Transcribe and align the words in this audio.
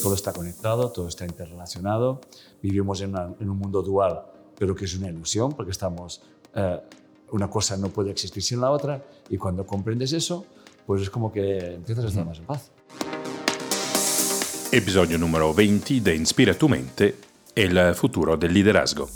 todo 0.00 0.14
está 0.14 0.32
conectado, 0.32 0.90
todo 0.90 1.08
está 1.08 1.24
interrelacionado, 1.24 2.20
vivimos 2.62 3.00
en, 3.02 3.14
un 3.14 3.58
mundo 3.58 3.82
dual, 3.82 4.22
pero 4.58 4.74
que 4.74 4.84
es 4.84 4.96
una 4.96 5.08
ilusión 5.08 5.52
porque 5.52 5.72
estamos, 5.72 6.22
eh, 6.54 6.80
una 7.32 7.48
cosa 7.48 7.76
no 7.76 7.88
puede 7.88 8.10
existir 8.10 8.42
sin 8.42 8.60
la 8.60 8.70
otra 8.70 9.02
y 9.28 9.36
cuando 9.36 9.66
comprendes 9.66 10.12
eso, 10.12 10.44
pues 10.86 11.02
es 11.02 11.10
como 11.10 11.32
que 11.32 11.74
empiezas 11.74 12.04
a 12.04 12.08
estar 12.08 12.24
más 12.24 12.38
en 12.38 12.44
paz. 12.44 12.70
Episodio 14.72 15.18
número 15.18 15.52
20 15.52 16.00
de 16.00 16.16
Inspira 16.16 16.54
tu 16.54 16.68
mente, 16.68 17.16
el 17.54 17.94
futuro 17.94 18.36
del 18.36 18.54
liderazgo. 18.54 19.08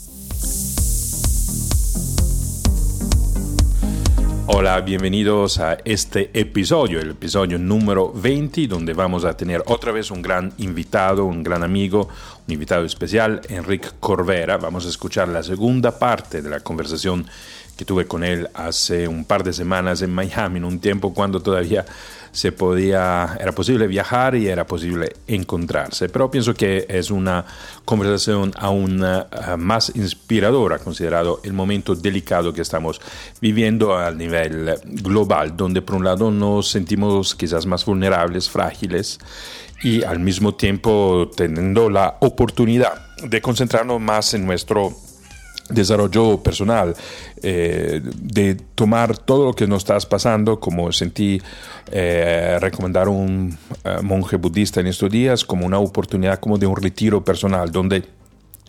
Hola, 4.47 4.79
bienvenidos 4.83 5.59
a 5.59 5.79
este 5.87 6.31
episodio, 6.39 7.01
el 7.01 7.13
episodio 7.13 7.59
número 7.59 8.13
20, 8.13 8.67
donde 8.67 8.93
vamos 8.93 9.25
a 9.25 9.35
tener 9.35 9.63
otra 9.65 9.91
vez 9.91 10.11
un 10.11 10.21
gran 10.21 10.53
invitado, 10.59 11.25
un 11.25 11.43
gran 11.43 11.63
amigo, 11.63 12.11
un 12.47 12.53
invitado 12.53 12.85
especial, 12.85 13.41
Enrique 13.49 13.89
Corvera. 13.99 14.59
Vamos 14.59 14.85
a 14.85 14.91
escuchar 14.91 15.29
la 15.29 15.43
segunda 15.43 15.99
parte 15.99 16.43
de 16.43 16.51
la 16.51 16.61
conversación 16.61 17.27
que 17.75 17.87
tuve 17.87 18.07
con 18.07 18.23
él 18.23 18.51
hace 18.53 19.09
un 19.09 19.25
par 19.25 19.45
de 19.45 19.55
semanas 19.55 20.03
en 20.03 20.13
Miami, 20.13 20.59
en 20.59 20.65
un 20.65 20.79
tiempo 20.79 21.15
cuando 21.15 21.41
todavía 21.41 21.87
se 22.35 22.51
podía, 22.51 23.39
era 23.41 23.53
posible 23.53 23.87
viajar 23.87 24.35
y 24.35 24.49
era 24.49 24.67
posible 24.67 25.15
encontrarse. 25.29 26.09
Pero 26.09 26.31
pienso 26.31 26.53
que 26.53 26.85
es 26.89 27.13
una 27.13 27.45
conversación 27.85 28.53
aún 28.59 29.05
eh, 29.05 29.25
más 29.57 29.93
inspiradora, 29.95 30.81
considerado 30.81 31.41
el 31.45 31.53
momento 31.53 31.95
delicado 31.95 32.53
que 32.53 32.61
estamos 32.61 33.01
viviendo 33.41 33.97
a 33.97 34.11
nivel 34.11 34.75
global, 34.85 35.57
donde 35.57 35.81
por 35.81 35.95
un 35.95 36.05
lado 36.05 36.33
nos 36.33 36.69
sentimos 36.71 37.37
quizás 37.37 37.67
más 37.67 37.85
vulnerables, 37.85 38.51
frágiles, 38.51 39.21
y 39.85 40.03
al 40.03 40.19
mismo 40.19 40.55
tiempo 40.55 41.31
teniendo 41.37 41.89
la 41.89 42.17
oportunidad 42.21 43.07
de 43.23 43.41
concentrarnos 43.41 44.01
más 44.01 44.35
en 44.35 44.45
nuestro 44.45 44.93
desarrollo 45.69 46.43
personal, 46.43 46.95
eh, 47.43 48.01
de 48.03 48.55
tomar 48.75 49.17
todo 49.19 49.47
lo 49.47 49.53
que 49.55 49.67
nos 49.67 49.79
está 49.79 49.99
pasando, 50.09 50.61
como 50.61 50.93
sentí 50.93 51.41
eh, 51.91 52.59
recomendar 52.61 53.09
un 53.09 53.57
eh, 53.85 53.99
monje 54.03 54.37
budista 54.37 54.81
en 54.81 54.89
estos 54.89 55.11
días, 55.11 55.45
como 55.45 55.67
una 55.67 55.79
oportunidad 55.79 56.39
como 56.39 56.59
de 56.59 56.67
un 56.67 56.77
retiro 56.77 57.25
personal, 57.25 57.71
donde 57.71 58.05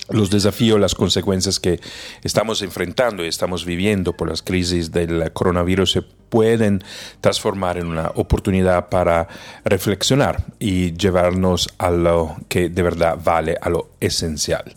los 0.10 0.30
desafíos, 0.30 0.80
las 0.80 0.96
consecuencias 0.96 1.60
que 1.60 1.80
estamos 2.24 2.62
enfrentando 2.62 3.24
y 3.24 3.28
estamos 3.28 3.66
viviendo 3.66 4.14
por 4.14 4.30
las 4.30 4.42
crisis 4.42 4.92
del 4.92 5.32
coronavirus 5.34 5.92
se 5.92 6.02
pueden 6.02 6.84
transformar 7.22 7.78
en 7.78 7.88
una 7.88 8.12
oportunidad 8.16 8.90
para 8.90 9.28
reflexionar 9.64 10.44
y 10.60 10.92
llevarnos 10.98 11.70
a 11.78 11.90
lo 11.92 12.36
que 12.50 12.68
de 12.68 12.84
verdad 12.84 13.18
vale, 13.24 13.58
a 13.62 13.70
lo 13.70 13.92
esencial. 14.02 14.76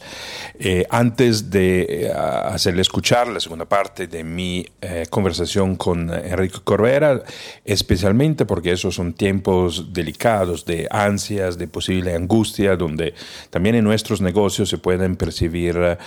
Eh, 0.59 0.87
antes 0.91 1.51
de 1.51 1.83
eh, 1.89 2.13
hacerle 2.13 2.83
escuchar 2.83 3.29
la 3.29 3.41
segunda 3.41 3.65
parte 3.65 4.07
de 4.07 4.25
mi 4.25 4.67
eh, 4.81 5.07
conversación 5.11 5.77
con 5.77 6.11
Enrique 6.11 6.59
Corbera, 6.63 7.23
especialmente 7.65 8.47
porque 8.47 8.73
esos 8.73 8.95
son 8.95 9.13
tiempos 9.13 9.93
delicados 9.93 10.65
de 10.65 10.87
ansias, 10.91 11.59
de 11.59 11.69
posible 11.69 12.15
angustia, 12.15 12.77
donde 12.77 13.15
también 13.51 13.75
en 13.75 13.85
nuestros 13.85 14.21
negocios 14.21 14.69
se 14.69 14.79
pueden 14.79 15.17
percibir 15.19 15.99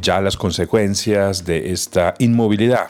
ya 0.00 0.20
las 0.20 0.36
consecuencias 0.36 1.44
de 1.44 1.72
esta 1.72 2.14
inmovilidad 2.18 2.88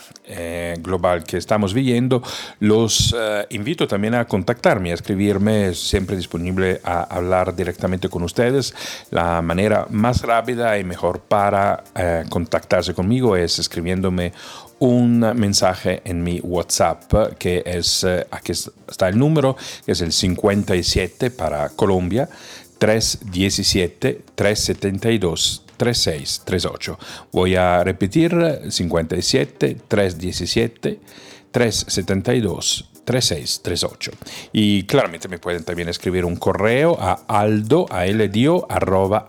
global 0.80 1.24
que 1.24 1.36
estamos 1.36 1.74
viviendo 1.74 2.22
los 2.60 3.14
eh, 3.16 3.46
invito 3.50 3.86
también 3.86 4.14
a 4.14 4.26
contactarme, 4.26 4.90
a 4.90 4.94
escribirme, 4.94 5.74
siempre 5.74 6.16
disponible 6.16 6.80
a 6.84 7.02
hablar 7.02 7.54
directamente 7.54 8.08
con 8.08 8.22
ustedes. 8.22 8.74
La 9.10 9.40
manera 9.42 9.86
más 9.90 10.22
rápida 10.22 10.78
y 10.78 10.84
mejor 10.84 11.20
para 11.20 11.84
eh, 11.94 12.24
contactarse 12.28 12.94
conmigo 12.94 13.36
es 13.36 13.58
escribiéndome 13.58 14.32
un 14.80 15.20
mensaje 15.20 16.02
en 16.04 16.22
mi 16.22 16.40
WhatsApp, 16.40 17.36
que 17.38 17.62
es, 17.64 18.04
eh, 18.04 18.26
aquí 18.30 18.52
está 18.52 19.08
el 19.08 19.18
número, 19.18 19.56
que 19.86 19.92
es 19.92 20.00
el 20.00 20.12
57 20.12 21.30
para 21.30 21.70
Colombia, 21.70 22.28
317 22.84 24.24
372 24.34 25.62
3638. 25.78 26.98
Voy 27.32 27.56
a 27.56 27.82
repetir 27.82 28.60
57 28.68 29.78
317 29.88 31.00
372 31.50 32.90
3638. 33.06 34.12
Y 34.52 34.82
claramente 34.82 35.28
me 35.28 35.38
pueden 35.38 35.64
también 35.64 35.88
escribir 35.88 36.26
un 36.26 36.36
correo 36.36 36.98
a 37.00 37.24
aldo, 37.26 37.86
a 37.90 38.04
arroba 38.68 39.24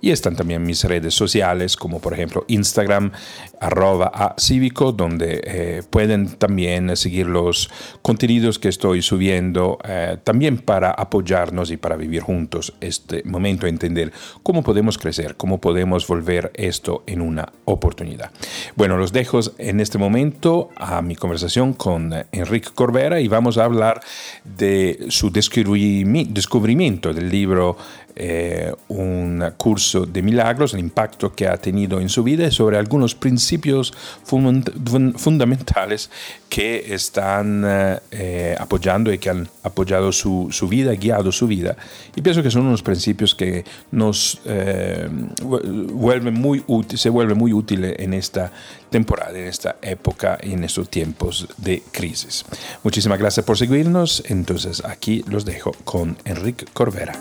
y 0.00 0.10
están 0.10 0.36
también 0.36 0.62
mis 0.62 0.84
redes 0.84 1.14
sociales, 1.14 1.76
como 1.76 2.00
por 2.00 2.14
ejemplo 2.14 2.44
Instagram, 2.48 3.12
arroba 3.60 4.10
a 4.12 4.34
cívico, 4.38 4.92
donde 4.92 5.40
eh, 5.44 5.82
pueden 5.88 6.36
también 6.36 6.96
seguir 6.96 7.26
los 7.26 7.70
contenidos 8.02 8.58
que 8.58 8.68
estoy 8.68 9.02
subiendo, 9.02 9.78
eh, 9.84 10.16
también 10.24 10.58
para 10.58 10.90
apoyarnos 10.90 11.70
y 11.70 11.76
para 11.76 11.96
vivir 11.96 12.22
juntos 12.22 12.72
este 12.80 13.22
momento, 13.24 13.66
entender 13.66 14.12
cómo 14.42 14.62
podemos 14.62 14.98
crecer, 14.98 15.36
cómo 15.36 15.60
podemos 15.60 16.06
volver 16.06 16.50
esto 16.54 17.04
en 17.06 17.20
una 17.20 17.52
oportunidad. 17.66 18.30
Bueno, 18.76 18.96
los 18.96 19.12
dejo 19.12 19.40
en 19.58 19.80
este 19.80 19.98
momento 19.98 20.70
a 20.76 21.02
mi 21.02 21.16
conversación 21.16 21.74
con 21.74 22.12
Enrique 22.32 22.70
Corbera 22.74 23.20
y 23.20 23.28
vamos 23.28 23.58
a 23.58 23.64
hablar 23.64 24.00
de 24.44 25.06
su 25.08 25.30
descubrimiento 25.30 27.12
del 27.12 27.30
libro 27.30 27.76
eh, 28.16 28.72
un 28.88 29.44
curso 29.56 30.06
de 30.06 30.22
milagros, 30.22 30.74
el 30.74 30.80
impacto 30.80 31.32
que 31.32 31.46
ha 31.48 31.56
tenido 31.56 32.00
en 32.00 32.08
su 32.08 32.22
vida 32.22 32.46
y 32.46 32.50
sobre 32.50 32.76
algunos 32.76 33.14
principios 33.14 33.92
fundamentales 34.24 36.10
que 36.48 36.92
están 36.94 37.64
eh, 37.66 38.56
apoyando 38.58 39.12
y 39.12 39.18
que 39.18 39.30
han 39.30 39.48
apoyado 39.62 40.12
su, 40.12 40.48
su, 40.50 40.68
vida, 40.68 40.92
guiado 40.92 41.32
su 41.32 41.46
vida. 41.46 41.76
Y 42.16 42.22
pienso 42.22 42.42
que 42.42 42.50
son 42.50 42.66
unos 42.66 42.82
principios 42.82 43.34
que 43.34 43.64
nos 43.90 44.40
eh, 44.44 45.08
vuelven 45.42 46.34
muy 46.34 46.64
se 46.94 47.10
vuelven 47.10 47.38
muy 47.38 47.52
útiles 47.52 47.94
en 47.98 48.14
esta 48.14 48.52
temporada, 48.90 49.38
en 49.38 49.46
esta 49.46 49.76
época 49.82 50.38
en 50.40 50.64
estos 50.64 50.88
tiempos 50.88 51.48
de 51.58 51.82
crisis. 51.92 52.44
Muchísimas 52.82 53.18
gracias 53.18 53.46
por 53.46 53.56
seguirnos. 53.56 54.22
Entonces 54.28 54.84
aquí 54.84 55.24
los 55.28 55.44
dejo 55.44 55.72
con 55.84 56.16
Enrique 56.24 56.66
Corvera. 56.72 57.12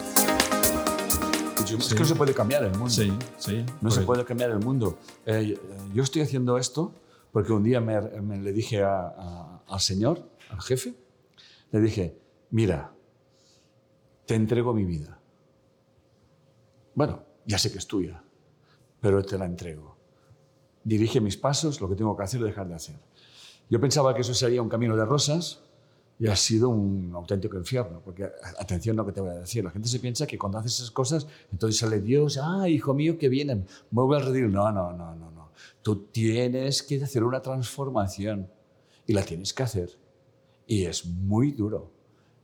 Es 1.78 1.94
que 1.94 2.00
no 2.00 2.06
se 2.06 2.16
puede 2.16 2.34
cambiar 2.34 2.63
el 2.63 2.72
mundo. 2.72 2.90
Sí, 2.90 3.12
sí. 3.38 3.66
No 3.81 3.91
se 3.91 4.02
puede 4.02 4.25
cambiar 4.25 4.52
el 4.52 4.59
mundo. 4.59 4.97
Eh, 5.25 5.57
yo 5.94 6.03
estoy 6.03 6.22
haciendo 6.22 6.57
esto 6.57 6.94
porque 7.31 7.52
un 7.53 7.63
día 7.63 7.80
me, 7.80 8.02
le 8.38 8.53
dije 8.53 8.84
al 8.84 9.80
Señor, 9.80 10.30
al 10.50 10.62
jefe, 10.62 10.96
le 11.72 11.80
dije, 11.80 12.19
mira, 12.52 12.94
te 14.25 14.35
entrego 14.35 14.74
mi 14.74 14.85
vida. 14.85 15.19
Bueno, 16.96 17.24
ya 17.46 17.57
sé 17.57 17.72
que 17.72 17.78
es 17.78 17.88
tuya, 17.88 18.24
pero 19.00 19.24
te 19.24 19.38
la 19.38 19.46
entrego. 19.46 19.97
Dirige 20.84 21.22
mis 21.22 21.38
pasos, 21.38 21.80
lo 21.81 21.90
que 21.90 21.96
tengo 21.96 22.16
que 22.18 22.24
hacer 22.24 22.41
o 22.41 22.46
dejar 22.46 22.68
de 22.68 22.75
hacer. 22.75 23.00
Yo 23.69 23.80
pensaba 23.80 24.13
que 24.16 24.22
eso 24.22 24.34
sería 24.34 24.62
un 24.62 24.69
camino 24.69 24.96
de 24.96 25.06
rosas, 25.06 25.63
y 26.19 26.28
ha 26.28 26.35
sido 26.35 26.68
un 26.68 27.12
auténtico 27.16 27.57
infierno, 27.57 28.02
porque 28.03 28.30
atención 28.59 28.97
lo 28.97 29.06
que 29.06 29.13
te 29.13 29.22
voy 29.22 29.30
a 29.30 29.35
decir, 29.35 29.63
la 29.63 29.72
gente 29.72 29.88
se 29.88 30.00
piensa 30.00 30.28
que 30.28 30.38
cuando 30.38 30.57
haces 30.57 30.75
esas 30.75 30.91
cosas, 30.91 31.25
entonces 31.50 31.80
sale 31.80 32.02
Dios, 32.02 32.38
ah, 32.44 32.68
hijo 32.68 32.94
mío, 32.94 33.18
que 33.18 33.30
vienen, 33.30 33.66
mueve 33.90 34.18
al 34.18 34.25
redil. 34.25 34.52
No, 34.52 34.69
no, 34.69 34.91
no, 34.91 35.16
no, 35.16 35.31
no. 35.31 35.52
Tú 35.81 36.07
tienes 36.12 36.84
que 36.84 37.02
hacer 37.02 37.24
una 37.24 37.41
transformación 37.41 38.50
y 39.07 39.13
la 39.13 39.24
tienes 39.24 39.53
que 39.53 39.63
hacer. 39.63 39.97
Y 40.68 40.84
es 40.84 41.06
muy 41.06 41.53
duro. 41.53 41.90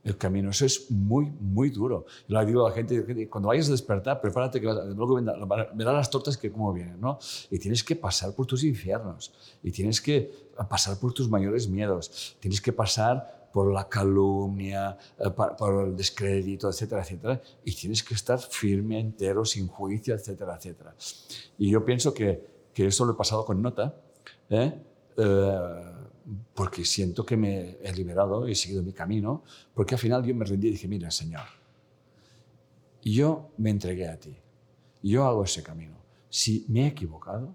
El 0.02 0.16
camino, 0.16 0.50
eso 0.50 0.64
es 0.64 0.90
muy, 0.90 1.30
muy 1.38 1.68
duro. 1.68 2.06
Yo 2.28 2.40
le 2.40 2.46
digo 2.46 2.64
a 2.64 2.70
la 2.70 2.74
gente, 2.74 3.28
cuando 3.28 3.48
vayas 3.48 3.68
a 3.68 3.72
despertar, 3.72 4.20
prepárate 4.20 4.60
que 4.60 4.66
luego 4.66 5.16
verás 5.16 5.94
las 5.94 6.10
tortas 6.10 6.38
que 6.38 6.50
cómo 6.50 6.72
vienen, 6.72 7.00
¿no? 7.00 7.18
Y 7.50 7.58
tienes 7.58 7.82
que 7.82 7.96
pasar 7.96 8.32
por 8.32 8.46
tus 8.46 8.62
infiernos, 8.62 9.34
y 9.64 9.72
tienes 9.72 10.00
que 10.00 10.32
pasar 10.68 10.96
por 10.98 11.12
tus 11.12 11.28
mayores 11.28 11.68
miedos, 11.68 12.36
tienes 12.38 12.60
que 12.60 12.72
pasar 12.72 13.35
por 13.56 13.72
la 13.72 13.88
calumnia, 13.88 14.98
eh, 15.18 15.30
por 15.30 15.86
el 15.86 15.96
descrédito, 15.96 16.68
etcétera, 16.68 17.00
etcétera, 17.00 17.40
y 17.64 17.74
tienes 17.74 18.02
que 18.02 18.12
estar 18.12 18.38
firme, 18.38 19.00
entero, 19.00 19.46
sin 19.46 19.66
juicio, 19.66 20.14
etcétera, 20.14 20.56
etcétera. 20.56 20.94
Y 21.56 21.70
yo 21.70 21.82
pienso 21.82 22.12
que, 22.12 22.46
que 22.74 22.88
eso 22.88 23.06
lo 23.06 23.12
he 23.12 23.16
pasado 23.16 23.46
con 23.46 23.62
nota, 23.62 23.98
¿eh? 24.50 24.78
Eh, 25.16 25.92
porque 26.52 26.84
siento 26.84 27.24
que 27.24 27.38
me 27.38 27.78
he 27.82 27.94
liberado 27.94 28.46
y 28.46 28.52
he 28.52 28.54
seguido 28.54 28.82
mi 28.82 28.92
camino, 28.92 29.42
porque 29.72 29.94
al 29.94 30.00
final 30.00 30.22
yo 30.22 30.34
me 30.34 30.44
rendí 30.44 30.68
y 30.68 30.72
dije, 30.72 30.86
mira, 30.86 31.10
Señor, 31.10 31.46
yo 33.02 33.52
me 33.56 33.70
entregué 33.70 34.06
a 34.06 34.20
ti, 34.20 34.36
yo 35.02 35.24
hago 35.24 35.44
ese 35.44 35.62
camino. 35.62 35.96
Si 36.28 36.66
me 36.68 36.82
he 36.82 36.88
equivocado, 36.88 37.54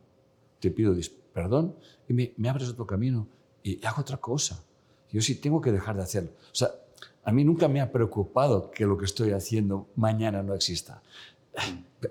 te 0.60 0.72
pido 0.72 0.96
perdón 1.32 1.76
y 2.10 2.14
me, 2.14 2.34
me 2.38 2.50
abres 2.50 2.70
otro 2.70 2.88
camino 2.88 3.28
y 3.62 3.86
hago 3.86 4.02
otra 4.02 4.18
cosa 4.18 4.66
yo 5.12 5.22
sí 5.22 5.36
tengo 5.36 5.62
que 5.62 5.72
dejar 5.72 5.98
de 5.98 6.04
hacerlo. 6.04 6.32
O 6.52 6.56
sea, 6.56 6.72
a 7.24 7.32
mí 7.32 7.44
nunca 7.44 7.68
me 7.68 7.82
ha 7.82 7.92
preocupado 7.92 8.72
que 8.72 8.86
lo 8.86 8.98
que 8.98 9.06
estoy 9.06 9.32
haciendo 9.32 9.88
mañana 9.96 10.42
no 10.42 10.56
exista. 10.56 11.02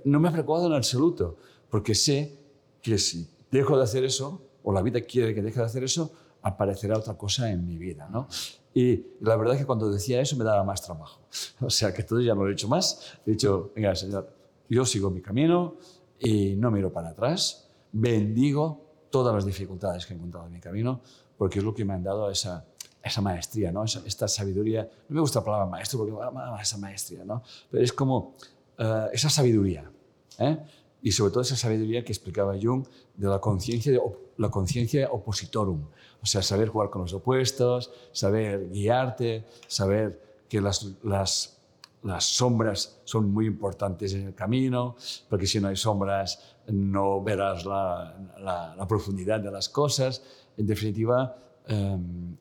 No 0.05 0.21
me 0.21 0.29
ha 0.29 0.33
preocupado 0.33 0.67
en 0.67 0.75
absoluto, 0.75 1.37
porque 1.69 1.95
sé 1.95 2.39
que 2.83 2.99
si 2.99 3.29
dejo 3.51 3.77
de 3.77 3.85
hacer 3.85 4.05
eso, 4.05 4.43
o 4.63 4.73
la 4.73 4.83
vida 4.83 5.01
quiere 5.01 5.35
que 5.35 5.43
deje 5.43 5.59
de 5.59 5.67
hacer 5.67 5.83
eso, 5.83 6.13
aparecerá 6.43 6.99
otra 6.99 7.15
cosa 7.15 7.51
en 7.51 7.67
mi 7.67 7.77
vida. 7.77 8.09
¿no? 8.11 8.29
Y 8.75 9.07
la 9.21 9.37
verdad 9.37 9.55
es 9.55 9.61
que 9.61 9.67
cuando 9.67 9.91
decía 9.91 10.21
eso 10.21 10.37
me 10.37 10.45
daba 10.45 10.63
más 10.65 10.83
trabajo. 10.83 11.21
O 11.61 11.71
sea 11.71 11.93
que 11.93 12.03
todo 12.03 12.21
ya 12.21 12.35
no 12.35 12.43
lo 12.43 12.49
he 12.49 12.53
dicho 12.53 12.69
más. 12.69 13.19
He 13.27 13.33
dicho, 13.33 13.73
venga, 13.75 13.95
Señor, 13.95 14.33
yo 14.69 14.85
sigo 14.85 15.11
mi 15.11 15.21
camino 15.21 15.77
y 16.19 16.55
no 16.57 16.71
miro 16.71 16.93
para 16.93 17.11
atrás. 17.11 17.69
Bendigo 17.93 18.87
todas 19.11 19.35
las 19.35 19.45
dificultades 19.45 20.07
que 20.07 20.13
he 20.13 20.17
encontrado 20.17 20.47
en 20.47 20.53
mi 20.53 20.61
camino 20.61 21.01
porque 21.37 21.59
es 21.59 21.65
lo 21.65 21.75
que 21.75 21.85
me 21.85 21.95
han 21.95 22.03
dado 22.03 22.31
esa, 22.31 22.67
esa 23.03 23.21
maestría, 23.21 23.73
¿no? 23.73 23.85
esta 23.85 24.29
sabiduría. 24.29 24.89
No 25.09 25.15
me 25.15 25.21
gusta 25.21 25.41
la 25.41 25.45
palabra 25.45 25.67
maestro 25.67 25.99
porque 26.01 26.15
ah, 26.21 26.59
esa 26.61 26.79
maestría, 26.79 27.25
¿no? 27.25 27.43
pero 27.71 27.83
es 27.83 27.93
como 27.93 28.35
uh, 28.79 29.09
esa 29.13 29.31
sabiduría. 29.31 29.91
¿eh? 30.39 30.59
Y 31.03 31.13
sobre 31.13 31.31
todo 31.33 31.43
esa 31.43 31.57
sabiduría 31.57 32.05
que 32.05 32.13
explicaba 32.13 32.55
Jung 32.61 32.87
de 33.17 33.29
la 33.29 33.39
conciencia 33.39 33.99
la 34.41 34.51
conciencia 34.51 35.11
opositorum, 35.11 35.85
o 36.23 36.27
sea, 36.27 36.41
saber 36.41 36.69
jugar 36.69 36.89
con 36.89 37.03
los 37.03 37.13
opuestos, 37.13 37.93
saber 38.11 38.71
guiarte, 38.71 39.45
saber 39.67 40.19
que 40.49 40.63
las, 40.63 40.97
las, 41.03 41.59
las 42.03 42.25
sombras 42.25 43.01
son 43.05 43.31
muy 43.31 43.47
importantes 43.47 44.15
en 44.15 44.29
el 44.29 44.35
camino, 44.35 44.97
porque 45.29 45.47
si 45.47 45.61
no 45.61 45.69
hay 45.69 45.77
sombras 45.77 46.57
no 46.69 47.23
verás 47.23 47.67
la, 47.67 48.75
la, 48.77 48.87
profundidad 48.89 49.41
de 49.41 49.51
las 49.51 49.69
cosas. 49.69 50.23
En 50.57 50.67
definitiva, 50.67 51.37
em, 51.67 52.37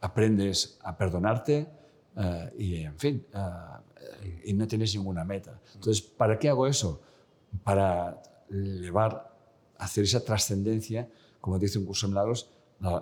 aprendes 0.00 0.78
a 0.82 0.96
perdonarte 0.96 1.66
eh, 2.16 2.54
y, 2.58 2.76
en 2.82 2.98
fin, 2.98 3.26
eh, 3.32 4.42
y 4.44 4.52
no 4.52 4.66
tienes 4.66 4.94
ninguna 4.94 5.24
meta. 5.24 5.60
Entonces, 5.74 6.02
¿para 6.02 6.38
qué 6.38 6.48
hago 6.48 6.66
eso? 6.66 7.00
Para 7.64 8.20
llevar, 8.50 9.34
hacer 9.78 10.04
esa 10.04 10.24
trascendencia, 10.24 11.08
como 11.40 11.58
dice 11.58 11.78
un 11.78 11.86
curso 11.86 12.06
de 12.06 12.12
milagros, 12.12 12.50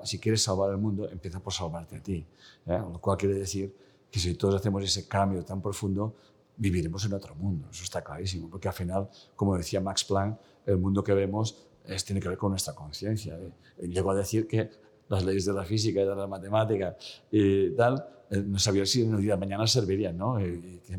si 0.04 0.18
quieres 0.18 0.42
salvar 0.42 0.70
el 0.70 0.78
mundo, 0.78 1.08
empieza 1.08 1.40
por 1.40 1.52
salvarte 1.52 1.96
a 1.96 2.02
ti. 2.02 2.26
¿eh? 2.66 2.78
Lo 2.78 2.98
cual 3.00 3.16
quiere 3.16 3.34
decir 3.34 3.74
que 4.10 4.18
si 4.18 4.34
todos 4.34 4.54
hacemos 4.54 4.82
ese 4.82 5.06
cambio 5.06 5.44
tan 5.44 5.60
profundo, 5.60 6.14
viviremos 6.56 7.04
en 7.04 7.12
otro 7.12 7.34
mundo. 7.34 7.68
Eso 7.70 7.84
está 7.84 8.02
clarísimo, 8.02 8.48
porque 8.48 8.68
al 8.68 8.74
final, 8.74 9.08
como 9.34 9.56
decía 9.56 9.80
Max 9.80 10.04
Planck, 10.04 10.38
el 10.64 10.78
mundo 10.78 11.04
que 11.04 11.12
vemos 11.12 11.66
es, 11.84 12.04
tiene 12.04 12.20
que 12.20 12.28
ver 12.28 12.38
con 12.38 12.50
nuestra 12.50 12.74
conciencia. 12.74 13.38
¿eh? 13.38 13.86
Llegó 13.86 14.10
a 14.10 14.14
decir 14.14 14.48
que 14.48 14.70
las 15.08 15.24
leyes 15.24 15.44
de 15.44 15.52
la 15.52 15.64
física 15.64 16.00
y 16.00 16.04
de 16.04 16.14
la 16.14 16.26
matemática 16.26 16.96
y 17.30 17.70
tal, 17.70 18.06
eh, 18.30 18.42
no 18.44 18.58
sabía 18.58 18.84
si 18.86 19.02
en 19.02 19.14
el 19.14 19.22
día 19.22 19.34
de 19.34 19.40
mañana 19.40 19.66
servirían, 19.66 20.16
¿no? 20.16 20.38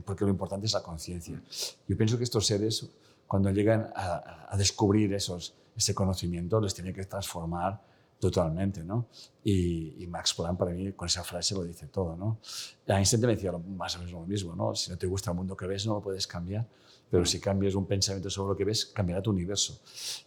porque 0.06 0.24
lo 0.24 0.32
importante 0.32 0.66
es 0.66 0.74
la 0.74 0.82
conciencia. 0.82 1.42
Yo 1.88 1.98
pienso 1.98 2.18
que 2.18 2.24
estos 2.24 2.46
seres, 2.46 2.88
cuando 3.26 3.50
llegan 3.52 3.92
a, 3.96 4.48
a 4.50 4.58
descubrir 4.58 5.14
esos, 5.14 5.54
ese 5.76 5.94
conocimiento, 5.94 6.60
les 6.62 6.74
tiene 6.74 6.94
que 6.94 7.06
transformar 7.06 7.82
Totalmente, 8.20 8.84
¿no? 8.84 9.06
Y, 9.44 10.06
Max 10.08 10.34
Planck 10.34 10.58
para 10.58 10.72
mí 10.72 10.92
con 10.94 11.06
esa 11.06 11.24
frase 11.24 11.54
lo 11.54 11.64
dice 11.64 11.88
todo, 11.88 12.16
¿no? 12.16 12.40
Einstein 12.88 13.22
me 13.22 13.28
decía 13.28 13.52
más 13.52 13.96
o 13.96 14.00
menos 14.00 14.12
lo 14.12 14.26
mismo, 14.26 14.56
¿no? 14.56 14.74
Si 14.74 14.90
no 14.90 14.98
te 14.98 15.06
gusta 15.06 15.32
el 15.32 15.38
mundo 15.38 15.56
que 15.56 15.68
ves, 15.68 15.86
no 15.86 15.96
lo 15.96 16.02
puedes 16.02 16.26
cambiar, 16.26 16.66
pero 17.10 17.26
si 17.26 17.40
cambias 17.40 17.76
un 17.76 17.86
pensamiento 17.86 18.30
sobre 18.30 18.50
lo 18.50 18.58
que 18.58 18.66
ves, 18.66 18.86
cambiará 18.86 19.22
tu 19.22 19.32
universo. 19.32 19.80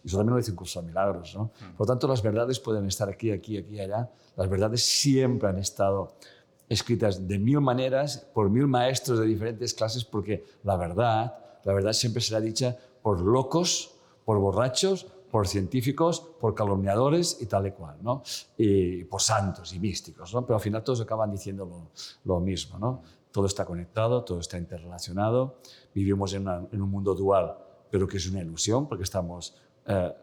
Y 0.03 0.07
eso 0.07 0.17
también 0.17 0.33
lo 0.33 0.37
dice 0.37 0.51
un 0.51 0.57
curso 0.57 0.81
de 0.81 0.87
milagros, 0.87 1.35
¿no? 1.35 1.45
Mm. 1.45 1.77
Por 1.77 1.81
lo 1.81 1.85
tanto, 1.85 2.07
las 2.07 2.21
verdades 2.21 2.59
pueden 2.59 2.87
estar 2.87 3.07
aquí, 3.09 3.31
aquí, 3.31 3.57
aquí, 3.57 3.79
allá. 3.79 4.09
Las 4.35 4.49
verdades 4.49 4.83
siempre 4.83 5.49
han 5.49 5.59
estado 5.59 6.15
escritas 6.69 7.27
de 7.27 7.37
mil 7.37 7.61
maneras, 7.61 8.25
por 8.33 8.49
mil 8.49 8.65
maestros 8.65 9.19
de 9.19 9.25
diferentes 9.25 9.73
clases, 9.73 10.05
porque 10.05 10.45
la 10.63 10.77
verdad, 10.77 11.35
la 11.63 11.73
verdad 11.73 11.93
siempre 11.93 12.21
será 12.21 12.39
dicha 12.39 12.77
por 13.01 13.19
locos, 13.19 13.93
por 14.25 14.39
borrachos, 14.39 15.05
por 15.29 15.47
científicos, 15.47 16.19
por 16.39 16.55
calumniadores 16.55 17.37
y 17.39 17.45
tal 17.45 17.67
y 17.67 17.71
cual, 17.71 17.97
¿no? 18.01 18.23
Y 18.57 19.03
por 19.05 19.21
santos 19.21 19.73
y 19.73 19.79
místicos, 19.79 20.33
¿no? 20.33 20.45
Pero 20.45 20.55
al 20.55 20.61
final 20.61 20.83
todos 20.83 21.01
acaban 21.01 21.31
diciendo 21.31 21.65
lo, 21.65 21.91
lo 22.25 22.39
mismo, 22.39 22.77
¿no? 22.79 23.01
Todo 23.31 23.45
está 23.45 23.65
conectado, 23.65 24.23
todo 24.23 24.39
está 24.39 24.57
interrelacionado, 24.57 25.59
vivimos 25.93 26.33
en, 26.33 26.47
en, 26.47 26.81
un 26.81 26.89
mundo 26.89 27.15
dual, 27.15 27.55
pero 27.89 28.07
que 28.07 28.17
es 28.17 28.29
una 28.29 28.41
ilusión, 28.41 28.87
porque 28.87 29.03
estamos, 29.03 29.55
eh, 29.85 30.13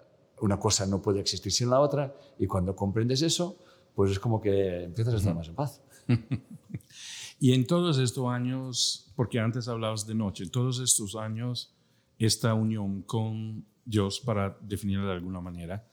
una 0.41 0.59
cosa 0.59 0.87
no 0.87 1.01
puede 1.01 1.21
existir 1.21 1.53
sin 1.53 1.71
la 1.71 1.81
otra, 1.81 2.15
y 2.39 2.47
cuando 2.47 2.77
comprendes 2.77 3.23
eso, 3.23 3.57
pues 3.95 4.13
es 4.13 4.19
como 4.21 4.41
que 4.41 4.85
empiezas 4.85 5.15
a 5.15 5.17
estar 5.17 5.35
más 5.35 5.49
en 5.49 5.55
paz. 5.55 5.83
y 7.41 7.53
en 7.53 7.67
todos 7.67 7.99
estos 7.99 8.27
años, 8.29 9.11
porque 9.17 9.41
antes 9.41 9.69
hablabas 9.69 10.07
de 10.07 10.15
noche, 10.15 10.45
en 10.45 10.51
todos 10.51 10.81
estos 10.81 11.17
años, 11.17 11.75
esta 12.19 12.55
unión 12.55 13.03
con 13.03 13.65
Dios, 13.85 14.21
para 14.21 14.57
definirlo 14.61 15.07
de 15.07 15.15
alguna 15.15 15.41
manera, 15.41 15.87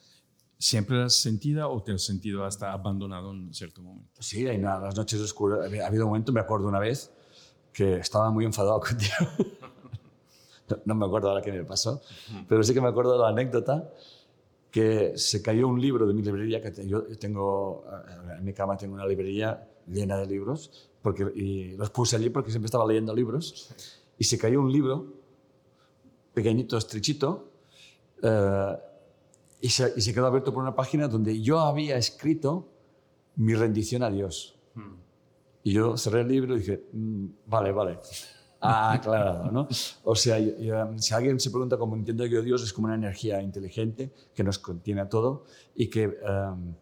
¿siempre 0.57 1.03
has 1.03 1.15
sentido 1.15 1.69
o 1.71 1.81
te 1.83 1.93
has 1.93 2.03
sentido 2.03 2.45
hasta 2.45 2.71
abandonado 2.71 3.31
en 3.31 3.53
cierto 3.53 3.81
momento? 3.81 4.21
Sí, 4.21 4.47
hay 4.47 4.57
nada, 4.57 4.87
las 4.87 4.95
noches 4.95 5.19
oscuras. 5.21 5.59
Ha 5.59 5.87
habido 5.87 6.05
un 6.05 6.09
momento, 6.09 6.31
me 6.31 6.39
acuerdo 6.39 6.67
una 6.67 6.79
vez, 6.79 7.11
que 7.73 7.95
estaba 7.97 8.31
muy 8.31 8.45
enfadado 8.45 8.79
contigo. 8.87 9.13
no, 10.85 10.95
me 10.95 11.05
acuerdo 11.05 11.29
ahora 11.29 11.41
qué 11.41 11.51
me 11.51 11.63
pasó, 11.63 12.01
pero 12.47 12.63
sí 12.63 12.73
que 12.73 12.81
me 12.81 12.87
acuerdo 12.87 13.13
de 13.13 13.19
la 13.19 13.29
anécdota 13.29 13.91
que 14.71 15.17
se 15.17 15.41
cayó 15.41 15.67
un 15.67 15.79
libro 15.79 16.05
de 16.05 16.13
mi 16.13 16.21
librería, 16.21 16.61
que 16.61 16.85
yo 16.85 17.03
tengo, 17.17 17.85
en 18.37 18.43
mi 18.43 18.53
cama 18.53 18.75
tengo 18.75 18.95
una 18.95 19.05
librería 19.05 19.69
llena 19.87 20.17
de 20.17 20.25
libros, 20.25 20.89
porque, 21.01 21.31
y 21.33 21.77
los 21.77 21.91
puse 21.91 22.17
allí 22.17 22.29
porque 22.29 22.49
siempre 22.49 22.65
estaba 22.65 22.85
leyendo 22.85 23.15
libros, 23.15 23.69
y 24.17 24.23
se 24.25 24.37
cayó 24.37 24.59
un 24.59 24.71
libro 24.71 25.13
pequeñito, 26.33 26.77
estrechito, 26.77 27.51
eh, 28.21 28.75
y, 29.65 29.69
se, 29.69 29.93
y, 29.95 30.01
se, 30.01 30.13
quedó 30.13 30.27
abierto 30.27 30.53
por 30.53 30.61
una 30.61 30.75
página 30.75 31.07
donde 31.07 31.41
yo 31.41 31.59
había 31.59 31.97
escrito 31.97 32.69
mi 33.35 33.55
rendición 33.55 34.03
a 34.03 34.11
Dios. 34.11 34.59
Hmm. 34.75 34.93
Y 35.63 35.73
yo 35.73 35.97
cerré 35.97 36.21
el 36.21 36.27
libro 36.27 36.55
y 36.55 36.59
dije, 36.59 36.83
mm, 36.93 37.25
vale, 37.47 37.71
vale. 37.71 37.99
Ah, 38.67 38.93
aclarado, 38.93 39.51
¿no? 39.51 39.67
O 40.05 40.15
sea, 40.15 40.39
si 40.97 41.13
alguien 41.13 41.39
se 41.39 41.51
pregunta 41.51 41.77
cómo 41.77 41.95
entiendo 41.95 42.25
yo 42.25 42.41
Dios, 42.41 42.63
es 42.63 42.73
como 42.73 42.87
una 42.87 42.95
energía 42.95 43.39
inteligente 43.39 44.11
que 44.33 44.43
nos 44.43 44.57
contiene 44.57 45.01
a 45.01 45.09
todo 45.09 45.43
y 45.75 45.87
que, 45.87 46.07
um, 46.07 46.73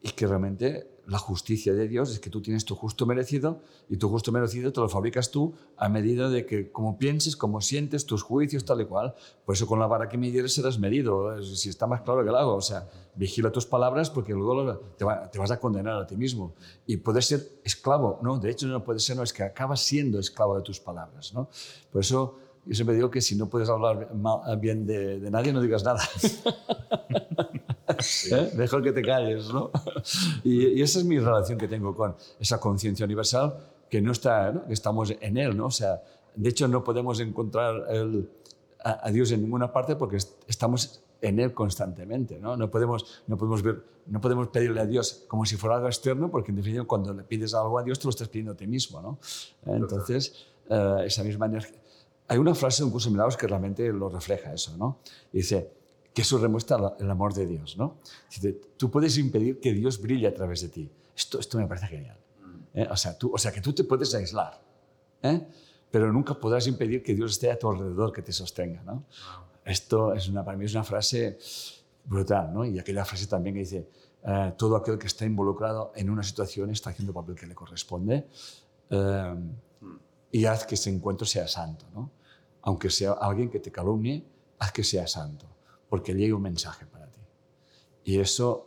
y 0.00 0.10
que 0.12 0.26
realmente 0.26 0.88
la 1.06 1.18
justicia 1.18 1.74
de 1.74 1.88
Dios 1.88 2.10
es 2.12 2.20
que 2.20 2.30
tú 2.30 2.40
tienes 2.40 2.64
tu 2.64 2.74
justo 2.74 3.06
merecido 3.06 3.60
y 3.88 3.96
tu 3.96 4.08
justo 4.08 4.30
merecido 4.30 4.72
te 4.72 4.80
lo 4.80 4.88
fabricas 4.88 5.30
tú 5.30 5.54
a 5.76 5.88
medida 5.88 6.28
de 6.28 6.46
que 6.46 6.70
como 6.70 6.96
pienses, 6.96 7.36
como 7.36 7.60
sientes, 7.60 8.06
tus 8.06 8.22
juicios, 8.22 8.64
tal 8.64 8.80
y 8.80 8.84
cual. 8.84 9.14
Por 9.44 9.54
eso 9.54 9.66
con 9.66 9.80
la 9.80 9.86
vara 9.86 10.08
que 10.08 10.16
midieres 10.16 10.54
serás 10.54 10.78
medido, 10.78 11.42
si 11.42 11.68
está 11.68 11.86
más 11.86 12.02
claro 12.02 12.22
que 12.22 12.30
el 12.30 12.36
agua. 12.36 12.54
O 12.54 12.60
sea, 12.60 12.88
vigila 13.16 13.50
tus 13.50 13.66
palabras 13.66 14.10
porque 14.10 14.32
luego 14.32 14.76
te, 14.96 15.04
vas 15.04 15.50
a 15.50 15.58
condenar 15.58 15.96
a 15.96 16.06
ti 16.06 16.16
mismo. 16.16 16.54
Y 16.86 16.98
puedes 16.98 17.26
ser 17.26 17.60
esclavo, 17.64 18.20
¿no? 18.22 18.38
De 18.38 18.50
hecho 18.50 18.66
no 18.68 18.84
puedes 18.84 19.04
ser, 19.04 19.16
no, 19.16 19.24
es 19.24 19.32
que 19.32 19.42
acabas 19.42 19.80
siendo 19.80 20.18
esclavo 20.18 20.56
de 20.56 20.62
tus 20.62 20.78
palabras, 20.78 21.34
¿no? 21.34 21.48
Por 21.90 22.02
eso 22.02 22.38
yo 22.64 22.74
siempre 22.74 22.94
digo 22.94 23.10
que 23.10 23.20
si 23.20 23.34
no 23.34 23.48
puedes 23.48 23.68
hablar 23.68 24.08
bien 24.60 24.86
de, 24.86 25.18
de 25.18 25.30
nadie, 25.30 25.52
no 25.52 25.60
digas 25.60 25.82
nada. 25.82 26.00
¿Eh? 28.30 28.52
Mejor 28.56 28.82
que 28.82 28.92
te 28.92 29.02
calles, 29.02 29.48
¿no? 29.52 29.70
Y, 30.44 30.80
esa 30.80 30.98
es 30.98 31.04
mi 31.04 31.18
relación 31.18 31.58
que 31.58 31.68
tengo 31.68 31.94
con 31.94 32.14
esa 32.40 32.58
conciencia 32.58 33.04
universal 33.04 33.56
que 33.88 34.00
no 34.00 34.12
está, 34.12 34.64
que 34.66 34.72
estamos 34.72 35.12
en 35.20 35.36
él, 35.36 35.56
¿no? 35.56 35.66
O 35.66 35.70
sea, 35.70 36.02
de 36.34 36.48
hecho 36.48 36.66
no 36.68 36.82
podemos 36.82 37.20
encontrar 37.20 37.84
el, 37.90 38.28
a, 38.84 39.10
Dios 39.10 39.30
en 39.32 39.42
ninguna 39.42 39.72
parte 39.72 39.96
porque 39.96 40.16
estamos 40.16 41.02
en 41.20 41.38
él 41.38 41.52
constantemente, 41.54 42.38
¿no? 42.38 42.56
No 42.56 42.70
podemos, 42.70 43.22
no 43.26 43.36
podemos 43.36 43.62
ver, 43.62 43.84
no 44.06 44.20
podemos 44.20 44.48
pedirle 44.48 44.80
a 44.80 44.86
Dios 44.86 45.24
como 45.28 45.44
si 45.44 45.56
fuera 45.56 45.76
algo 45.76 45.88
externo 45.88 46.30
porque 46.30 46.50
en 46.50 46.56
definitiva 46.56 46.84
cuando 46.84 47.14
le 47.14 47.22
pides 47.22 47.54
algo 47.54 47.78
a 47.78 47.82
Dios 47.82 47.98
te 47.98 48.04
lo 48.04 48.10
estás 48.10 48.28
pidiendo 48.28 48.52
a 48.52 48.56
ti 48.56 48.66
mismo, 48.66 49.00
¿no? 49.00 49.18
Entonces, 49.66 50.46
eh, 50.68 50.96
esa 51.04 51.22
misma 51.22 51.46
energía. 51.46 51.78
Hay 52.28 52.38
una 52.38 52.54
frase 52.54 52.82
de 52.82 52.86
un 52.86 52.92
curso 52.92 53.08
de 53.08 53.12
milagros 53.12 53.36
que 53.36 53.46
realmente 53.46 53.92
lo 53.92 54.08
refleja 54.08 54.52
eso, 54.52 54.76
¿no? 54.76 54.98
dice, 55.32 55.70
que 56.14 56.22
eso 56.22 56.38
demuestra 56.38 56.94
el 56.98 57.10
amor 57.10 57.34
de 57.34 57.46
Dios. 57.46 57.76
¿no? 57.76 57.98
Tú 58.76 58.90
puedes 58.90 59.16
impedir 59.18 59.60
que 59.60 59.72
Dios 59.72 60.00
brille 60.00 60.26
a 60.26 60.34
través 60.34 60.60
de 60.62 60.68
ti. 60.68 60.90
Esto, 61.16 61.38
esto 61.38 61.58
me 61.58 61.66
parece 61.66 61.86
genial. 61.86 62.18
¿eh? 62.74 62.86
O, 62.90 62.96
sea, 62.96 63.16
tú, 63.16 63.32
o 63.34 63.38
sea, 63.38 63.52
que 63.52 63.60
tú 63.60 63.72
te 63.72 63.84
puedes 63.84 64.14
aislar, 64.14 64.60
¿eh? 65.22 65.46
pero 65.90 66.12
nunca 66.12 66.34
podrás 66.34 66.66
impedir 66.66 67.02
que 67.02 67.14
Dios 67.14 67.32
esté 67.32 67.50
a 67.50 67.58
tu 67.58 67.70
alrededor, 67.70 68.12
que 68.12 68.22
te 68.22 68.32
sostenga. 68.32 68.82
¿no? 68.82 69.04
Esto 69.64 70.12
es 70.14 70.28
una, 70.28 70.44
para 70.44 70.56
mí 70.56 70.66
es 70.66 70.74
una 70.74 70.84
frase 70.84 71.38
brutal. 72.04 72.52
¿no? 72.52 72.64
Y 72.64 72.78
aquella 72.78 73.04
frase 73.04 73.26
también 73.26 73.54
que 73.54 73.60
dice, 73.60 73.88
eh, 74.24 74.52
todo 74.58 74.76
aquel 74.76 74.98
que 74.98 75.06
está 75.06 75.24
involucrado 75.24 75.92
en 75.96 76.10
una 76.10 76.22
situación 76.22 76.70
está 76.70 76.90
haciendo 76.90 77.10
el 77.10 77.14
papel 77.14 77.34
que 77.34 77.46
le 77.46 77.54
corresponde 77.54 78.26
y 80.30 80.44
haz 80.44 80.66
que 80.66 80.74
ese 80.74 80.90
encuentro 80.90 81.26
sea 81.26 81.48
santo. 81.48 81.86
¿no? 81.94 82.10
Aunque 82.62 82.90
sea 82.90 83.12
alguien 83.12 83.48
que 83.48 83.58
te 83.58 83.72
calumnie, 83.72 84.22
haz 84.58 84.72
que 84.72 84.84
sea 84.84 85.06
santo 85.06 85.51
porque 85.92 86.14
llegue 86.14 86.32
un 86.32 86.40
mensaje 86.40 86.86
para 86.86 87.06
ti. 87.06 87.20
Y 88.04 88.18
eso, 88.18 88.66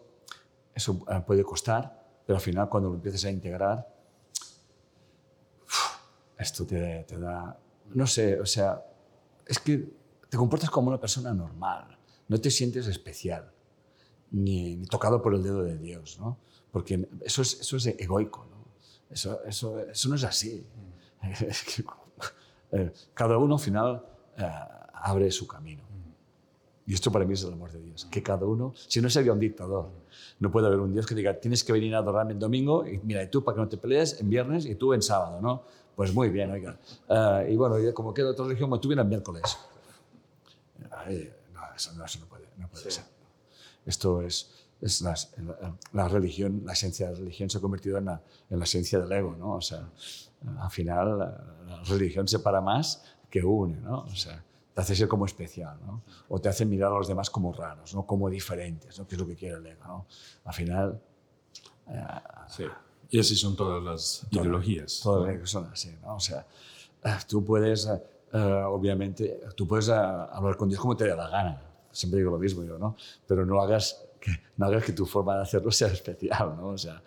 eso 0.76 1.04
eh, 1.10 1.24
puede 1.26 1.44
costar, 1.44 2.22
pero 2.24 2.38
al 2.38 2.42
final 2.42 2.70
cuando 2.70 2.90
lo 2.90 2.96
empieces 2.98 3.26
a 3.26 3.32
integrar, 3.32 3.92
esto 6.38 6.68
te, 6.68 7.04
te 7.06 7.18
da, 7.18 7.58
no 7.96 8.06
sé, 8.06 8.40
o 8.40 8.46
sea, 8.46 8.80
es 9.44 9.58
que 9.58 9.92
te 10.30 10.38
comportas 10.38 10.70
como 10.70 10.90
una 10.90 11.00
persona 11.00 11.34
normal, 11.34 11.98
no 12.28 12.40
te 12.40 12.52
sientes 12.52 12.86
especial, 12.86 13.52
ni, 14.30 14.76
ni 14.76 14.86
tocado 14.86 15.20
por 15.20 15.34
el 15.34 15.42
dedo 15.42 15.64
de 15.64 15.80
Dios, 15.80 16.20
¿no? 16.20 16.38
Porque 16.72 17.10
eso 17.22 17.42
es, 17.42 17.60
eso 17.60 17.78
es 17.78 17.88
egoico, 17.88 18.46
¿no? 18.52 18.68
Eso, 19.10 19.44
eso, 19.46 19.80
eso 19.80 20.10
no 20.10 20.16
es 20.16 20.24
así. 20.24 20.64
Es 21.24 21.64
que, 21.64 21.84
eh, 22.72 22.94
cada 23.16 23.40
uno 23.40 23.56
al 23.56 23.62
final 23.62 24.06
eh, 24.38 24.48
abre 24.94 25.32
su 25.32 25.48
camino. 25.48 25.95
Y 26.88 26.94
esto 26.94 27.12
para 27.12 27.26
mí 27.26 27.34
es 27.34 27.44
el 27.44 27.54
amor 27.54 27.72
de 27.72 27.82
Dios. 27.82 28.06
Que 28.06 28.22
cada 28.22 28.46
uno, 28.46 28.74
si 28.76 29.02
no 29.02 29.10
sería 29.10 29.34
un 29.34 29.40
dictador, 29.40 29.90
no 30.40 30.52
puede 30.52 30.68
haber 30.68 30.80
un 30.80 30.94
Dios 30.94 31.08
que 31.08 31.16
diga, 31.16 31.34
tienes 31.34 31.64
que 31.64 31.74
venir 31.74 31.96
a 31.96 32.00
adorarme 32.00 32.34
en 32.34 32.40
domingo, 32.40 32.86
y 32.88 33.00
mira, 33.00 33.24
y 33.24 33.30
tú 33.30 33.44
para 33.44 33.56
que 33.56 33.62
no 33.62 33.68
te 33.68 33.78
pelees 33.78 34.20
en 34.20 34.30
viernes 34.30 34.66
y 34.66 34.76
tú 34.76 34.94
en 34.94 35.02
sábado, 35.02 35.42
¿no? 35.42 35.64
Pues 35.96 36.14
muy 36.14 36.30
bien, 36.30 36.52
oiga. 36.52 36.78
Eh, 37.10 37.50
y 37.52 37.56
bueno, 37.56 37.80
y 37.80 37.92
como 37.94 38.14
queda 38.14 38.32
otra 38.32 38.46
religión, 38.46 38.70
tú 38.80 38.88
vienes 38.88 39.04
el 39.04 39.10
miércoles. 39.10 39.58
Ay, 40.92 41.32
no, 41.54 41.62
eso, 41.76 41.94
no, 41.94 42.06
eso 42.06 42.20
no 42.20 42.26
puede, 42.28 42.46
no 42.58 42.68
puede 42.68 42.92
ser. 42.92 43.06
Esto 43.86 44.22
es, 44.22 44.52
es 44.82 45.02
la, 45.02 45.16
la, 45.94 46.08
religión, 46.08 46.62
la 46.66 46.74
esencia 46.74 47.08
de 47.08 47.14
la 47.14 47.20
religión 47.20 47.50
se 47.50 47.58
ha 47.58 47.62
convertido 47.62 47.98
en 47.98 48.06
la, 48.06 48.22
en 48.50 48.60
la 48.60 48.66
esencia 48.66 49.00
del 49.00 49.12
ego, 49.12 49.36
¿no? 49.36 49.56
O 49.56 49.62
sea, 49.62 49.90
al 50.60 50.70
final 50.70 51.18
la, 51.18 51.26
la 51.68 51.84
religión 51.84 52.28
separa 52.28 52.62
más 52.62 53.04
que 53.30 53.44
une, 53.44 53.78
¿no? 53.78 54.02
O 54.02 54.16
sea, 54.16 54.44
te 54.76 54.82
hace 54.82 54.94
ser 54.94 55.08
como 55.08 55.26
especial, 55.26 55.78
¿no? 55.86 56.02
O 56.28 56.40
te 56.40 56.50
hace 56.50 56.66
mirar 56.66 56.92
a 56.92 56.98
los 56.98 57.08
demás 57.08 57.30
como 57.30 57.54
raros, 57.54 57.96
¿no? 57.96 58.06
Como 58.06 58.30
diferentes, 58.30 59.00
¿no? 59.00 59.08
Que 59.08 59.16
es 59.16 59.22
lo 59.22 59.26
que 59.26 59.36
quiere 59.36 59.56
el 59.56 59.66
ego, 59.66 59.86
¿no? 59.88 60.06
Al 60.44 60.54
final... 60.54 61.02
Eh, 61.88 62.04
sí. 62.50 62.66
Y 63.10 63.20
así 63.20 63.38
son 63.38 63.56
todas 63.56 63.82
las 63.82 64.28
todas, 64.30 64.46
ideologías. 64.46 65.00
Todas 65.02 65.34
¿no? 65.34 65.46
son 65.46 65.66
así, 65.72 65.96
¿no? 66.02 66.18
O 66.18 66.20
sea, 66.20 66.46
eh, 67.06 67.16
tú 67.26 67.46
puedes, 67.46 67.86
uh, 67.86 68.00
obviamente, 68.68 69.40
tú 69.56 69.66
puedes 69.66 69.88
hablar 69.88 70.58
con 70.58 70.68
Dios 70.68 70.82
como 70.82 70.98
te 70.98 71.06
dé 71.06 71.16
la 71.16 71.30
gana. 71.30 71.62
Siempre 71.90 72.20
digo 72.20 72.32
lo 72.32 72.38
mismo 72.38 72.62
yo, 72.66 72.78
¿no? 72.78 72.98
Pero 73.26 73.46
no 73.46 73.62
hagas 73.62 74.06
que, 74.20 74.32
no 74.58 74.66
hagas 74.66 74.84
que 74.84 74.92
tu 74.92 75.06
forma 75.06 75.38
de 75.38 75.44
hacerlo 75.44 75.72
sea 75.72 75.88
especial, 75.88 76.58
¿no? 76.58 76.68
O 76.68 76.78
sea, 76.78 77.02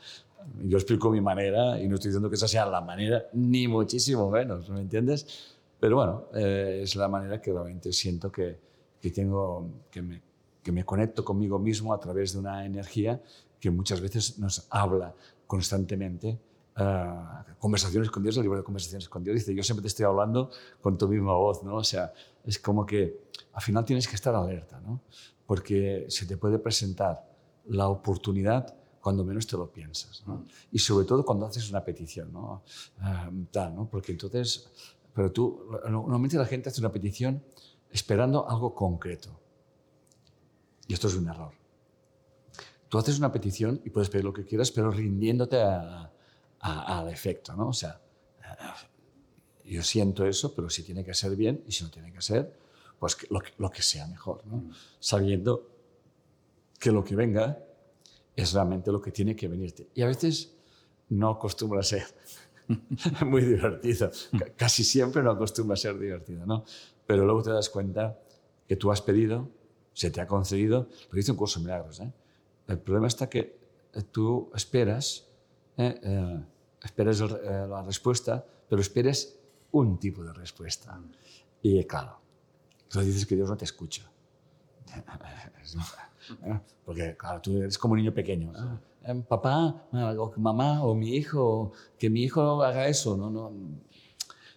yo 0.62 0.78
explico 0.78 1.10
mi 1.10 1.20
manera 1.20 1.78
y 1.78 1.87
no 1.87 1.96
estoy 1.96 2.12
diciendo 2.12 2.30
que 2.30 2.37
esa 2.37 2.48
sea 2.48 2.64
la 2.64 2.80
manera, 2.80 3.26
ni 3.34 3.68
muchísimo 3.68 4.30
menos, 4.30 4.70
¿me 4.70 4.80
entiendes? 4.80 5.57
Pero 5.80 5.97
bueno, 5.97 6.25
eh, 6.35 6.80
es 6.82 6.97
la 6.97 7.08
manera 7.08 7.40
que 7.40 7.52
realmente 7.52 7.92
siento 7.92 8.32
que, 8.32 8.58
que 9.00 9.11
tengo, 9.11 9.85
que 9.90 10.02
me, 10.02 10.23
que 10.62 10.73
me 10.73 10.85
conecto 10.85 11.25
conmigo 11.25 11.58
mismo 11.58 11.94
a 11.94 12.00
través 12.00 12.32
de 12.32 12.40
una 12.40 12.64
energía 12.64 13.23
que 13.61 13.70
muchas 13.70 14.00
veces 14.00 14.38
nos 14.38 14.66
habla 14.70 15.14
constantemente. 15.47 16.38
Uh, 16.76 17.56
conversaciones 17.58 18.08
con 18.11 18.23
Dios, 18.23 18.37
el 18.37 18.42
libro 18.42 18.58
de 18.58 18.64
conversaciones 18.64 19.08
con 19.08 19.25
Dios 19.25 19.35
dice, 19.35 19.52
yo 19.52 19.64
siempre 19.64 19.82
te 19.82 19.88
estoy 19.88 20.04
hablando 20.04 20.50
con 20.80 20.97
tu 20.97 21.08
misma 21.08 21.35
voz, 21.35 21.64
¿no? 21.64 21.76
O 21.76 21.85
sea, 21.85 22.12
es 22.44 22.58
como 22.58 22.87
que 22.87 23.20
al 23.52 23.62
final 23.62 23.85
tienes 23.85 24.06
que 24.06 24.14
estar 24.14 24.35
alerta, 24.35 24.80
¿no? 24.80 25.00
Porque 25.44 26.06
se 26.08 26.26
te 26.26 26.37
puede 26.37 26.58
presentar 26.61 27.28
la 27.66 27.88
oportunidad 27.88 28.76
cuando 29.00 29.25
menos 29.25 29.47
te 29.47 29.56
lo 29.56 29.73
piensas, 29.73 30.23
¿no? 30.26 30.44
Y 30.70 30.78
sobre 30.78 31.06
todo 31.06 31.25
cuando 31.25 31.47
haces 31.47 31.68
una 31.70 31.82
petición, 31.82 32.32
¿no? 32.32 32.62
Uh, 32.99 33.44
tal, 33.50 33.75
¿no? 33.75 33.88
Porque 33.90 34.12
entonces 34.12 34.70
pero 35.18 35.32
tú, 35.32 35.66
normalmente 35.90 36.37
la 36.37 36.46
gente 36.46 36.68
hace 36.68 36.80
una 36.80 36.92
petición 36.92 37.42
esperando 37.90 38.48
algo 38.48 38.72
concreto. 38.72 39.37
Y 40.87 40.94
esto 40.94 41.08
es 41.08 41.16
un 41.16 41.28
error. 41.28 41.52
Tú 42.88 42.98
haces 42.98 43.18
una 43.18 43.32
petición 43.32 43.80
y 43.84 43.90
puedes 43.90 44.10
pedir 44.10 44.25
lo 44.25 44.32
que 44.32 44.44
quieras, 44.44 44.70
pero 44.70 44.92
rindiéndote 44.92 45.60
al 46.60 47.08
efecto, 47.08 47.52
¿no? 47.56 47.70
O 47.70 47.72
sea, 47.72 48.00
yo 49.64 49.82
siento 49.82 50.25
eso, 50.25 50.54
pero 50.54 50.70
si 50.70 50.84
tiene 50.84 51.04
que 51.04 51.14
ser 51.14 51.34
bien 51.34 51.64
y 51.66 51.72
si 51.72 51.82
no 51.82 51.90
tiene 51.90 52.12
que 52.12 52.22
ser, 52.22 52.56
pues 53.00 53.16
lo 53.28 53.40
que, 53.40 53.50
lo 53.58 53.70
que 53.72 53.82
sea 53.82 54.06
mejor, 54.06 54.46
¿no? 54.46 54.58
Mm. 54.58 54.70
Sabiendo 55.00 55.68
que 56.78 56.92
lo 56.92 57.02
que 57.02 57.16
venga 57.16 57.58
es 58.37 58.52
realmente 58.52 58.92
lo 58.92 59.02
que 59.02 59.10
tiene 59.10 59.34
que 59.34 59.48
venirte. 59.48 59.88
Y 59.96 60.02
a 60.02 60.06
veces 60.06 60.52
no 61.08 61.30
acostumbra 61.30 61.80
a 61.80 61.82
ser. 61.82 62.06
muy 63.26 63.42
divertido. 63.42 64.10
Casi 64.56 64.84
siempre 64.84 65.22
no 65.22 65.30
acostumbra 65.30 65.75
a 65.75 65.76
ser 65.76 65.98
divertido, 65.98 66.46
¿no? 66.46 66.64
Pero 67.06 67.25
luego 67.25 67.42
te 67.42 67.50
das 67.50 67.68
cuenta 67.70 68.18
que 68.66 68.76
tú 68.76 68.92
has 68.92 69.00
pedido, 69.00 69.48
se 69.94 70.10
te 70.10 70.20
ha 70.20 70.26
concedido, 70.26 70.88
lo 71.10 71.18
hice 71.18 71.32
un 71.32 71.37
curso 71.37 71.58
de 71.58 71.64
milagros, 71.64 72.00
¿eh? 72.00 72.12
El 72.66 72.78
problema 72.78 73.06
está 73.06 73.30
que 73.30 73.58
tú 74.12 74.50
esperas, 74.54 75.26
¿eh? 75.76 75.98
Eh, 76.02 76.44
esperas 76.82 77.20
eh, 77.20 77.66
la 77.68 77.82
respuesta, 77.82 78.44
pero 78.68 78.82
esperas 78.82 79.34
un 79.72 79.98
tipo 79.98 80.22
de 80.22 80.32
respuesta. 80.34 81.00
Y 81.62 81.82
claro, 81.84 82.20
tú 82.88 83.00
dices 83.00 83.25
que 83.26 83.34
Dios 83.34 83.48
no 83.48 83.56
te 83.56 83.64
escucha. 83.64 84.10
Porque, 86.84 87.16
claro, 87.16 87.40
tú 87.40 87.56
eres 87.56 87.78
como 87.78 87.92
un 87.92 88.00
niño 88.00 88.12
pequeño. 88.12 88.52
Papá 89.28 89.88
o 89.93 90.33
mamá 90.37 90.85
o 90.85 90.95
mi 90.95 91.17
hijo, 91.17 91.73
que 91.99 92.11
mi 92.11 92.23
hijo 92.23 92.62
haga 92.62 92.88
eso. 92.88 93.17
No, 93.17 93.31
no. 93.31 93.52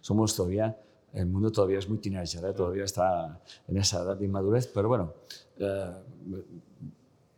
Somos 0.00 0.34
todavía, 0.34 0.76
el 1.12 1.26
mundo 1.26 1.50
todavía 1.52 1.78
es 1.78 1.88
muy 1.88 1.98
teenager, 1.98 2.44
¿eh? 2.44 2.52
todavía 2.52 2.84
está 2.84 3.40
en 3.68 3.76
esa 3.76 4.02
edad 4.02 4.16
de 4.16 4.24
inmadurez, 4.24 4.66
pero 4.66 4.88
bueno, 4.88 5.14
eh, 5.58 5.92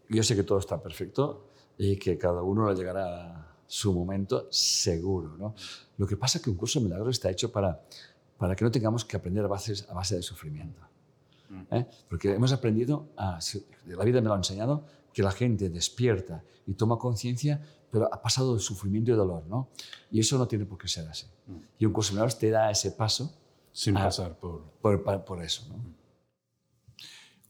yo 0.09 0.23
sé 0.23 0.35
que 0.35 0.45
todo 0.45 0.59
está 0.59 0.83
perfecto 0.83 1.49
y 1.77 1.97
que 1.97 2.17
cada 2.17 2.43
uno 2.43 2.69
le 2.69 2.75
llegará 2.75 3.55
su 3.67 3.93
momento 3.93 4.49
seguro. 4.51 5.37
¿no? 5.37 5.55
Lo 5.99 6.07
que 6.07 6.17
pasa 6.17 6.39
es 6.39 6.45
que 6.45 6.51
un 6.51 6.57
curso 6.57 6.79
de 6.79 6.87
milagros 6.87 7.17
está 7.17 7.31
hecho 7.31 7.51
para, 7.51 7.83
para 8.39 8.55
que 8.55 8.65
no 8.65 8.71
tengamos 8.71 9.05
que 9.05 9.17
aprender 9.17 9.45
a 9.45 9.49
base, 9.49 9.75
a 9.89 9.95
base 9.95 10.17
de 10.17 10.23
sufrimiento. 10.23 10.81
¿eh? 11.71 11.87
Porque 12.09 12.33
hemos 12.33 12.53
aprendido, 12.53 13.09
a, 13.17 13.39
la 13.87 14.05
vida 14.05 14.21
me 14.21 14.29
lo 14.29 14.35
ha 14.35 14.37
enseñado, 14.39 14.85
que 15.15 15.23
la 15.23 15.31
gente 15.31 15.71
despierta 15.71 16.45
y 16.67 16.75
toma 16.75 16.99
conciencia, 16.99 17.65
pero 17.91 18.13
ha 18.13 18.21
pasado 18.21 18.55
de 18.55 18.61
sufrimiento 18.61 19.13
y 19.13 19.15
dolor, 19.15 19.47
¿no? 19.47 19.71
Y 20.11 20.21
eso 20.21 20.37
no 20.37 20.47
tiene 20.47 20.67
por 20.67 20.77
qué 20.77 20.89
ser 20.89 21.07
así. 21.09 21.27
Mm. 21.47 21.57
Y 21.79 21.87
un 21.87 21.95
milagros 22.11 22.39
te 22.39 22.51
da 22.51 22.71
ese 22.71 22.91
paso. 22.91 23.33
Sin 23.73 23.97
a, 23.97 24.05
pasar 24.05 24.39
por... 24.39 24.63
Por, 24.83 25.25
por 25.25 25.43
eso, 25.43 25.67
¿no? 25.69 25.83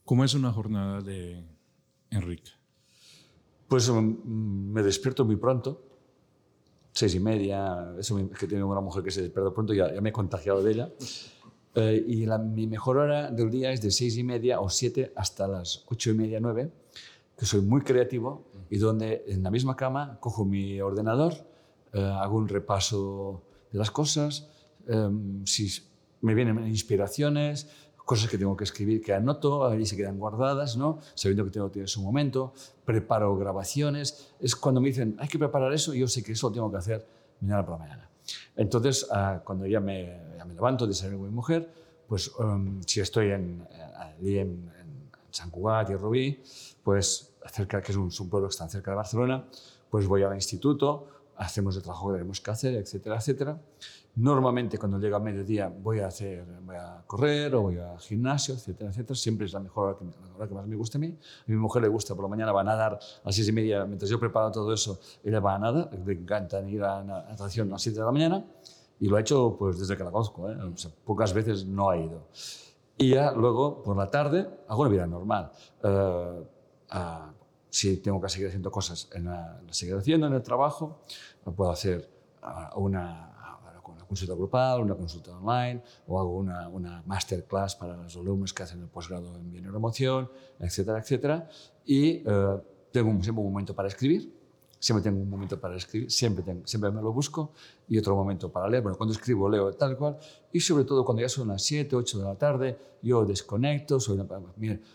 ¿Cómo 0.05 0.23
es 0.25 0.35
una 0.35 0.53
jornada 0.53 1.01
de 1.01 1.43
Enrique? 2.11 2.51
Pues 3.67 3.89
um, 3.89 4.21
me 4.71 4.83
despierto 4.83 5.25
muy 5.25 5.37
pronto, 5.37 5.83
seis 6.93 7.15
y 7.15 7.21
media, 7.21 7.95
eso 7.99 8.19
es 8.19 8.39
que 8.39 8.47
tengo 8.47 8.67
una 8.67 8.83
mujer 8.83 9.03
que 9.03 9.11
se 9.11 9.23
despierta 9.23 9.53
pronto, 9.53 9.73
ya, 9.73 9.93
ya 9.93 10.01
me 10.03 10.11
he 10.11 10.13
contagiado 10.13 10.63
de 10.63 10.73
ella. 10.73 10.93
Eh, 11.75 12.05
y 12.07 12.27
la, 12.27 12.39
mi 12.39 12.67
mejor 12.67 12.99
hora 12.99 13.31
del 13.31 13.51
día 13.51 13.73
es 13.73 13.81
de 13.81 13.91
seis 13.91 14.17
y 14.17 14.23
media 14.23 14.61
o 14.61 14.69
siete 14.69 15.13
hasta 15.17 15.49
las 15.49 15.85
ocho 15.89 16.11
y 16.11 16.15
media, 16.15 16.39
nueve, 16.39 16.71
que 17.37 17.47
soy 17.47 17.61
muy 17.61 17.83
creativo 17.83 18.45
y 18.71 18.79
donde 18.79 19.25
en 19.27 19.43
la 19.43 19.51
misma 19.51 19.77
cama 19.77 20.19
cojo 20.21 20.45
mi 20.45 20.81
ordenador, 20.81 21.35
eh, 21.93 22.03
hago 22.03 22.37
un 22.37 22.49
repaso 22.49 23.43
de 23.71 23.79
las 23.79 23.91
cosas, 23.91 24.49
eh, 24.87 25.09
si 25.45 25.69
me 26.21 26.35
vienen 26.35 26.67
inspiraciones, 26.67 27.69
cosas 28.05 28.29
que 28.31 28.37
tengo 28.37 28.57
que 28.57 28.65
escribir 28.65 29.03
que 29.03 29.15
anoto, 29.15 29.67
ahí 29.67 29.87
se 29.87 29.97
quedan 29.97 30.19
guardadas, 30.19 30.77
¿no? 30.77 30.99
sabiendo 31.15 31.45
que 31.45 31.51
tengo 31.51 31.69
que 31.69 31.75
tener 31.75 31.89
su 31.89 32.03
momento, 32.03 32.53
preparo 32.85 33.37
grabaciones, 33.37 34.35
es 34.41 34.55
cuando 34.55 34.81
me 34.81 34.89
dicen, 34.89 35.17
hay 35.19 35.29
que 35.29 35.39
preparar 35.39 35.73
eso, 35.73 35.95
y 35.95 36.01
yo 36.01 36.09
sé 36.09 36.23
que 36.23 36.33
eso 36.33 36.49
lo 36.49 36.55
tengo 36.55 36.71
que 36.71 36.77
hacer 36.77 37.07
mañana 37.41 37.65
por 37.65 37.73
la 37.73 37.79
mañana. 37.79 38.11
Entonces, 38.57 39.07
uh, 39.11 39.43
cuando 39.45 39.67
ya 39.67 39.81
me, 39.81 40.21
ya 40.37 40.45
me 40.45 40.55
levanto, 40.55 40.87
desayuno 40.87 41.19
con 41.19 41.29
mi 41.29 41.35
mujer, 41.35 41.69
pues 42.07 42.29
um, 42.39 42.81
si 42.87 43.01
estoy 43.01 43.31
en, 43.31 43.67
en, 44.21 44.71
en 44.81 44.84
Sant 45.35 45.51
Cugat 45.51 45.91
y 45.91 45.97
Rubí, 45.97 46.43
pues 46.83 47.35
cerca, 47.51 47.83
que 47.83 47.93
es 47.93 47.99
un, 47.99 48.11
pueblo 48.31 48.49
que 48.49 48.53
está 48.53 48.69
cerca 48.69 48.93
de 48.93 48.97
Barcelona, 48.97 49.45
pues 49.91 50.07
voy 50.07 50.23
al 50.23 50.35
instituto, 50.35 51.09
hacemos 51.37 51.77
el 51.77 51.83
trabajo 51.83 52.09
que 52.09 52.15
tenemos 52.15 52.41
que 52.41 52.51
hacer, 52.51 52.75
etcétera, 52.75 53.17
etcétera. 53.17 53.61
Normalmente 54.17 54.79
cuando 54.79 54.99
llega 55.01 55.19
mediodía 55.19 55.69
voy 55.69 55.99
a, 55.99 56.07
hacer, 56.07 56.45
voy 56.65 56.77
a 56.77 57.03
correr 57.05 57.53
o 57.57 57.63
voy 57.63 57.79
al 57.79 57.99
gimnasio, 57.99 58.55
etcétera, 58.55 58.91
etcétera. 58.91 59.17
Siempre 59.17 59.47
es 59.47 59.53
la 59.53 59.59
mejor 59.59 59.89
hora 59.89 59.99
que, 59.99 60.55
la 60.55 60.61
más 60.61 60.69
me 60.69 60.77
gusta 60.77 60.99
a 60.99 61.01
mí. 61.01 61.09
A 61.09 61.45
mi 61.49 61.57
mujer 61.57 61.83
le 61.83 61.89
gusta, 61.89 62.15
por 62.15 62.25
la 62.25 62.29
mañana 62.29 62.53
va 62.53 62.61
a 62.61 62.65
nadar 62.65 62.93
a 62.95 63.27
las 63.27 63.35
seis 63.35 63.49
y 63.49 63.53
media, 63.53 63.85
mientras 63.87 64.09
yo 64.09 64.21
preparo 64.21 64.53
todo 64.53 64.73
eso, 64.73 65.01
ella 65.25 65.41
va 65.41 65.57
a 65.57 65.59
nadar, 65.59 65.91
le 66.07 66.13
encanta 66.13 66.61
ir 66.69 66.85
a 66.85 67.03
natación 67.03 67.69
a 67.69 67.73
las 67.73 67.83
siete 67.83 67.99
de 67.99 68.05
la 68.05 68.13
mañana 68.13 68.45
y 69.01 69.09
lo 69.09 69.17
ha 69.17 69.21
hecho 69.21 69.57
pues 69.59 69.81
desde 69.81 69.97
que 69.97 70.05
la 70.05 70.13
conozco, 70.13 70.49
¿eh? 70.49 70.57
pocas 71.05 71.35
veces 71.35 71.67
no 71.67 71.91
ha 71.91 71.97
ido. 71.97 72.29
Y 72.97 73.11
ya 73.11 73.33
luego, 73.33 73.83
por 73.83 73.97
la 73.97 74.11
tarde, 74.11 74.49
hago 74.69 74.83
una 74.83 74.91
vida 74.91 75.07
normal. 75.07 75.51
Uh, 75.83 75.89
uh, 75.89 77.33
si 77.69 77.97
tengo 77.97 78.21
que 78.21 78.29
seguir 78.29 78.49
haciendo 78.49 78.71
cosas, 78.71 79.09
en 79.13 79.25
la, 79.25 79.61
la 79.61 79.99
haciendo 79.99 80.27
en 80.29 80.33
el 80.35 80.43
trabajo, 80.43 81.01
puedo 81.57 81.71
hacer 81.71 82.09
uh, 82.43 82.79
una, 82.79 83.59
una, 83.63 84.07
consulta 84.07 84.35
grupal, 84.35 84.83
una 84.83 84.95
consulta 84.95 85.37
online, 85.37 85.83
o 86.07 86.21
hago 86.21 86.37
una, 86.37 86.69
una 86.69 87.03
masterclass 87.05 87.75
para 87.75 87.97
los 87.97 88.17
alumnos 88.17 88.55
que 88.55 88.63
hacen 88.63 88.81
el 88.81 88.89
posgrado 88.89 89.35
en 89.37 89.51
bienestar 89.51 89.77
emoción, 89.77 90.31
etcétera, 90.61 90.99
etcétera. 91.01 91.49
Y 91.85 92.23
tengo 92.93 93.11
siempre 93.23 93.43
un 93.43 93.53
momento 93.53 93.75
para 93.75 93.89
escribir, 93.89 94.33
siempre 94.85 95.03
tengo 95.03 95.23
un 95.23 95.31
momento 95.31 95.59
para 95.59 95.77
escribir, 95.77 96.11
siempre, 96.11 96.45
tengo, 96.45 96.67
siempre 96.67 96.91
me 96.91 97.01
lo 97.01 97.11
busco 97.11 97.53
y 97.89 97.97
otro 97.97 98.15
momento 98.15 98.53
para 98.53 98.69
leer. 98.69 98.83
Bueno, 98.83 98.99
cuando 98.99 99.15
escribo 99.15 99.49
leo 99.49 99.73
tal 99.73 99.97
cual 99.97 100.19
y 100.53 100.61
sobre 100.61 100.85
todo 100.85 101.07
cuando 101.07 101.23
ya 101.23 101.29
son 101.31 101.49
las 101.49 101.63
7, 101.65 101.97
8 101.97 102.19
de 102.19 102.25
la 102.25 102.35
tarde, 102.35 102.79
yo 103.01 103.25
desconecto, 103.25 103.99
soy 103.99 104.21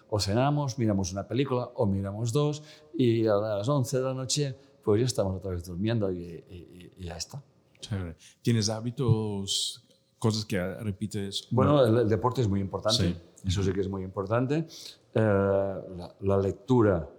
o 0.09 0.19
cenamos, 0.19 0.77
miramos 0.77 1.11
una 1.11 1.27
película 1.27 1.71
o 1.73 1.87
miramos 1.87 2.31
dos 2.31 2.61
y 2.93 3.25
a 3.25 3.33
las 3.33 3.67
11 3.67 3.97
de 3.97 4.03
la 4.03 4.13
noche 4.13 4.55
pues 4.83 4.99
ya 4.99 5.07
estamos 5.07 5.35
otra 5.37 5.51
vez 5.51 5.65
durmiendo 5.65 6.11
y, 6.11 6.91
ya 6.99 7.17
está. 7.17 7.41
¿Tienes 8.43 8.69
hábitos, 8.69 9.83
cosas 10.19 10.45
que 10.45 10.59
repites? 10.75 11.47
Bueno, 11.49 11.83
el, 11.83 12.07
deporte 12.07 12.41
es 12.41 12.47
muy 12.47 12.59
importante, 12.59 13.15
eso 13.43 13.63
sí 13.63 13.73
que 13.73 13.81
es 13.81 13.89
muy 13.89 14.03
importante. 14.03 14.67
Eh, 15.15 15.75
la, 16.21 16.37
lectura 16.37 17.09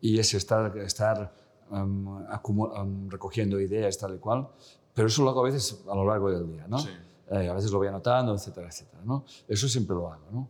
y 0.00 0.18
es 0.18 0.34
estar, 0.34 0.76
estar 0.78 1.45
recogiendo 3.08 3.60
ideas 3.60 3.98
tal 3.98 4.14
y 4.14 4.18
cual, 4.18 4.48
pero 4.94 5.08
eso 5.08 5.22
lo 5.22 5.30
hago 5.30 5.40
a 5.40 5.44
veces 5.44 5.84
a 5.88 5.94
lo 5.94 6.04
largo 6.04 6.30
del 6.30 6.46
día, 6.46 6.66
¿no? 6.68 6.78
Eh, 7.28 7.48
a 7.48 7.54
veces 7.54 7.72
lo 7.72 7.78
voy 7.78 7.88
anotando, 7.88 8.34
etcétera, 8.34 8.68
etcétera, 8.68 9.02
¿no? 9.04 9.24
Eso 9.48 9.68
siempre 9.68 9.96
lo 9.96 10.12
hago, 10.12 10.24
¿no? 10.32 10.48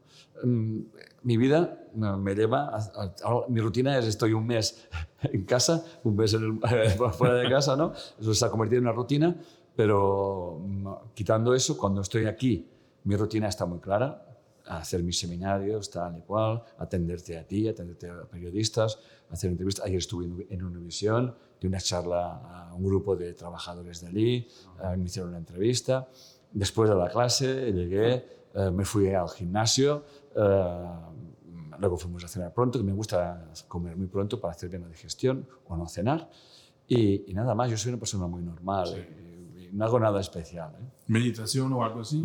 mi 1.23 1.37
vida 1.39 1.81
me 1.95 2.35
lleva, 2.35 2.77
a, 2.77 3.15
mi 3.49 3.61
rutina 3.61 3.99
es 3.99 4.05
estoy 4.05 4.33
un 4.33 4.47
mes 4.47 4.87
en 5.23 5.45
casa, 5.45 5.85
un 6.05 6.15
mes 6.15 6.37
fuera 7.19 7.35
de 7.35 7.49
casa, 7.51 7.77
¿no? 7.77 7.93
Eso 8.21 8.35
se 8.35 8.45
ha 8.45 8.51
convertido 8.51 8.79
en 8.79 8.85
una 8.85 8.93
rutina, 8.93 9.35
pero 9.75 10.61
quitando 11.15 11.55
eso, 11.55 11.77
cuando 11.77 12.03
estoy 12.03 12.27
aquí, 12.27 12.69
mi 13.05 13.17
rutina 13.17 13.49
está 13.49 13.67
muy 13.67 13.81
clara, 13.81 14.26
hacer 14.67 15.03
mis 15.03 15.19
seminarios, 15.19 15.91
tal 15.91 16.19
y 16.19 16.21
cual, 16.23 16.63
atenderte 16.79 17.39
a 17.39 17.47
ti, 17.47 17.69
atenderte 17.69 18.11
a 18.11 18.25
periodistas, 18.25 18.99
hacer 19.31 19.51
entrevistas. 19.51 19.85
Ayer 19.85 19.99
estuve 19.99 20.47
en 20.51 20.63
Univisión, 20.63 21.35
de 21.61 21.69
una 21.69 21.79
charla 21.79 22.69
a 22.69 22.75
un 22.75 22.85
grupo 22.85 23.17
de 23.17 23.33
trabajadores 23.33 24.01
de 24.01 24.09
allí, 24.09 24.49
eh, 24.83 24.97
me 24.97 25.05
hicieron 25.07 25.31
una 25.31 25.39
entrevista. 25.39 26.09
Después 26.53 26.91
de 26.91 26.97
la 26.97 27.09
clase 27.09 27.73
llegué, 27.73 28.27
eh, 28.55 28.71
me 28.71 28.85
fui 28.85 29.13
al 29.13 29.29
gimnasio, 29.29 30.05
eh, 30.35 30.85
luego 31.79 31.97
fuimos 31.97 32.25
a 32.25 32.29
cenar 32.29 32.53
pronto, 32.53 32.79
que 32.79 32.85
me 32.85 32.93
gusta 32.93 33.51
comer 33.69 33.97
muy 33.97 34.07
pronto 34.07 34.41
para 34.41 34.53
hacer 34.53 34.69
bien 34.69 34.83
la 34.83 34.89
digestión 34.89 35.47
o 35.67 35.77
no 35.77 35.87
cenar. 35.89 36.29
Y, 36.89 37.33
nada 37.35 37.55
más, 37.55 37.71
yo 37.71 37.77
soy 37.77 37.91
una 37.91 37.99
persona 37.99 38.27
muy 38.27 38.43
normal 38.43 39.07
no 39.77 39.85
hago 39.85 40.01
nada 40.01 40.21
especial. 40.21 40.71
¿eh? 40.75 40.85
¿Meditación 41.09 41.71
o 41.75 41.85
algo 41.85 42.01
así? 42.01 42.23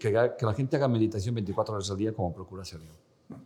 que, 0.00 0.10
la 0.10 0.54
gente 0.54 0.76
haga 0.76 0.88
meditación 0.88 1.34
24 1.34 1.74
horas 1.74 1.90
al 1.90 1.98
día 1.98 2.12
como 2.14 2.32
procura 2.32 2.62
hacer 2.62 2.80
yo. 2.80 3.36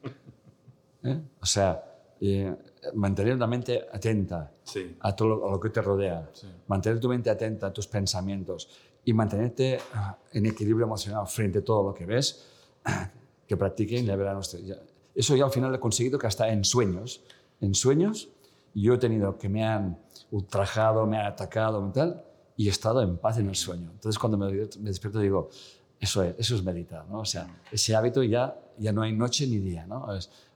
¿Eh? 1.03 1.21
O 1.41 1.47
sea, 1.47 1.83
eh, 2.21 2.55
mantener 2.95 3.37
la 3.37 3.49
mente 3.49 3.87
atenta 3.93 4.53
a 5.01 5.17
todo 5.17 5.29
lo, 5.29 5.49
a 5.49 5.51
lo, 5.51 5.59
que 5.59 5.71
te 5.71 5.83
rodea, 5.83 6.31
mantener 6.69 7.01
tu 7.01 7.09
mente 7.09 7.29
atenta 7.29 7.67
a 7.67 7.73
tus 7.73 7.89
pensamientos 7.89 8.69
y 9.05 9.13
mantenerte 9.13 9.81
ah, 9.95 10.17
en 10.33 10.47
equilibrio 10.47 10.87
emocional 10.87 11.27
frente 11.27 11.59
a 11.59 11.65
todo 11.65 11.89
lo 11.89 11.93
que 11.93 12.07
ves, 12.07 12.47
que 13.49 13.57
practiquen 13.57 14.07
ya 14.07 14.15
verán 14.15 14.37
ustedes. 14.37 14.79
Eso 15.13 15.35
ya 15.35 15.45
al 15.45 15.51
final 15.51 15.75
he 15.75 15.81
conseguido 15.81 16.21
que 16.21 16.29
hasta 16.29 16.49
en 16.51 16.65
sueños, 16.65 17.25
en 17.61 17.75
sueños, 17.75 18.29
yo 18.75 18.95
he 18.95 18.99
tenido 18.99 19.37
que 19.39 19.49
me 19.49 19.65
han 19.65 19.99
ultrajado, 20.31 21.05
me 21.07 21.19
han 21.19 21.27
atacado 21.27 21.87
y 21.89 21.93
tal, 21.93 22.25
y 22.57 22.69
he 22.69 22.71
estado 22.71 23.03
en 23.03 23.17
paz 23.17 23.39
en 23.39 23.49
el 23.49 23.57
sueño. 23.57 23.91
Entonces 23.93 24.19
cuando 24.19 24.39
me, 24.39 24.53
despierto 24.53 25.19
digo, 25.19 25.51
eso 25.99 26.23
es, 26.23 26.35
eso 26.39 26.55
es 26.55 26.63
meditar, 26.63 27.09
¿no? 27.09 27.21
O 27.21 27.25
sea, 27.25 27.63
ese 27.71 27.95
hábito 27.95 28.23
ya, 28.23 28.57
ya 28.79 28.93
no 28.93 29.03
hay 29.03 29.13
noche 29.13 29.47
ni 29.47 29.59
día, 29.59 29.87
¿no? 29.87 30.07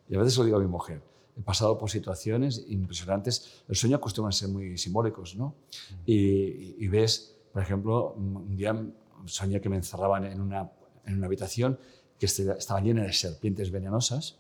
y 0.09 0.14
a 0.14 0.19
veces 0.19 0.38
lo 0.38 0.45
digo 0.45 0.57
a 0.57 0.61
mi 0.61 0.67
mujer, 0.67 1.02
he 1.37 1.43
pasado 1.43 1.76
por 1.76 1.90
situaciones 1.90 2.64
impresionantes, 2.69 3.62
el 3.69 3.76
sueño 3.76 3.97
acostumbra 3.97 4.31
a 4.31 4.33
ser 4.33 4.49
muy 4.49 4.78
simbólicos, 4.78 5.37
¿no? 5.37 5.55
Y, 6.07 6.83
y, 6.83 6.88
ves, 6.88 7.37
por 7.52 7.62
ejemplo, 7.62 8.14
un 8.17 8.57
día 8.57 8.75
soñé 9.26 9.61
que 9.61 9.69
me 9.69 9.76
encerraban 9.76 10.25
en 10.25 10.40
una, 10.40 10.71
en 11.05 11.19
una 11.19 11.26
habitación 11.26 11.78
que 12.19 12.26
estaba 12.26 12.80
llena 12.80 13.02
de 13.02 13.13
serpientes 13.13 13.71
venenosas 13.71 14.39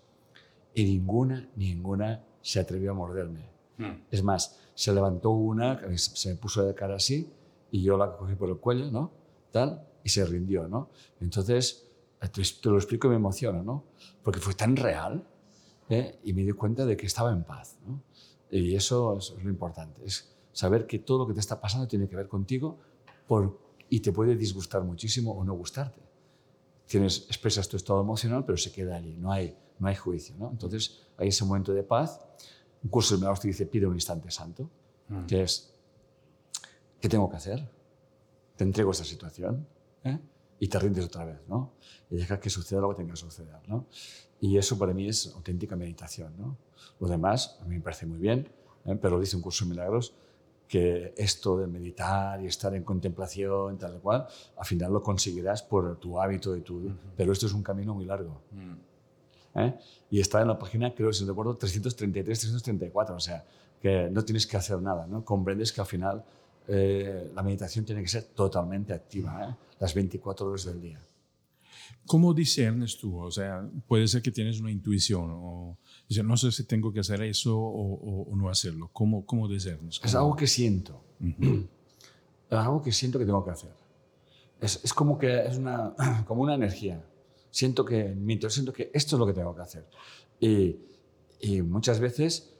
y 0.74 0.84
ninguna, 0.84 1.48
ninguna 1.56 2.24
se 2.40 2.60
atrevió 2.60 2.92
a 2.92 2.94
morderme. 2.94 3.44
Hmm. 3.76 4.02
Es 4.10 4.22
más, 4.22 4.58
se 4.74 4.92
levantó 4.92 5.30
una, 5.30 5.80
se 5.96 6.30
me 6.30 6.34
puso 6.36 6.64
de 6.64 6.74
cara 6.74 6.96
así 6.96 7.30
y 7.70 7.82
yo 7.82 7.96
la 7.96 8.16
cogí 8.16 8.34
por 8.34 8.48
el 8.48 8.56
cuello, 8.56 8.90
¿no? 8.90 9.12
Tal, 9.50 9.86
y 10.02 10.08
se 10.08 10.24
rindió, 10.24 10.68
¿no? 10.68 10.90
Entonces, 11.20 11.88
te, 12.32 12.68
lo 12.68 12.76
explico 12.76 13.06
y 13.06 13.10
me 13.10 13.16
emociona, 13.16 13.62
¿no? 13.62 13.84
Porque 14.22 14.40
fue 14.40 14.54
tan 14.54 14.76
real 14.76 15.26
¿eh? 15.88 16.18
y 16.24 16.32
me 16.32 16.42
di 16.42 16.52
cuenta 16.52 16.84
de 16.84 16.96
que 16.96 17.06
estaba 17.06 17.30
en 17.30 17.44
paz, 17.44 17.78
¿no? 17.86 18.02
Y 18.50 18.74
eso 18.74 19.18
es, 19.18 19.34
lo 19.42 19.50
importante, 19.50 20.04
es 20.04 20.34
saber 20.52 20.86
que 20.86 20.98
todo 20.98 21.18
lo 21.18 21.26
que 21.26 21.34
te 21.34 21.40
está 21.40 21.60
pasando 21.60 21.86
tiene 21.86 22.08
que 22.08 22.16
ver 22.16 22.28
contigo 22.28 22.78
por, 23.26 23.58
y 23.90 24.00
te 24.00 24.12
puede 24.12 24.36
disgustar 24.36 24.82
muchísimo 24.82 25.32
o 25.32 25.44
no 25.44 25.54
gustarte. 25.54 26.00
Tienes, 26.86 27.26
expresas 27.26 27.68
tu 27.68 27.76
estado 27.76 28.00
emocional, 28.00 28.44
pero 28.46 28.56
se 28.56 28.72
queda 28.72 28.96
allí, 28.96 29.16
no 29.18 29.30
hay, 29.30 29.54
no 29.78 29.88
hay 29.88 29.94
juicio, 29.94 30.34
¿no? 30.38 30.50
Entonces, 30.50 31.06
hay 31.18 31.28
ese 31.28 31.44
momento 31.44 31.74
de 31.74 31.82
paz. 31.82 32.18
Un 32.82 32.88
curso 32.88 33.14
de 33.14 33.18
milagros 33.18 33.40
te 33.40 33.48
dice, 33.48 33.66
pide 33.66 33.86
un 33.86 33.94
instante 33.94 34.30
santo, 34.30 34.70
mm. 35.08 35.26
que 35.26 35.42
es 35.42 35.77
¿qué 37.00 37.08
tengo 37.08 37.28
que 37.28 37.36
hacer? 37.36 37.68
Te 38.56 38.64
entrego 38.64 38.90
esta 38.90 39.04
situación 39.04 39.66
¿eh? 40.04 40.18
y 40.58 40.68
te 40.68 40.78
rindes 40.78 41.04
otra 41.04 41.24
vez, 41.24 41.40
¿no? 41.48 41.72
Y 42.10 42.16
dejas 42.16 42.38
que 42.40 42.50
suceda 42.50 42.80
lo 42.80 42.90
que 42.90 42.96
tenga 42.96 43.12
que 43.12 43.16
suceder, 43.16 43.60
¿no? 43.66 43.86
Y 44.40 44.56
eso 44.56 44.78
para 44.78 44.92
mí 44.92 45.08
es 45.08 45.32
auténtica 45.34 45.76
meditación, 45.76 46.34
¿no? 46.36 46.56
Lo 47.00 47.08
demás 47.08 47.58
a 47.60 47.64
mí 47.64 47.76
me 47.76 47.80
parece 47.80 48.06
muy 48.06 48.18
bien, 48.18 48.48
¿eh? 48.84 48.96
pero 49.00 49.20
dice 49.20 49.36
un 49.36 49.42
curso 49.42 49.64
de 49.64 49.70
milagros 49.70 50.14
que 50.68 51.14
esto 51.16 51.56
de 51.56 51.66
meditar 51.66 52.42
y 52.42 52.46
estar 52.46 52.74
en 52.74 52.84
contemplación, 52.84 53.78
tal 53.78 53.98
cual, 54.00 54.26
al 54.56 54.66
final 54.66 54.92
lo 54.92 55.02
conseguirás 55.02 55.62
por 55.62 55.96
tu 55.96 56.20
hábito 56.20 56.54
y 56.54 56.60
tu... 56.60 56.92
Pero 57.16 57.32
esto 57.32 57.46
es 57.46 57.54
un 57.54 57.62
camino 57.62 57.94
muy 57.94 58.04
largo. 58.04 58.42
Mm. 58.52 59.60
¿eh? 59.60 59.78
Y 60.10 60.20
está 60.20 60.42
en 60.42 60.48
la 60.48 60.58
página, 60.58 60.94
creo, 60.94 61.12
si 61.12 61.24
no 61.24 61.30
recuerdo, 61.30 61.54
333, 61.56 62.38
334, 62.38 63.16
o 63.16 63.20
sea, 63.20 63.44
que 63.80 64.10
no 64.10 64.22
tienes 64.24 64.46
que 64.46 64.58
hacer 64.58 64.80
nada, 64.82 65.06
¿no? 65.06 65.24
Comprendes 65.24 65.72
que 65.72 65.80
al 65.80 65.86
final 65.86 66.24
eh, 66.70 67.32
la 67.34 67.42
meditación 67.42 67.84
tiene 67.86 68.02
que 68.02 68.08
ser 68.08 68.24
totalmente 68.24 68.92
activa, 68.92 69.48
¿eh? 69.48 69.54
las 69.80 69.94
24 69.94 70.46
horas 70.46 70.66
del 70.66 70.80
día. 70.82 71.00
¿Cómo 72.06 72.34
discernes 72.34 72.98
tú? 72.98 73.18
O 73.18 73.30
sea, 73.30 73.66
puede 73.86 74.06
ser 74.06 74.20
que 74.20 74.30
tienes 74.30 74.60
una 74.60 74.70
intuición 74.70 75.30
o 75.30 75.78
no 76.24 76.36
sé 76.36 76.52
si 76.52 76.64
tengo 76.64 76.92
que 76.92 77.00
hacer 77.00 77.22
eso 77.22 77.58
o, 77.58 78.36
no 78.36 78.50
hacerlo. 78.50 78.90
¿Cómo, 78.92 79.24
cómo 79.24 79.48
discernes? 79.48 80.00
Es 80.04 80.14
algo 80.14 80.36
que 80.36 80.46
siento. 80.46 81.02
Es 82.50 82.56
algo 82.56 82.80
que 82.80 82.92
siento 82.92 83.18
que 83.18 83.26
tengo 83.26 83.44
que 83.44 83.50
hacer. 83.50 83.74
Es, 84.58 84.80
es, 84.82 84.94
como 84.94 85.18
que 85.18 85.44
es 85.44 85.58
una, 85.58 85.94
como 86.26 86.40
una 86.40 86.54
energía. 86.54 87.04
Siento 87.50 87.84
que, 87.84 88.04
mi 88.14 88.40
siento 88.48 88.72
que 88.72 88.90
esto 88.94 89.16
es 89.16 89.20
lo 89.20 89.26
que 89.26 89.34
tengo 89.34 89.54
que 89.54 89.60
hacer. 89.60 89.86
Y, 90.40 90.76
y 91.42 91.60
muchas 91.60 92.00
veces 92.00 92.54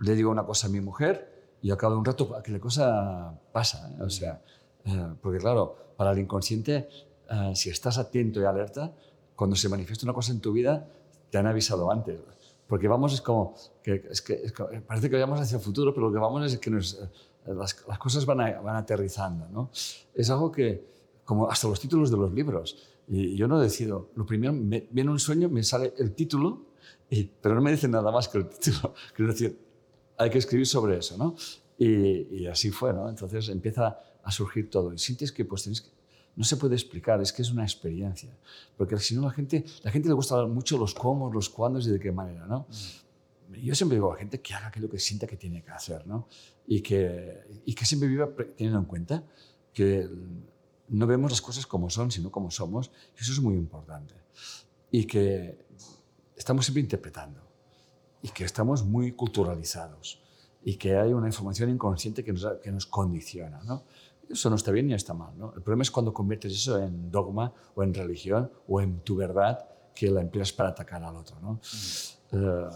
le 0.00 0.16
digo 0.16 0.32
una 0.32 0.44
cosa 0.44 0.66
a 0.66 0.70
mi 0.70 0.80
mujer 0.80 1.37
y 1.62 1.70
al 1.70 1.76
cabo 1.76 1.94
de 1.94 1.98
un 1.98 2.04
rato 2.04 2.36
aquella 2.36 2.60
cosa 2.60 3.38
pasa. 3.52 3.90
¿eh? 3.98 4.02
O 4.02 4.10
sea, 4.10 4.42
eh, 4.84 5.06
porque 5.20 5.38
claro, 5.38 5.76
para 5.96 6.12
el 6.12 6.18
inconsciente, 6.18 6.88
eh, 7.30 7.52
si 7.54 7.70
estás 7.70 7.98
atento 7.98 8.40
y 8.40 8.44
alerta, 8.44 8.92
cuando 9.34 9.56
se 9.56 9.68
manifiesta 9.68 10.06
una 10.06 10.12
cosa 10.12 10.32
en 10.32 10.40
tu 10.40 10.52
vida, 10.52 10.88
te 11.30 11.38
han 11.38 11.46
avisado 11.46 11.90
antes. 11.90 12.20
Porque 12.66 12.86
vamos, 12.86 13.14
es 13.14 13.22
como, 13.22 13.54
que, 13.82 14.04
es 14.10 14.20
que, 14.20 14.52
parece 14.86 15.08
que 15.08 15.16
vayamos 15.16 15.40
hacia 15.40 15.56
el 15.56 15.62
futuro, 15.62 15.94
pero 15.94 16.08
lo 16.08 16.12
que 16.12 16.18
vamos 16.18 16.52
es 16.52 16.58
que 16.58 16.70
las, 16.70 16.98
las, 17.46 17.74
cosas 17.98 18.26
van, 18.26 18.38
van 18.62 18.76
aterrizando. 18.76 19.48
¿no? 19.48 19.70
Es 20.14 20.28
algo 20.28 20.52
que, 20.52 20.84
como 21.24 21.48
hasta 21.48 21.66
los 21.66 21.80
títulos 21.80 22.10
de 22.10 22.18
los 22.18 22.32
libros, 22.32 22.76
y 23.08 23.36
yo 23.36 23.48
no 23.48 23.58
decido, 23.58 24.10
lo 24.16 24.26
primero, 24.26 24.52
me, 24.52 24.86
viene 24.90 25.10
un 25.10 25.18
sueño, 25.18 25.48
me 25.48 25.62
sale 25.62 25.94
el 25.96 26.14
título, 26.14 26.66
y, 27.08 27.24
pero 27.24 27.54
no 27.54 27.62
me 27.62 27.70
dice 27.70 27.88
nada 27.88 28.12
más 28.12 28.28
que 28.28 28.38
el 28.38 28.48
título. 28.48 28.92
Quiero 29.14 29.32
decir, 29.32 29.58
hay 30.18 30.30
que 30.30 30.38
escribir 30.38 30.66
sobre 30.66 30.98
eso, 30.98 31.16
¿no? 31.16 31.36
Y, 31.78 32.46
así 32.46 32.70
fue, 32.70 32.92
¿no? 32.92 33.08
Entonces 33.08 33.48
empieza 33.48 33.98
a 34.22 34.30
surgir 34.32 34.68
todo. 34.68 34.92
Y 34.92 34.98
sientes 34.98 35.30
que, 35.30 35.44
pues, 35.44 35.62
tienes 35.62 35.80
que, 35.80 35.90
no 36.34 36.44
se 36.44 36.56
puede 36.56 36.74
explicar, 36.74 37.20
es 37.20 37.32
que 37.32 37.42
es 37.42 37.50
una 37.50 37.62
experiencia. 37.62 38.36
Porque 38.76 38.98
si 38.98 39.14
no, 39.14 39.22
la 39.22 39.30
gente, 39.30 39.64
la 39.82 39.90
gente 39.90 40.08
le 40.08 40.14
gusta 40.14 40.44
mucho 40.46 40.76
los 40.76 40.92
cómo, 40.92 41.32
los 41.32 41.48
cuándos 41.48 41.86
y 41.86 41.90
de 41.90 42.00
qué 42.00 42.10
manera, 42.10 42.46
¿no? 42.46 42.66
Mm. 42.68 43.54
Yo 43.62 43.74
siempre 43.74 43.96
digo 43.96 44.10
a 44.10 44.14
la 44.14 44.18
gente 44.18 44.40
que 44.40 44.54
haga 44.54 44.66
aquello 44.66 44.90
que 44.90 44.98
sienta 44.98 45.26
que 45.26 45.36
tiene 45.36 45.62
que 45.62 45.70
hacer, 45.70 46.06
¿no? 46.06 46.28
Y 46.66 46.82
que, 46.82 47.62
y 47.64 47.74
que 47.74 47.86
siempre 47.86 48.08
viva 48.08 48.28
teniendo 48.56 48.78
en 48.78 48.84
cuenta 48.84 49.24
que 49.72 50.06
no 50.88 51.06
vemos 51.06 51.30
las 51.30 51.40
cosas 51.40 51.66
como 51.66 51.88
son, 51.88 52.10
sino 52.10 52.30
como 52.30 52.50
somos. 52.50 52.90
Y 53.16 53.22
eso 53.22 53.32
es 53.32 53.40
muy 53.40 53.54
importante. 53.54 54.14
Y 54.90 55.04
que 55.04 55.66
estamos 56.36 56.66
siempre 56.66 56.82
interpretando 56.82 57.47
y 58.22 58.28
que 58.28 58.44
estamos 58.44 58.84
muy 58.84 59.12
culturalizados 59.12 60.20
y 60.64 60.76
que 60.76 60.96
hay 60.96 61.12
una 61.12 61.26
información 61.26 61.70
inconsciente 61.70 62.24
que 62.24 62.32
nos, 62.32 62.46
que 62.62 62.70
nos 62.70 62.86
condiciona. 62.86 63.60
¿no? 63.64 63.84
Eso 64.28 64.50
no 64.50 64.56
está 64.56 64.70
bien 64.72 64.86
ni 64.86 64.94
está 64.94 65.14
mal. 65.14 65.36
¿no? 65.36 65.52
El 65.54 65.62
problema 65.62 65.82
es 65.82 65.90
cuando 65.90 66.12
conviertes 66.12 66.52
eso 66.52 66.78
en 66.82 67.10
dogma 67.10 67.52
o 67.74 67.82
en 67.82 67.94
religión 67.94 68.50
o 68.66 68.80
en 68.80 69.00
tu 69.00 69.16
verdad 69.16 69.66
que 69.94 70.10
la 70.10 70.20
empleas 70.20 70.52
para 70.52 70.70
atacar 70.70 71.02
al 71.02 71.16
otro. 71.16 71.40
¿no? 71.40 71.52
Mm. 71.52 71.58
Eh, 72.32 72.68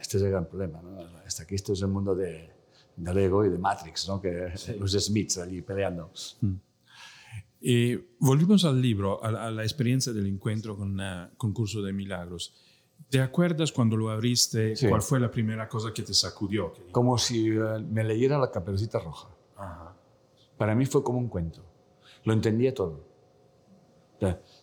este 0.00 0.16
es 0.18 0.22
el 0.22 0.30
gran 0.30 0.46
problema. 0.46 0.82
¿no? 0.82 0.98
Hasta 1.26 1.44
aquí 1.44 1.54
esto 1.54 1.72
es 1.72 1.82
el 1.82 1.88
mundo 1.88 2.14
de, 2.14 2.50
de 2.96 3.14
Lego 3.14 3.44
y 3.44 3.48
de 3.48 3.58
Matrix, 3.58 4.08
¿no? 4.08 4.20
que 4.20 4.52
los 4.78 4.92
Smiths 4.92 5.38
allí 5.38 5.62
peleando. 5.62 6.10
Mm. 6.40 6.54
Y 7.60 7.96
volvimos 8.18 8.64
al 8.64 8.80
libro, 8.80 9.22
a, 9.22 9.50
la 9.50 9.62
experiencia 9.62 10.12
del 10.12 10.26
encuentro 10.26 10.76
con 10.76 10.98
el 10.98 11.28
concurso 11.36 11.82
de 11.82 11.92
milagros. 11.92 12.54
¿Te 13.08 13.20
acuerdas 13.20 13.72
cuando 13.72 13.96
lo 13.96 14.10
abriste? 14.10 14.74
¿Cuál 14.88 15.02
fue 15.02 15.18
la 15.18 15.30
primera 15.30 15.68
cosa 15.68 15.92
que 15.92 16.02
te 16.02 16.14
sacudió? 16.14 16.72
Como 16.92 17.18
si 17.18 17.48
eh, 17.48 17.60
me 17.88 18.04
leyera 18.04 18.38
la 18.38 18.50
caperucita 18.50 18.98
roja. 18.98 19.28
Para 20.56 20.74
mí 20.74 20.86
fue 20.86 21.02
como 21.02 21.18
un 21.18 21.28
cuento. 21.28 21.62
Lo 22.24 22.32
entendía 22.32 22.74
todo. 22.74 23.04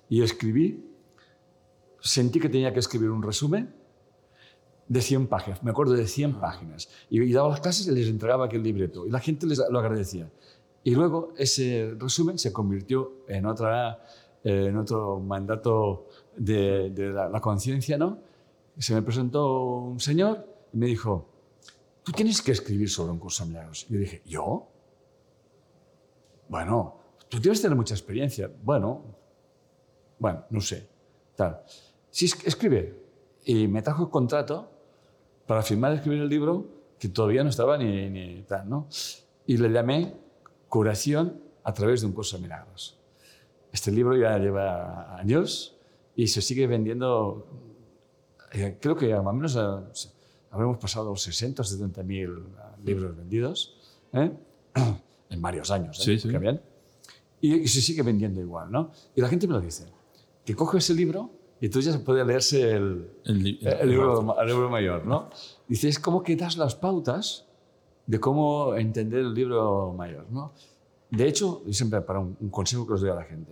Y 0.10 0.22
escribí, 0.22 0.86
sentí 2.00 2.40
que 2.40 2.50
tenía 2.50 2.72
que 2.72 2.80
escribir 2.80 3.10
un 3.10 3.24
resumen 3.24 3.74
de 4.88 5.02
100 5.02 5.28
páginas, 5.28 5.64
me 5.64 5.72
acuerdo 5.72 5.94
de 5.94 6.08
100 6.08 6.36
páginas. 6.36 6.90
Y, 7.10 7.32
daba 7.34 7.50
las 7.50 7.60
clases 7.60 7.88
y 7.88 7.92
les 7.92 8.08
entregaba 8.08 8.46
aquel 8.46 8.64
libreto. 8.64 9.06
Y 9.06 9.10
la 9.10 9.20
gente 9.20 9.46
les, 9.46 9.62
lo 9.70 9.80
agradecía. 9.80 10.30
Y 10.84 10.96
luego 10.96 11.34
ese 11.38 11.96
resumen 11.98 12.38
se 12.38 12.54
convirtió 12.54 13.12
en, 13.28 13.46
otra, 13.46 14.06
en 14.44 14.78
otro 14.78 15.20
mandato 15.20 16.08
de, 16.38 16.90
la, 17.14 17.42
conciencia, 17.42 17.98
¿no? 17.98 18.20
Se 18.78 18.94
me 18.94 19.02
presentó 19.02 19.80
un 19.80 20.00
señor 20.00 20.48
y 20.74 20.78
me 20.78 20.86
dijo, 20.86 21.28
tú 22.04 22.12
tienes 22.12 22.42
que 22.42 22.52
escribir 22.52 22.90
sobre 22.90 23.12
un 23.12 23.20
curso 23.20 23.44
de 23.44 23.50
milagros. 23.50 23.88
Yo 23.90 24.00
dije, 24.00 24.22
¿yo? 24.26 24.68
Bueno, 26.48 27.00
tú 27.28 27.40
tienes 27.40 27.60
que 27.60 27.64
tener 27.64 27.78
mucha 27.78 27.94
experiencia. 27.94 28.52
Bueno, 28.64 29.04
bueno, 30.20 30.46
no 30.50 30.62
sé. 30.62 30.88
Tal. 31.36 31.62
Sí, 32.10 32.26
escribe. 32.46 33.04
Y 33.46 33.68
me 33.68 33.82
trajo 33.82 34.04
el 34.04 34.10
contrato 34.10 34.70
para 35.46 35.62
firmar 35.62 35.94
y 35.94 35.96
escribir 35.96 36.22
el 36.22 36.30
libro 36.30 36.66
que 37.00 37.10
todavía 37.10 37.44
no 37.44 37.50
estaba 37.50 37.78
ni, 37.78 38.10
ni 38.10 38.44
tal, 38.44 38.70
¿no? 38.70 38.88
Y 39.46 39.58
le 39.58 39.70
llamé 39.70 40.14
Curación 40.68 41.42
a 41.64 41.74
través 41.74 42.02
de 42.02 42.08
un 42.08 42.14
curso 42.14 42.38
de 42.38 42.44
milagros. 42.44 43.00
Este 43.72 43.92
libro 43.92 44.18
ya 44.18 44.38
lleva 44.38 45.18
años 45.18 45.78
y 46.16 46.28
se 46.28 46.42
sigue 46.42 46.68
vendiendo, 46.68 47.48
eh, 48.62 48.78
creo 48.80 48.96
que 48.96 49.14
más 49.16 49.26
o 49.26 49.34
menos 49.34 49.56
eh, 49.56 50.10
habremos 50.52 50.78
pasado 50.78 51.10
los 51.10 51.22
60 51.22 51.62
o 51.62 51.66
70 51.66 52.04
mil 52.04 52.30
libros 52.84 53.16
vendidos 53.16 53.78
¿eh? 54.14 54.32
en 55.30 55.42
varios 55.42 55.72
años. 55.72 55.98
Sí, 55.98 56.18
sí. 56.20 56.30
Bien. 56.38 56.62
Y, 57.40 57.56
y, 57.56 57.68
se 57.68 57.82
sigue 57.82 58.02
vendiendo 58.02 58.42
igual, 58.42 58.72
¿no? 58.72 58.92
Y 59.16 59.22
la 59.22 59.30
gente 59.30 59.48
me 59.48 59.54
lo 59.54 59.62
dice, 59.62 59.86
que 60.44 60.56
coge 60.56 60.80
ese 60.80 60.94
libro 60.94 61.30
y 61.60 61.66
entonces 61.66 61.92
ya 61.92 61.98
se 61.98 62.04
puede 62.04 62.24
leerse 62.24 62.72
el, 62.72 63.10
el, 63.26 63.44
libro, 63.44 64.70
mayor, 64.70 65.06
¿no? 65.06 65.30
Dice, 65.68 65.90
es 65.90 66.00
como 66.00 66.22
que 66.22 66.36
das 66.36 66.58
las 66.58 66.76
pautas 66.76 67.46
de 68.06 68.20
cómo 68.20 68.76
entender 68.76 69.22
el 69.22 69.34
libro 69.34 69.94
mayor, 69.98 70.28
¿no? 70.30 70.54
De 71.10 71.28
hecho, 71.28 71.64
y 71.66 71.74
siempre 71.74 72.02
para 72.02 72.20
un, 72.20 72.36
consejo 72.52 72.86
que 72.86 72.94
os 72.94 73.02
doy 73.02 73.10
a 73.10 73.16
la 73.16 73.24
gente, 73.24 73.52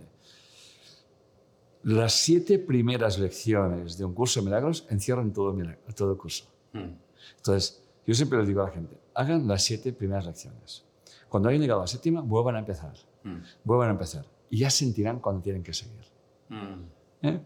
las 1.86 2.14
siete 2.14 2.58
primeras 2.58 3.16
lecciones 3.16 3.96
de 3.96 4.04
un 4.04 4.12
curso 4.12 4.40
de 4.40 4.46
milagros 4.46 4.84
encierran 4.90 5.32
todo, 5.32 5.56
todo 5.94 6.10
el 6.10 6.18
curso. 6.18 6.44
Hmm. 6.72 6.96
Entonces, 7.36 7.80
yo 8.04 8.12
siempre 8.12 8.40
les 8.40 8.48
digo 8.48 8.60
a 8.62 8.66
la 8.66 8.72
gente, 8.72 8.98
hagan 9.14 9.46
las 9.46 9.62
siete 9.62 9.92
primeras 9.92 10.26
lecciones. 10.26 10.84
Cuando 11.28 11.48
hayan 11.48 11.60
llegado 11.60 11.80
a 11.80 11.84
la 11.84 11.86
séptima, 11.86 12.22
vuelvan 12.22 12.56
a 12.56 12.58
empezar. 12.58 12.92
Hmm. 13.22 13.36
Vuelvan 13.62 13.90
a 13.90 13.92
empezar. 13.92 14.26
Y 14.50 14.58
ya 14.58 14.70
sentirán 14.70 15.20
cuando 15.20 15.40
tienen 15.42 15.62
que 15.62 15.72
seguir. 15.72 16.04
Hmm. 16.48 16.86
¿Eh? 17.22 17.40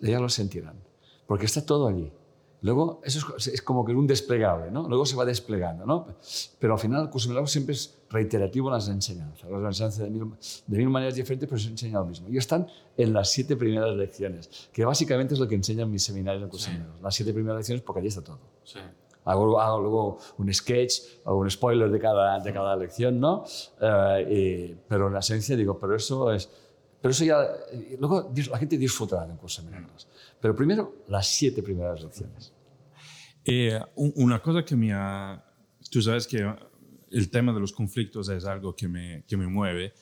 ya 0.00 0.20
lo 0.20 0.28
sentirán, 0.28 0.76
porque 1.26 1.46
está 1.46 1.64
todo 1.64 1.88
allí. 1.88 2.12
Luego, 2.66 3.00
eso 3.04 3.36
es, 3.36 3.62
como 3.62 3.84
que 3.84 3.92
un 3.92 4.08
desplegable, 4.08 4.72
¿no? 4.72 4.88
Luego 4.88 5.06
se 5.06 5.14
va 5.14 5.24
desplegando, 5.24 5.86
¿no? 5.86 6.04
Pero 6.58 6.72
al 6.72 6.80
final 6.80 7.02
el 7.02 7.10
curso 7.10 7.28
de 7.28 7.34
milagros 7.34 7.52
siempre 7.52 7.76
es 7.76 7.96
reiterativo 8.10 8.66
en 8.70 8.74
las 8.74 8.88
enseñanzas. 8.88 9.48
Las 9.48 9.80
enseñanzas 9.80 9.98
de 9.98 10.10
mil, 10.10 10.32
de 10.66 10.76
mil 10.76 10.88
maneras 10.88 11.14
diferentes, 11.14 11.48
pero 11.48 11.60
se 11.60 11.68
enseña 11.68 12.00
lo 12.00 12.06
mismo. 12.06 12.28
Y 12.28 12.38
están 12.38 12.66
en 12.96 13.12
las 13.12 13.30
siete 13.30 13.54
primeras 13.54 13.94
lecciones, 13.94 14.68
que 14.72 14.84
básicamente 14.84 15.34
es 15.34 15.40
lo 15.40 15.46
que 15.46 15.54
enseñan 15.54 15.88
mis 15.88 16.02
seminarios 16.02 16.42
de 16.42 16.48
curso 16.48 16.66
de 16.70 16.78
milagros. 16.78 17.00
Las 17.02 17.14
siete 17.14 17.32
primeras 17.32 17.58
lecciones, 17.58 17.82
porque 17.84 18.00
allí 18.00 18.08
está 18.08 18.24
todo. 18.24 18.40
Sí. 18.64 18.80
Hago, 19.24 19.60
hago, 19.60 19.80
luego 19.80 20.18
un 20.38 20.52
sketch 20.52 21.22
o 21.24 21.36
un 21.36 21.48
spoiler 21.48 21.88
de 21.88 22.00
cada, 22.00 22.40
de 22.40 22.52
cada 22.52 22.74
lección, 22.74 23.20
¿no? 23.20 23.44
Eh, 23.80 24.76
pero 24.88 25.06
en 25.06 25.12
la 25.12 25.20
esencia 25.20 25.54
digo, 25.54 25.78
pero 25.78 25.94
eso 25.94 26.32
es 26.32 26.50
pero 27.00 27.12
eso 27.12 27.24
ya, 27.24 27.46
luego 28.00 28.32
la 28.50 28.58
gente 28.58 28.76
disfrutará 28.76 29.26
de 29.28 29.36
curso 29.36 29.62
de 29.62 29.68
milagros. 29.68 30.08
Pero 30.40 30.56
primero, 30.56 30.94
las 31.06 31.28
siete 31.28 31.62
primeras 31.62 32.02
lecciones. 32.02 32.52
Eh, 33.46 33.80
una 33.94 34.40
cosa 34.40 34.64
que 34.64 34.76
me 34.76 34.92
ha... 34.92 35.42
Tú 35.90 36.02
sabes 36.02 36.26
que 36.26 36.44
el 37.10 37.30
tema 37.30 37.52
de 37.52 37.60
los 37.60 37.72
conflictos 37.72 38.28
es 38.28 38.44
algo 38.44 38.74
que 38.74 38.88
me, 38.88 39.24
que 39.26 39.36
me 39.36 39.46
mueve. 39.46 39.94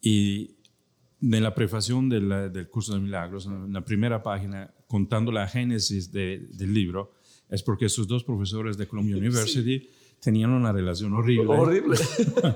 Y 0.00 0.56
en 1.22 1.42
la 1.42 1.54
prefación 1.54 2.08
del, 2.08 2.52
del 2.52 2.68
curso 2.68 2.94
de 2.94 3.00
milagros, 3.00 3.46
en 3.46 3.72
la 3.72 3.84
primera 3.84 4.22
página, 4.22 4.74
contando 4.88 5.30
la 5.30 5.46
génesis 5.46 6.10
del 6.10 6.74
libro, 6.74 7.14
es 7.48 7.62
porque 7.62 7.86
esos 7.86 8.08
dos 8.08 8.24
profesores 8.24 8.76
de 8.76 8.86
Columbia 8.88 9.16
University 9.16 9.88
tenían 10.20 10.50
una 10.50 10.72
relación 10.72 11.12
horrible. 11.12 11.46
Horrible. 11.46 11.96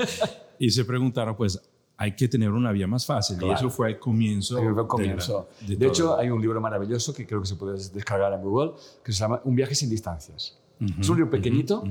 y 0.58 0.70
se 0.70 0.84
preguntaron, 0.84 1.36
pues, 1.36 1.60
hay 2.00 2.14
que 2.14 2.28
tener 2.28 2.50
una 2.50 2.70
vía 2.70 2.86
más 2.86 3.04
fácil. 3.04 3.36
Y 3.42 3.50
eso 3.50 3.68
fue 3.68 3.88
el 3.88 3.98
comienzo. 3.98 4.56
El 4.56 4.86
comienzo. 4.86 5.48
De, 5.66 5.84
hecho, 5.84 6.16
hay 6.16 6.30
un 6.30 6.40
libro 6.40 6.60
maravilloso 6.60 7.12
que 7.12 7.26
creo 7.26 7.40
que 7.40 7.48
se 7.48 7.56
puede 7.56 7.76
descargar 7.76 8.32
en 8.32 8.40
Google, 8.40 8.72
que 9.02 9.12
se 9.12 9.18
llama 9.18 9.40
Un 9.44 9.56
viaje 9.56 9.74
sin 9.74 9.90
distancias. 9.90 10.56
es 10.80 11.08
un 11.08 11.16
libro 11.16 11.30
pequeñito 11.30 11.82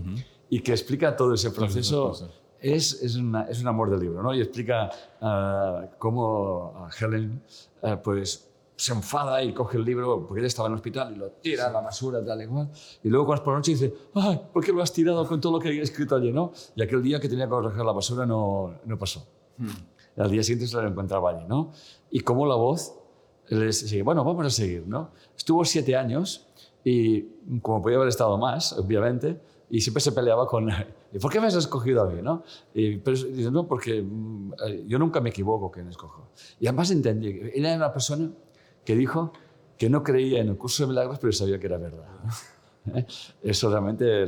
y 0.49 0.61
que 0.61 0.71
explica 0.71 1.13
todo 1.15 1.33
ese 1.33 1.51
proceso. 1.51 2.13
Es, 2.59 2.93
es, 3.03 3.15
es, 3.49 3.61
un 3.61 3.67
amor 3.67 3.91
del 3.91 3.99
libro, 3.99 4.23
¿no? 4.23 4.33
Y 4.33 4.41
explica 4.41 4.89
uh, 5.21 5.89
cómo 5.99 6.87
Helen 6.99 7.39
uh, 7.83 7.97
pues, 8.03 8.49
se 8.75 8.93
enfada 8.93 9.43
y 9.43 9.53
coge 9.53 9.77
el 9.77 9.85
libro, 9.85 10.25
porque 10.25 10.39
ella 10.39 10.47
estaba 10.47 10.67
en 10.67 10.73
el 10.73 10.77
hospital, 10.77 11.13
y 11.13 11.19
lo 11.19 11.29
tira 11.33 11.67
a 11.67 11.71
la 11.71 11.81
basura, 11.81 12.25
tal 12.25 12.41
y 12.41 12.47
cual. 12.47 12.71
Y 13.03 13.09
luego, 13.09 13.27
cuando 13.27 13.43
por 13.43 13.53
la 13.53 13.59
noche, 13.59 13.73
dice, 13.73 13.93
ay, 14.15 14.41
¿por 14.51 14.65
qué 14.65 14.71
lo 14.71 14.81
has 14.81 14.91
tirado 14.91 15.27
con 15.27 15.39
todo 15.39 15.51
lo 15.51 15.59
que 15.59 15.67
había 15.67 15.83
escrito 15.83 16.15
allí, 16.15 16.31
no? 16.31 16.51
Y 16.75 16.81
aquel 16.81 17.03
día 17.03 17.19
que 17.19 17.29
tenía 17.29 17.47
que 17.47 17.55
recoger 17.55 17.85
la 17.85 17.91
basura 17.91 18.25
no, 18.25 18.73
no 18.85 18.97
pasó. 18.97 19.27
Hmm 19.59 19.96
al 20.17 20.31
día 20.31 20.43
siguiente 20.43 20.67
se 20.67 20.75
lo 20.75 20.87
encontraba 20.87 21.31
allí, 21.31 21.45
¿no? 21.47 21.71
Y 22.09 22.21
como 22.21 22.45
la 22.45 22.55
voz 22.55 22.95
les 23.49 23.79
sigue, 23.79 24.03
bueno, 24.03 24.23
vamos 24.23 24.45
a 24.45 24.49
seguir, 24.49 24.85
¿no? 24.87 25.11
Estuvo 25.35 25.63
siete 25.63 25.95
años 25.95 26.47
y 26.83 27.21
como 27.61 27.81
podía 27.81 27.97
haber 27.97 28.09
estado 28.09 28.37
más, 28.37 28.73
obviamente, 28.73 29.39
y 29.69 29.81
siempre 29.81 30.01
se 30.01 30.11
peleaba 30.11 30.47
con, 30.47 30.69
¿y 31.13 31.19
por 31.19 31.31
qué 31.31 31.39
me 31.39 31.47
has 31.47 31.55
escogido 31.55 32.01
a 32.03 32.09
mí, 32.09 32.21
no? 32.21 32.43
Y, 32.73 32.97
pero 32.97 33.17
dice, 33.17 33.51
no, 33.51 33.67
porque 33.67 34.01
mm, 34.01 34.53
yo 34.87 34.99
nunca 34.99 35.21
me 35.21 35.29
equivoco 35.29 35.71
que 35.71 35.83
me 35.83 35.91
escojo. 35.91 36.29
Y 36.59 36.67
además 36.67 36.91
entendí, 36.91 37.39
era 37.53 37.75
una 37.75 37.91
persona 37.91 38.29
que 38.83 38.95
dijo 38.95 39.33
que 39.77 39.89
no 39.89 40.03
creía 40.03 40.41
en 40.41 40.49
el 40.49 40.57
curso 40.57 40.83
de 40.83 40.89
milagros, 40.89 41.19
pero 41.19 41.31
sabía 41.33 41.59
que 41.59 41.67
era 41.67 41.77
verdad. 41.77 42.07
Eso 43.41 43.69
realmente 43.69 44.25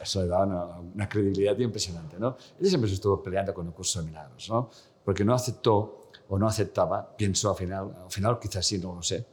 eso 0.00 0.22
le 0.22 0.28
daba 0.28 0.80
una, 0.80 1.08
credibilidad 1.08 1.56
impresionante. 1.58 2.18
¿no? 2.18 2.36
Él 2.58 2.66
siempre 2.66 2.90
estuvo 2.90 3.22
peleando 3.22 3.52
con 3.52 3.66
el 3.66 3.72
curso 3.72 4.00
de 4.00 4.06
milagros, 4.06 4.48
¿no? 4.48 4.70
porque 5.04 5.24
no 5.24 5.34
aceptó 5.34 6.10
o 6.28 6.38
no 6.38 6.46
aceptaba, 6.46 7.16
pienso 7.16 7.50
al 7.50 7.56
final, 7.56 7.96
al 8.04 8.10
final 8.10 8.38
quizás 8.38 8.64
sí, 8.64 8.78
no 8.78 8.94
lo 8.94 9.02
sé, 9.02 9.26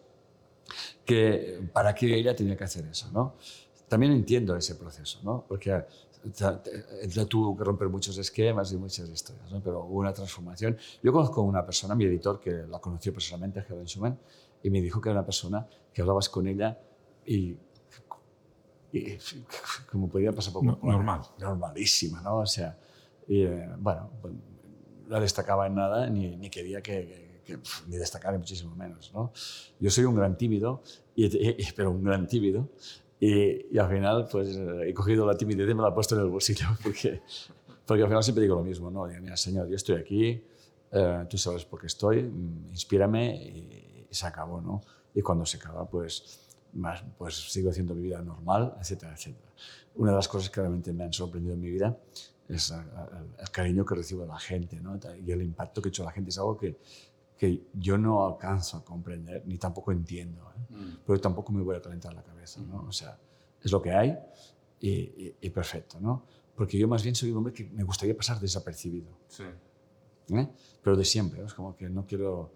que 1.06 1.70
para 1.72 1.94
qué 1.96 2.18
ella 2.18 2.36
tenía 2.36 2.58
que 2.58 2.64
hacer 2.64 2.86
eso. 2.86 3.10
¿no? 3.12 3.36
También 3.88 4.12
entiendo 4.12 4.56
ese 4.56 4.76
proceso, 4.76 5.20
¿no? 5.24 5.46
porque 5.48 5.86
tuvo 7.30 7.56
que 7.56 7.64
romper 7.64 7.88
muchos 7.88 8.18
esquemas 8.18 8.72
y 8.74 8.78
muchas 8.78 9.08
historias, 9.10 9.50
¿no? 9.52 9.62
pero 9.62 9.86
hubo 9.86 10.00
una 10.00 10.12
transformación. 10.12 10.78
Yo 11.02 11.14
conozco 11.14 11.42
una 11.42 11.66
persona, 11.66 11.96
mi 11.96 12.06
editor, 12.06 12.40
que 12.40 12.52
la 12.68 12.80
conoció 12.80 13.14
personalmente, 13.14 13.64
Helen 13.70 13.88
Schumann, 13.88 14.20
y 14.64 14.70
me 14.70 14.82
dijo 14.82 15.00
que 15.00 15.10
era 15.10 15.20
una 15.20 15.26
persona 15.26 15.68
que 15.94 16.02
hablabas 16.02 16.28
con 16.28 16.48
ella 16.48 16.78
y 17.26 17.56
como 19.92 20.10
podía 20.10 20.32
pasar 20.32 20.54
por 20.54 20.64
normal. 20.64 21.22
Normalísima, 21.40 22.22
¿no? 22.22 22.40
O 22.40 22.46
sea, 22.46 22.78
eh, 23.28 23.70
bueno, 23.78 24.10
pues, 24.22 24.34
no 25.08 25.20
destacaba 25.20 25.68
en 25.68 25.76
nada 25.76 26.10
ni, 26.10 26.36
ni 26.36 26.50
quería 26.50 26.82
que, 26.82 27.44
ni 27.88 27.98
destacar 27.98 28.34
ni 28.34 28.40
muchísimo 28.40 28.76
menos, 28.76 29.12
¿no? 29.14 29.32
Yo 29.80 29.90
soy 29.90 30.06
un 30.06 30.16
gran 30.16 30.38
tímido, 30.38 30.82
y, 31.16 31.72
pero 31.76 31.92
un 31.92 32.04
gran 32.04 32.28
tímido, 32.28 32.70
y, 33.20 33.76
y, 33.76 33.78
al 33.80 33.90
final 33.90 34.28
pues 34.32 34.56
he 34.86 34.94
cogido 34.94 35.26
la 35.26 35.36
timidez 35.36 35.70
y 35.70 35.74
me 35.74 35.82
la 35.82 35.90
he 35.90 35.92
puesto 35.92 36.16
en 36.16 36.22
el 36.22 36.28
bolsillo 36.28 36.68
porque, 36.84 37.22
porque 37.86 38.04
al 38.04 38.10
final 38.10 38.24
siempre 38.24 38.44
digo 38.44 38.56
lo 38.56 38.64
mismo, 38.64 38.92
¿no? 38.92 39.08
Digo, 39.08 39.22
mira, 39.22 39.36
señor, 39.36 39.68
yo 39.68 39.76
estoy 39.76 39.96
aquí, 39.96 40.44
eh, 40.92 41.26
tú 41.30 41.38
sabes 41.38 41.66
por 41.66 41.80
qué 41.80 41.88
estoy, 41.88 42.24
mm, 42.24 42.70
inspírame 42.70 43.36
y, 43.36 44.08
y 44.10 44.14
se 44.14 44.28
acabó, 44.28 44.62
¿no? 44.62 44.82
Y 45.16 45.22
cuando 45.22 45.46
se 45.46 45.58
acaba, 45.58 45.90
pues 45.90 46.47
más, 46.78 47.04
pues 47.18 47.52
sigo 47.52 47.70
haciendo 47.70 47.94
mi 47.96 48.04
vida 48.04 48.22
normal, 48.22 48.76
etcétera, 48.80 49.14
etcétera. 49.14 49.52
Una 49.96 50.12
de 50.12 50.18
las 50.18 50.28
cosas 50.28 50.50
que 50.50 50.62
realmente 50.62 50.94
me 50.94 51.04
han 51.04 51.14
sorprendido 51.14 51.56
en 51.56 51.62
mi 51.62 51.70
vida 51.70 51.98
es 52.48 52.72
el, 52.72 53.50
cariño 53.52 53.86
que 53.86 53.96
recibo 53.96 54.22
de 54.22 54.28
la 54.28 54.40
gente 54.40 54.80
¿no? 54.80 55.00
y 55.26 55.32
el 55.32 55.42
impacto 55.42 55.82
que 55.82 55.90
ha 55.90 55.92
hecho 55.92 56.04
la 56.04 56.12
gente. 56.12 56.30
Es 56.30 56.38
algo 56.38 56.58
que, 56.58 56.78
que 57.38 57.68
yo 57.74 57.98
no 57.98 58.26
alcanzo 58.26 58.78
a 58.78 58.86
comprender 58.86 59.44
ni 59.46 59.58
tampoco 59.58 59.92
entiendo, 59.92 60.52
¿eh? 60.56 60.74
mm. 60.74 60.98
pero 61.06 61.20
tampoco 61.20 61.52
me 61.52 61.62
voy 61.62 61.76
a 61.76 61.82
calentar 61.82 62.14
la 62.14 62.24
cabeza. 62.24 62.62
¿no? 62.62 62.86
O 62.88 62.92
sea, 62.92 63.18
es 63.62 63.72
lo 63.72 63.82
que 63.82 63.92
hay 63.92 64.18
y, 64.80 65.36
y, 65.42 65.50
perfecto. 65.50 66.00
¿no? 66.00 66.24
porque 66.58 66.78
yo 66.78 66.88
más 66.88 67.04
bien 67.04 67.14
soy 67.14 67.30
un 67.30 67.38
hombre 67.38 67.54
que 67.54 67.66
me 67.66 67.84
gustaría 67.84 68.18
pasar 68.18 68.40
desapercibido. 68.40 69.12
¿eh? 70.30 70.48
Pero 70.82 70.98
de 70.98 71.06
siempre, 71.06 71.46
es 71.46 71.54
como 71.54 71.76
que 71.76 71.88
no 71.88 72.04
quiero 72.06 72.52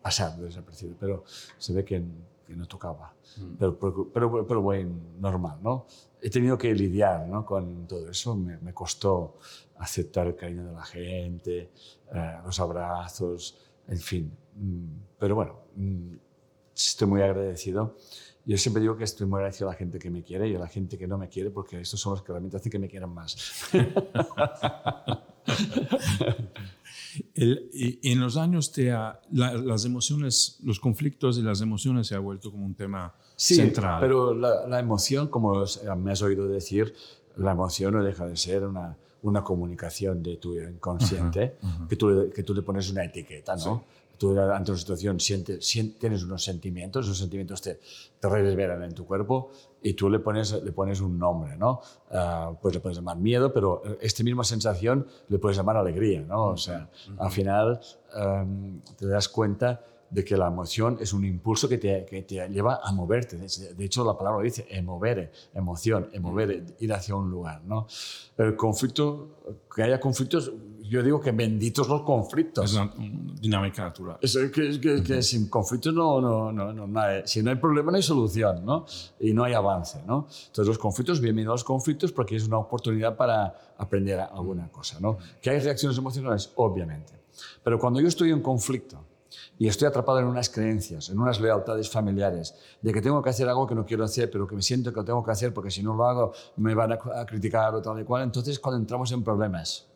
pasar 0.00 0.38
desapercibido, 0.38 0.96
pero 0.98 1.24
se 1.58 1.74
ve 1.74 1.84
que, 1.84 2.02
que 2.46 2.54
no 2.54 2.66
tocaba. 2.66 3.14
Mm. 3.38 3.56
Pero, 3.58 3.78
pero, 4.12 4.46
pero, 4.46 4.62
bueno, 4.62 4.94
normal, 5.18 5.58
¿no? 5.62 5.86
He 6.20 6.30
tenido 6.30 6.56
que 6.56 6.72
lidiar 6.74 7.26
¿no? 7.26 7.44
con 7.44 7.86
todo 7.86 8.08
eso, 8.08 8.36
me, 8.36 8.56
me, 8.58 8.72
costó 8.72 9.38
aceptar 9.78 10.28
el 10.28 10.36
cariño 10.36 10.64
de 10.64 10.72
la 10.72 10.84
gente, 10.84 11.70
eh, 12.14 12.38
los 12.44 12.58
abrazos, 12.60 13.58
en 13.88 13.98
fin. 13.98 14.32
Mm, 14.54 14.98
pero 15.18 15.34
bueno, 15.34 15.56
mm, 15.74 16.14
estoy 16.74 17.08
muy 17.08 17.22
agradecido. 17.22 17.96
Yo 18.44 18.56
siempre 18.56 18.80
digo 18.80 18.96
que 18.96 19.04
estoy 19.04 19.26
muy 19.26 19.38
agradecido 19.38 19.68
a 19.68 19.72
la 19.72 19.78
gente 19.78 19.98
que 19.98 20.08
me 20.08 20.22
quiere 20.22 20.48
y 20.48 20.54
a 20.54 20.58
la 20.58 20.68
gente 20.68 20.96
que 20.96 21.08
no 21.08 21.18
me 21.18 21.28
quiere, 21.28 21.50
porque 21.50 21.80
estos 21.80 21.98
son 21.98 22.12
los 22.12 22.22
que 22.22 22.32
realmente 22.32 22.56
hacen 22.56 22.70
que 22.70 22.78
me 22.78 22.88
quieran 22.88 23.12
más. 23.12 23.36
El, 27.34 27.70
y 27.72 28.12
en 28.12 28.20
los 28.20 28.36
años 28.36 28.72
te 28.72 28.92
las 29.32 29.84
emociones, 29.84 30.58
los 30.62 30.80
conflictos 30.80 31.38
y 31.38 31.42
las 31.42 31.60
emociones 31.60 32.06
se 32.06 32.14
ha 32.14 32.18
vuelto 32.18 32.50
como 32.50 32.66
un 32.66 32.74
tema 32.74 33.14
sí, 33.36 33.54
central. 33.56 34.00
pero 34.00 34.34
la, 34.34 34.66
la, 34.66 34.78
emoción, 34.78 35.28
como 35.28 35.64
me 35.98 36.12
has 36.12 36.22
oído 36.22 36.48
decir, 36.48 36.94
la 37.36 37.52
emoción 37.52 37.94
no 37.94 38.02
deja 38.02 38.26
de 38.26 38.36
ser 38.36 38.64
una, 38.64 38.96
una 39.22 39.42
comunicación 39.42 40.22
de 40.22 40.36
tu 40.36 40.54
inconsciente, 40.54 41.56
Que, 41.88 41.96
tú, 41.96 42.30
que 42.34 42.42
tú 42.42 42.54
le 42.54 42.62
pones 42.62 42.90
una 42.90 43.04
etiqueta, 43.04 43.56
¿no? 43.56 43.84
Tú 44.18 44.38
ante 44.38 44.70
una 44.70 44.78
situación 44.78 45.20
sientes, 45.20 45.66
tienes 45.98 46.22
unos 46.22 46.42
sentimientos, 46.42 47.06
esos 47.06 47.18
sentimientos 47.18 47.60
te, 47.62 47.80
te 48.18 48.28
revelan 48.28 48.82
en 48.82 48.94
tu 48.94 49.06
cuerpo 49.06 49.50
y 49.82 49.94
tú 49.94 50.10
le 50.10 50.18
pones, 50.18 50.52
le 50.52 50.72
pones 50.72 51.00
un 51.00 51.18
nombre, 51.18 51.56
¿no? 51.56 51.80
Uh, 52.10 52.56
pues 52.60 52.74
le 52.74 52.80
puedes 52.80 52.98
llamar 52.98 53.18
miedo, 53.18 53.52
pero 53.52 53.82
esta 54.00 54.22
misma 54.24 54.44
sensación 54.44 55.06
le 55.28 55.38
puedes 55.38 55.56
llamar 55.56 55.76
alegría, 55.76 56.22
¿no? 56.22 56.46
O 56.46 56.56
sea, 56.56 56.88
al 57.18 57.30
final 57.30 57.80
um, 58.16 58.80
te 58.96 59.06
das 59.06 59.28
cuenta 59.28 59.84
de 60.10 60.24
que 60.24 60.36
la 60.36 60.46
emoción 60.46 60.98
es 61.00 61.12
un 61.12 61.24
impulso 61.24 61.68
que 61.68 61.78
te, 61.78 62.04
que 62.06 62.22
te 62.22 62.48
lleva 62.48 62.80
a 62.82 62.92
moverte. 62.92 63.36
De 63.36 63.84
hecho, 63.84 64.04
la 64.04 64.16
palabra 64.16 64.42
dice 64.42 64.66
mover, 64.82 65.32
emoción, 65.54 66.08
mover, 66.20 66.64
ir 66.78 66.92
hacia 66.92 67.14
un 67.14 67.30
lugar. 67.30 67.62
¿no? 67.64 67.86
El 68.36 68.56
conflicto, 68.56 69.64
que 69.74 69.82
haya 69.82 69.98
conflictos, 70.00 70.52
yo 70.88 71.02
digo 71.02 71.20
que 71.20 71.32
benditos 71.32 71.88
los 71.88 72.02
conflictos. 72.02 72.64
Es 72.64 72.76
una 72.76 72.92
dinámica 73.40 73.84
natural. 73.84 74.18
Es 74.20 74.36
que, 74.52 74.80
que, 74.80 75.02
que 75.02 75.22
sin 75.22 75.48
conflictos 75.48 75.92
no, 75.94 76.20
no, 76.20 76.52
no, 76.52 76.72
no, 76.72 77.00
hay, 77.00 77.22
si 77.24 77.42
no 77.42 77.50
hay 77.50 77.56
problema 77.56 77.90
no 77.90 77.96
hay 77.96 78.02
solución, 78.02 78.64
¿no? 78.64 78.86
Y 79.20 79.32
no 79.32 79.44
hay 79.44 79.54
avance, 79.54 80.02
¿no? 80.06 80.26
Entonces 80.46 80.66
los 80.66 80.78
conflictos, 80.78 81.20
bienvenidos 81.20 81.52
a 81.52 81.54
los 81.54 81.64
conflictos 81.64 82.12
porque 82.12 82.36
es 82.36 82.46
una 82.46 82.58
oportunidad 82.58 83.16
para 83.16 83.74
aprender 83.78 84.20
alguna 84.20 84.68
cosa, 84.70 84.98
¿no? 85.00 85.18
Que 85.40 85.50
hay 85.50 85.60
reacciones 85.60 85.96
emocionales, 85.98 86.50
obviamente. 86.56 87.12
Pero 87.62 87.78
cuando 87.78 88.00
yo 88.00 88.08
estoy 88.08 88.30
en 88.30 88.40
conflicto 88.40 89.04
y 89.58 89.68
estoy 89.68 89.88
atrapado 89.88 90.20
en 90.20 90.26
unas 90.26 90.48
creencias, 90.48 91.08
en 91.08 91.18
unas 91.18 91.40
lealtades 91.40 91.90
familiares, 91.90 92.54
de 92.80 92.92
que 92.92 93.00
tengo 93.00 93.22
que 93.22 93.30
hacer 93.30 93.48
algo 93.48 93.66
que 93.66 93.74
no 93.74 93.84
quiero 93.84 94.04
hacer, 94.04 94.30
pero 94.30 94.46
que 94.46 94.54
me 94.54 94.62
siento 94.62 94.92
que 94.92 94.96
lo 94.96 95.04
tengo 95.04 95.24
que 95.24 95.30
hacer 95.30 95.52
porque 95.52 95.70
si 95.70 95.82
no 95.82 95.94
lo 95.94 96.06
hago 96.06 96.32
me 96.56 96.74
van 96.74 96.92
a 96.92 97.26
criticar 97.26 97.74
o 97.74 97.82
tal 97.82 98.00
y 98.00 98.04
cual, 98.04 98.22
entonces 98.22 98.58
cuando 98.58 98.80
entramos 98.80 99.10
en 99.12 99.22
problemas, 99.22 99.86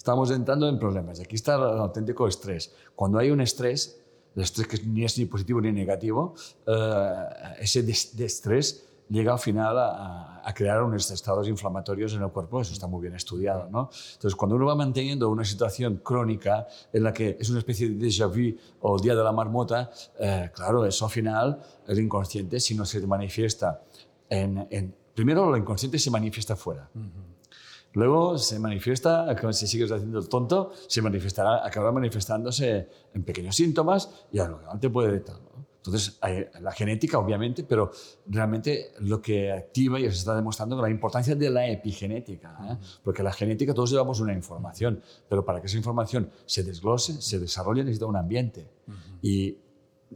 estamos 0.00 0.30
entrando 0.30 0.66
en 0.66 0.78
problemas. 0.78 1.20
Aquí 1.20 1.36
está 1.36 1.56
el 1.56 1.78
auténtico 1.78 2.26
estrés. 2.26 2.72
Cuando 2.96 3.18
hay 3.18 3.30
un 3.30 3.42
estrés, 3.42 4.00
el 4.34 4.42
estrés 4.42 4.66
que 4.66 4.78
ni 4.86 5.04
es 5.04 5.18
ni 5.18 5.26
positivo 5.26 5.60
ni 5.60 5.72
negativo, 5.72 6.34
eh, 6.66 7.24
ese 7.60 7.80
estrés 8.24 8.86
llega 9.10 9.32
al 9.32 9.38
final 9.38 9.76
a, 9.78 10.52
crear 10.54 10.82
unos 10.82 11.10
estados 11.10 11.46
inflamatorios 11.48 12.14
en 12.14 12.22
el 12.22 12.30
cuerpo, 12.30 12.62
eso 12.62 12.72
está 12.72 12.86
muy 12.86 13.02
bien 13.02 13.14
estudiado. 13.14 13.68
¿no? 13.70 13.90
Entonces, 14.14 14.34
cuando 14.34 14.56
uno 14.56 14.64
va 14.64 14.74
manteniendo 14.74 15.28
una 15.28 15.44
situación 15.44 16.00
crónica 16.02 16.66
en 16.92 17.02
la 17.04 17.12
que 17.12 17.36
es 17.38 17.50
una 17.50 17.58
especie 17.58 17.90
de 17.90 18.06
déjà 18.06 18.26
vu 18.26 18.58
o 18.80 18.98
día 18.98 19.14
de 19.14 19.22
la 19.22 19.32
marmota, 19.32 19.90
eh, 20.18 20.50
claro, 20.54 20.86
eso 20.86 21.04
al 21.04 21.10
final, 21.10 21.60
el 21.86 21.98
inconsciente, 21.98 22.58
si 22.58 22.74
no 22.74 22.86
se 22.86 23.06
manifiesta 23.06 23.82
en... 24.30 24.66
en 24.70 24.94
primero, 25.14 25.50
lo 25.50 25.58
inconsciente 25.58 25.98
se 25.98 26.10
manifiesta 26.10 26.56
fuera. 26.56 26.88
Luego 27.92 28.38
se 28.38 28.58
manifiesta, 28.58 29.26
si 29.52 29.66
sigues 29.66 29.90
haciendo 29.90 30.18
el 30.18 30.28
tonto, 30.28 30.72
se 30.86 31.02
manifestará, 31.02 31.66
acabará 31.66 31.92
manifestándose 31.92 32.88
en 33.12 33.24
pequeños 33.24 33.56
síntomas 33.56 34.10
y 34.30 34.38
a 34.38 34.46
lo 34.46 34.60
te 34.78 34.90
puede 34.90 35.20
tal. 35.20 35.40
Entonces, 35.80 36.18
hay 36.20 36.44
la 36.60 36.72
genética, 36.72 37.18
obviamente, 37.18 37.64
pero 37.64 37.90
realmente 38.26 38.92
lo 39.00 39.22
que 39.22 39.50
activa 39.50 39.98
y 39.98 40.02
se 40.02 40.08
está 40.10 40.36
demostrando 40.36 40.80
la 40.80 40.90
importancia 40.90 41.34
de 41.34 41.48
la 41.48 41.66
epigenética. 41.68 42.54
¿eh? 42.70 42.76
Porque 43.02 43.22
la 43.22 43.32
genética, 43.32 43.72
todos 43.72 43.90
llevamos 43.90 44.20
una 44.20 44.34
información, 44.34 45.00
pero 45.26 45.42
para 45.42 45.60
que 45.60 45.68
esa 45.68 45.78
información 45.78 46.30
se 46.44 46.64
desglose, 46.64 47.22
se 47.22 47.38
desarrolle, 47.38 47.82
necesita 47.82 48.04
un 48.04 48.16
ambiente. 48.16 48.68
Y 49.22 49.56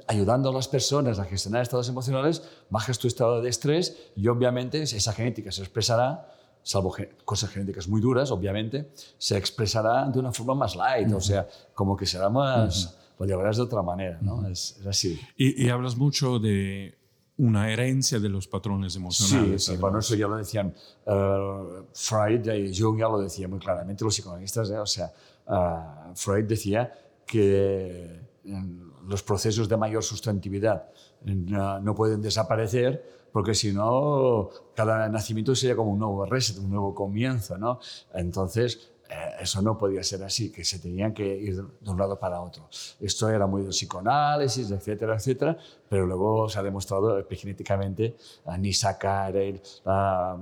ayudando 0.06 0.50
a 0.50 0.52
las 0.52 0.68
personas 0.68 1.18
a 1.18 1.24
gestionar 1.24 1.62
estados 1.62 1.88
emocionales, 1.88 2.42
bajas 2.68 2.98
tu 2.98 3.08
estado 3.08 3.40
de 3.40 3.48
estrés 3.48 4.10
y 4.16 4.28
obviamente 4.28 4.82
esa 4.82 5.12
genética 5.14 5.50
se 5.50 5.62
expresará 5.62 6.33
salvo 6.64 6.96
cosas 7.24 7.50
genéticas 7.50 7.86
muy 7.86 8.00
duras, 8.00 8.30
obviamente, 8.30 8.90
se 9.18 9.36
expresará 9.36 10.08
de 10.08 10.18
una 10.18 10.32
forma 10.32 10.54
más 10.54 10.74
light, 10.74 11.12
o 11.12 11.20
sea, 11.20 11.46
como 11.74 11.94
que 11.94 12.06
será 12.06 12.30
más, 12.30 12.98
lo 13.18 13.26
llevarás 13.26 13.58
de 13.58 13.62
otra 13.62 13.82
manera, 13.82 14.18
¿no? 14.20 14.48
es, 14.48 14.80
así. 14.88 15.20
Y, 15.36 15.68
hablas 15.68 15.96
mucho 15.96 16.38
de 16.38 16.96
una 17.36 17.70
herencia 17.70 18.18
de 18.18 18.30
los 18.30 18.48
patrones 18.48 18.96
emocionales. 18.96 19.64
Sí, 19.64 19.72
sí 19.72 19.78
bueno, 19.78 19.98
eso 19.98 20.14
ya 20.14 20.26
lo 20.26 20.36
decían 20.36 20.72
uh, 21.06 21.84
Freud 21.92 22.46
y 22.46 22.76
Jung 22.76 22.98
ya 22.98 23.08
lo 23.08 23.20
decía 23.20 23.46
muy 23.46 23.58
claramente, 23.58 24.02
los 24.02 24.14
psicoanalistas, 24.14 24.70
¿eh? 24.70 24.78
o 24.78 24.86
sea, 24.86 25.12
uh, 25.46 26.14
Freud 26.14 26.46
decía 26.46 26.90
que 27.26 28.20
los 29.06 29.22
procesos 29.22 29.68
de 29.68 29.76
mayor 29.76 30.02
sustantividad 30.02 30.88
no, 31.24 31.80
no 31.80 31.94
pueden 31.94 32.22
desaparecer 32.22 33.23
porque 33.34 33.52
si 33.52 33.72
no, 33.72 34.48
cada 34.76 35.08
nacimiento 35.08 35.56
sería 35.56 35.74
como 35.74 35.90
un 35.90 35.98
nuevo 35.98 36.24
reset, 36.24 36.56
un 36.58 36.70
nuevo 36.70 36.94
comienzo, 36.94 37.58
¿no? 37.58 37.80
Entonces, 38.12 38.92
eh, 39.10 39.14
eso 39.40 39.60
no 39.60 39.76
podía 39.76 40.04
ser 40.04 40.22
así, 40.22 40.52
que 40.52 40.64
se 40.64 40.78
tenían 40.78 41.12
que 41.12 41.36
ir 41.36 41.56
de 41.56 41.90
un 41.90 41.98
lado 41.98 42.16
para 42.16 42.40
otro. 42.40 42.68
Esto 43.00 43.28
era 43.28 43.48
muy 43.48 43.62
del 43.62 43.72
psicoanálisis, 43.72 44.70
etcétera, 44.70 45.16
etcétera, 45.16 45.58
pero 45.88 46.06
luego 46.06 46.48
se 46.48 46.60
ha 46.60 46.62
demostrado 46.62 47.18
epigenéticamente 47.18 48.14
a 48.46 48.56
Nisa 48.56 48.96
Carey, 48.96 49.60
a 49.84 50.36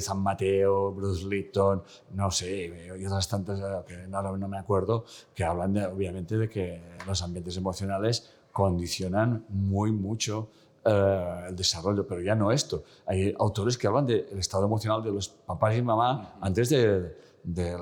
San 0.00 0.20
Mateo, 0.20 0.92
Bruce 0.92 1.26
Lipton, 1.26 1.82
no 2.14 2.30
sé, 2.30 2.96
y 2.98 3.04
otras 3.04 3.28
tantas 3.28 3.60
eh, 3.60 3.84
que 3.86 4.08
no, 4.08 4.38
no 4.38 4.48
me 4.48 4.56
acuerdo, 4.56 5.04
que 5.34 5.44
hablan 5.44 5.74
de, 5.74 5.84
obviamente 5.84 6.38
de 6.38 6.48
que 6.48 6.80
los 7.06 7.20
ambientes 7.20 7.58
emocionales 7.58 8.30
condicionan 8.52 9.44
muy 9.50 9.92
mucho 9.92 10.48
eh, 10.86 11.46
el 11.48 11.56
desarrollo, 11.56 12.06
pero 12.06 12.20
ya 12.20 12.34
no 12.34 12.52
esto. 12.52 12.84
Hay 13.06 13.34
autores 13.38 13.76
que 13.76 13.86
hablan 13.86 14.06
del 14.06 14.38
estado 14.38 14.66
emocional 14.66 15.02
de 15.02 15.10
los 15.10 15.28
papás 15.28 15.76
y 15.76 15.82
mamá 15.82 16.36
antes 16.40 16.68
de, 16.68 17.16
de, 17.42 17.76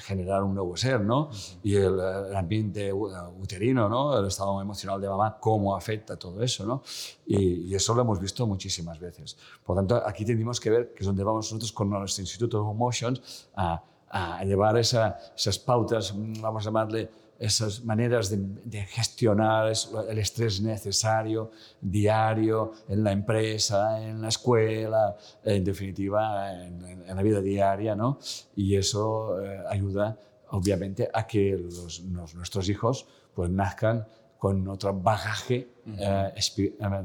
generar 0.00 0.42
un 0.42 0.54
nuevo 0.54 0.76
ser, 0.76 1.00
¿no? 1.00 1.30
Y 1.62 1.76
el, 1.76 1.98
ambiente 2.34 2.92
uterino, 2.92 3.88
¿no? 3.88 4.18
El 4.18 4.26
estado 4.26 4.60
emocional 4.60 5.00
de 5.00 5.08
mamá, 5.08 5.38
cómo 5.40 5.74
afecta 5.74 6.16
todo 6.16 6.42
eso, 6.42 6.66
¿no? 6.66 6.82
Y, 7.26 7.74
eso 7.74 7.94
lo 7.94 8.02
hemos 8.02 8.20
visto 8.20 8.46
muchísimas 8.46 9.00
veces. 9.00 9.36
Por 9.64 9.76
lo 9.76 9.82
tanto, 9.82 10.06
aquí 10.06 10.24
tenemos 10.24 10.60
que 10.60 10.70
ver 10.70 10.94
que 10.94 11.00
es 11.00 11.06
donde 11.06 11.24
vamos 11.24 11.46
nosotros 11.46 11.72
con 11.72 11.90
nuestro 11.90 12.22
Instituto 12.22 12.62
of 12.62 12.74
Emotions 12.74 13.48
a, 13.56 13.82
a 14.08 14.44
llevar 14.44 14.76
esas 14.78 15.58
pautas, 15.64 16.14
vamos 16.40 16.62
a 16.62 16.66
llamarle, 16.66 17.10
esas 17.38 17.84
maneras 17.84 18.30
de, 18.30 18.84
gestionar 18.86 19.72
el 20.08 20.18
estrés 20.18 20.60
necesario, 20.60 21.50
diario, 21.80 22.72
en 22.88 23.04
la 23.04 23.12
empresa, 23.12 24.02
en 24.02 24.22
la 24.22 24.28
escuela, 24.28 25.16
en 25.44 25.64
definitiva, 25.64 26.52
en, 26.62 27.04
la 27.06 27.22
vida 27.22 27.40
diaria, 27.40 27.94
¿no? 27.94 28.18
Y 28.56 28.76
eso 28.76 29.40
eh, 29.42 29.62
ayuda, 29.68 30.18
obviamente, 30.50 31.08
a 31.12 31.26
que 31.26 31.56
los, 31.56 32.02
nuestros 32.02 32.68
hijos 32.68 33.06
pues, 33.34 33.50
nazcan 33.50 34.06
con 34.38 34.68
otro 34.68 34.92
bagaje, 34.92 35.68
eh, 35.86 36.32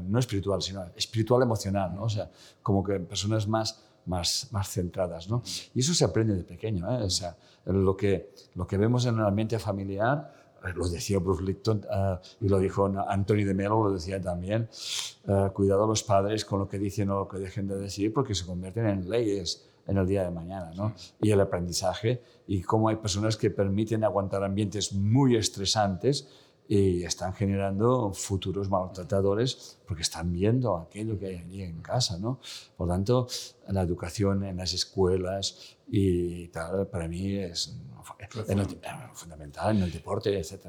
no 0.06 0.18
espiritual, 0.18 0.60
sino 0.60 0.84
espiritual 0.94 1.42
emocional, 1.42 1.94
¿no? 1.94 2.02
O 2.02 2.08
sea, 2.08 2.30
como 2.62 2.84
que 2.84 3.00
personas 3.00 3.48
más 3.48 3.82
más, 4.06 4.48
más 4.50 4.68
centradas. 4.68 5.28
¿no? 5.28 5.42
Y 5.74 5.80
eso 5.80 5.94
se 5.94 6.04
aprende 6.04 6.34
de 6.34 6.44
pequeño. 6.44 6.90
¿eh? 6.92 7.04
O 7.04 7.10
sea, 7.10 7.36
lo, 7.66 7.96
que, 7.96 8.32
lo 8.54 8.66
que 8.66 8.76
vemos 8.76 9.06
en 9.06 9.18
el 9.18 9.24
ambiente 9.24 9.58
familiar, 9.58 10.32
eh, 10.64 10.72
lo 10.74 10.88
decía 10.88 11.18
Bruce 11.18 11.42
Lipton 11.42 11.86
eh, 11.90 12.16
y 12.40 12.48
lo 12.48 12.58
dijo 12.58 12.86
Anthony 13.08 13.44
de 13.44 13.54
Melo, 13.54 13.84
lo 13.84 13.92
decía 13.92 14.20
también, 14.20 14.68
cuidado 15.52 15.84
a 15.84 15.86
los 15.86 16.02
padres 16.02 16.44
con 16.44 16.60
lo 16.60 16.68
que 16.68 16.78
dicen 16.78 17.10
o 17.10 17.20
lo 17.20 17.28
que 17.28 17.38
dejen 17.38 17.68
de 17.68 17.76
decir 17.76 18.12
porque 18.12 18.34
se 18.34 18.44
convierten 18.44 18.86
en 18.86 19.08
leyes 19.08 19.66
en 19.86 19.96
el 19.96 20.06
día 20.06 20.24
de 20.24 20.30
mañana. 20.30 20.72
¿no? 20.74 20.94
Y 21.20 21.30
el 21.30 21.40
aprendizaje 21.40 22.22
y 22.46 22.62
cómo 22.62 22.88
hay 22.88 22.96
personas 22.96 23.36
que 23.36 23.50
permiten 23.50 24.04
aguantar 24.04 24.44
ambientes 24.44 24.92
muy 24.92 25.36
estresantes 25.36 26.28
y 26.72 27.02
están 27.02 27.34
generando 27.34 28.12
futuros 28.14 28.70
maltratadores 28.70 29.80
porque 29.88 30.02
están 30.02 30.30
viendo 30.30 30.76
aquello 30.76 31.18
que 31.18 31.26
hay 31.26 31.36
allí 31.38 31.62
en 31.64 31.82
casa, 31.82 32.16
¿no? 32.16 32.38
Por 32.76 32.86
tanto, 32.86 33.26
la 33.66 33.82
educación 33.82 34.44
en 34.44 34.58
las 34.58 34.72
escuelas 34.72 35.76
y 35.88 36.46
tal, 36.46 36.86
para 36.86 37.08
mí 37.08 37.34
es, 37.34 37.76
fundamental 39.14 39.78
en 39.78 39.82
el 39.82 39.90
deporte, 39.90 40.38
etc. 40.38 40.66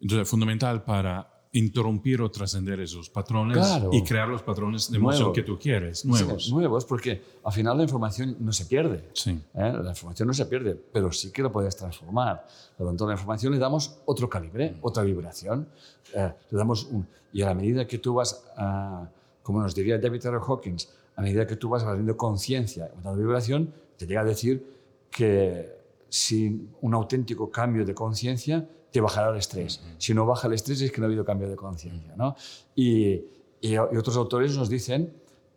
Entonces, 0.00 0.28
fundamental 0.28 0.82
para 0.82 1.33
interrumpir 1.54 2.20
o 2.20 2.30
trascender 2.30 2.80
esos 2.80 3.08
patrones 3.08 3.64
y 3.92 4.02
crear 4.02 4.28
los 4.28 4.42
patrones 4.42 4.90
de 4.90 4.98
emoción 4.98 5.32
que 5.32 5.42
tú 5.42 5.56
quieres, 5.56 6.04
nuevos. 6.04 6.50
nuevos, 6.50 6.84
porque 6.84 7.22
al 7.44 7.52
final 7.52 7.76
la 7.76 7.84
información 7.84 8.36
no 8.40 8.52
se 8.52 8.66
pierde. 8.66 9.08
Sí. 9.12 9.30
¿eh? 9.30 9.72
La 9.82 9.90
información 9.90 10.26
no 10.26 10.34
se 10.34 10.46
pierde, 10.46 10.74
pero 10.74 11.12
sí 11.12 11.30
que 11.30 11.42
lo 11.42 11.52
puedes 11.52 11.76
transformar. 11.76 12.44
Por 12.76 12.84
lo 12.84 12.90
tanto, 12.90 13.04
a 13.04 13.08
la 13.08 13.14
información 13.14 13.52
le 13.52 13.58
damos 13.58 13.98
otro 14.04 14.28
calibre, 14.28 14.72
mm. 14.72 14.78
otra 14.82 15.04
vibración. 15.04 15.68
Eh, 16.12 16.32
le 16.50 16.58
damos 16.58 16.84
un, 16.84 17.06
y 17.32 17.42
a 17.42 17.46
la 17.46 17.54
medida 17.54 17.86
que 17.86 17.98
tú 17.98 18.14
vas, 18.14 18.44
a, 18.56 19.08
como 19.42 19.62
nos 19.62 19.76
diría 19.76 19.96
David 19.98 20.26
R. 20.26 20.38
Hawkins, 20.44 20.88
a 21.14 21.22
medida 21.22 21.46
que 21.46 21.54
tú 21.54 21.68
vas 21.68 21.84
haciendo 21.84 22.16
conciencia, 22.16 22.90
de 23.02 23.16
vibración, 23.16 23.72
te 23.96 24.08
llega 24.08 24.22
a 24.22 24.24
decir 24.24 24.66
que 25.08 25.72
sin 26.08 26.74
un 26.80 26.94
auténtico 26.94 27.48
cambio 27.48 27.84
de 27.84 27.94
conciencia 27.94 28.68
te 28.94 29.00
bajará 29.00 29.30
el 29.30 29.36
estrés. 29.38 29.82
Si 29.98 30.14
no 30.14 30.24
baja 30.24 30.46
el 30.46 30.54
estrés 30.54 30.80
es 30.80 30.92
que 30.92 31.00
no 31.00 31.06
ha 31.06 31.08
habido 31.08 31.24
cambio 31.24 31.48
de 31.48 31.56
conciencia. 31.56 32.14
¿no? 32.14 32.36
Y, 32.76 33.24
y, 33.60 33.76
otros 33.76 34.16
autores 34.16 34.56
nos 34.56 34.68
dicen 34.68 35.12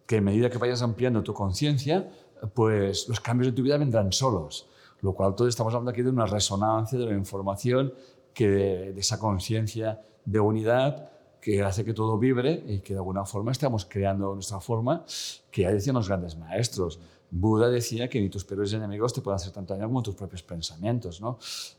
que 0.08 0.18
a 0.18 0.22
medida 0.22 0.50
que 0.50 0.58
vayas 0.58 0.82
ampliando 0.82 1.22
tu 1.22 1.36
conciencia, 1.36 2.10
pues 2.56 3.08
los 3.08 3.20
cambios 3.20 3.52
de 3.52 3.56
tu 3.56 3.62
vida 3.62 3.78
vendrán 3.78 4.12
solos. 4.12 4.68
Lo 5.02 5.14
cual 5.14 5.36
todos 5.36 5.50
estamos 5.50 5.72
hablando 5.76 5.92
aquí 5.92 6.02
de 6.02 6.10
una 6.10 6.26
resonancia 6.26 6.98
de 6.98 7.06
la 7.06 7.14
información, 7.14 7.94
que 8.34 8.48
de, 8.50 9.00
esa 9.00 9.20
conciencia 9.20 10.02
de 10.26 10.40
unidad 10.40 11.12
que 11.40 11.62
hace 11.62 11.86
que 11.86 11.94
todo 11.94 12.18
vibre 12.18 12.64
y 12.66 12.80
que 12.80 12.94
de 12.94 13.00
alguna 13.00 13.24
forma 13.24 13.52
estamos 13.52 13.86
creando 13.86 14.34
nuestra 14.34 14.60
forma, 14.60 15.06
que 15.52 15.62
ya 15.62 15.72
decían 15.72 15.94
los 15.94 16.08
grandes 16.08 16.36
maestros. 16.36 17.00
Buda 17.30 17.70
decía 17.70 18.10
que 18.10 18.22
ni 18.22 18.30
tus 18.30 18.46
peores 18.46 18.72
enemigos 18.72 19.14
te 19.14 19.22
pueden 19.22 19.36
hacer 19.36 19.52
tanto 19.52 19.74
daño 19.74 19.88
como 19.88 20.02
tus 20.02 20.16
propios 20.16 20.44
pensamientos, 20.44 21.20
¿no? 21.20 21.32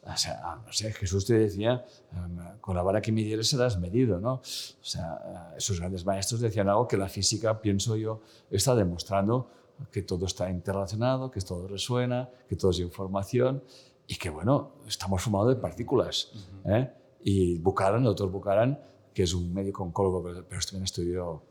O 0.02 0.16
sea, 0.16 0.60
no 0.64 0.72
sé, 0.72 0.92
Jesús 0.92 1.24
te 1.24 1.34
decía, 1.34 1.84
em, 2.12 2.60
con 2.60 2.76
la 2.76 2.82
vara 2.82 3.00
que 3.00 3.12
midieres 3.12 3.48
serás 3.48 3.78
medido, 3.78 4.20
¿no? 4.20 4.34
O 4.34 4.42
sea, 4.84 5.54
esos 5.56 5.80
grandes 5.80 6.04
maestros 6.04 6.40
decían 6.40 6.68
algo 6.68 6.86
que 6.86 6.98
la 6.98 7.08
física, 7.08 7.60
pienso 7.60 7.96
yo, 7.96 8.20
está 8.50 8.74
demostrando 8.74 9.50
que 9.90 10.02
todo 10.02 10.26
está 10.26 10.50
interrelacionado, 10.50 11.30
que 11.30 11.40
todo 11.40 11.66
resuena, 11.66 12.28
que 12.48 12.56
todo 12.56 12.70
es 12.72 12.80
información 12.80 13.62
y 14.06 14.16
que, 14.16 14.28
bueno, 14.28 14.72
estamos 14.86 15.22
formados 15.22 15.54
de 15.54 15.56
partículas. 15.56 16.32
¿eh? 16.64 16.90
Y 17.22 17.58
Buchanan, 17.58 18.00
el 18.00 18.04
doctor 18.04 18.30
Buchanan, 18.30 18.78
que 19.14 19.22
es 19.22 19.32
un 19.34 19.52
médico 19.52 19.82
oncólogo, 19.82 20.22
pero, 20.22 20.44
pero 20.46 20.60
también 20.62 20.84
estudió 20.84 21.42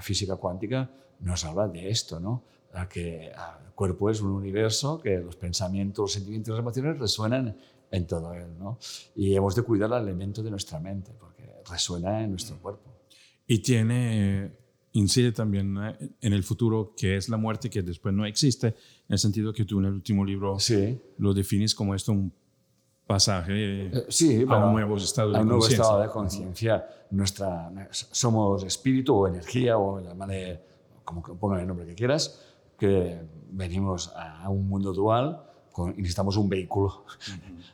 física 0.00 0.36
cuántica, 0.36 0.90
nos 1.20 1.44
habla 1.44 1.68
de 1.68 1.88
esto, 1.88 2.18
¿no? 2.18 2.42
Que 2.88 3.28
el 3.28 3.72
cuerpo 3.74 4.10
es 4.10 4.20
un 4.20 4.30
universo, 4.30 5.00
que 5.00 5.18
los 5.18 5.36
pensamientos, 5.36 6.02
los 6.02 6.12
sentimientos 6.12 6.48
y 6.48 6.52
las 6.52 6.60
emociones 6.60 6.98
resuenan 6.98 7.56
en 7.90 8.06
todo 8.06 8.32
él. 8.34 8.46
¿no? 8.58 8.78
Y 9.14 9.34
hemos 9.34 9.54
de 9.54 9.62
cuidar 9.62 9.92
el 9.92 10.02
elemento 10.02 10.42
de 10.42 10.50
nuestra 10.50 10.80
mente, 10.80 11.12
porque 11.18 11.44
resuena 11.70 12.22
en 12.22 12.30
nuestro 12.30 12.56
cuerpo. 12.56 12.90
Y 13.46 13.58
tiene, 13.58 14.52
incide 14.92 15.32
también 15.32 15.76
eh, 15.76 16.10
en 16.20 16.32
el 16.32 16.42
futuro, 16.42 16.94
que 16.96 17.16
es 17.16 17.28
la 17.28 17.36
muerte, 17.36 17.68
que 17.68 17.82
después 17.82 18.14
no 18.14 18.24
existe, 18.24 18.68
en 18.68 18.74
el 19.08 19.18
sentido 19.18 19.52
que 19.52 19.64
tú 19.64 19.78
en 19.78 19.86
el 19.86 19.92
último 19.92 20.24
libro 20.24 20.58
sí. 20.58 20.98
lo 21.18 21.34
defines 21.34 21.74
como 21.74 21.94
esto 21.94 22.12
un 22.12 22.32
pasaje 23.06 23.52
eh, 23.86 24.06
sí, 24.08 24.44
a 24.48 24.64
un 24.64 24.72
nuevo 24.72 24.96
estado 24.96 25.32
de 25.32 25.38
a 25.38 25.40
un 25.42 25.48
nuevo 25.48 25.66
estado 25.66 26.00
de 26.00 26.08
conciencia. 26.08 26.86
Nuestra, 27.10 27.70
somos 27.90 28.64
espíritu 28.64 29.14
o 29.14 29.28
energía, 29.28 29.76
o 29.76 30.00
llámale 30.00 30.60
como 31.04 31.22
que 31.22 31.34
ponga 31.34 31.60
el 31.60 31.66
nombre 31.66 31.84
que 31.84 31.94
quieras, 31.94 32.40
que 32.82 33.20
venimos 33.52 34.12
a 34.16 34.48
un 34.48 34.68
mundo 34.68 34.92
dual 34.92 35.40
con, 35.70 35.90
y 35.90 35.98
necesitamos 35.98 36.36
un 36.36 36.48
vehículo. 36.48 37.04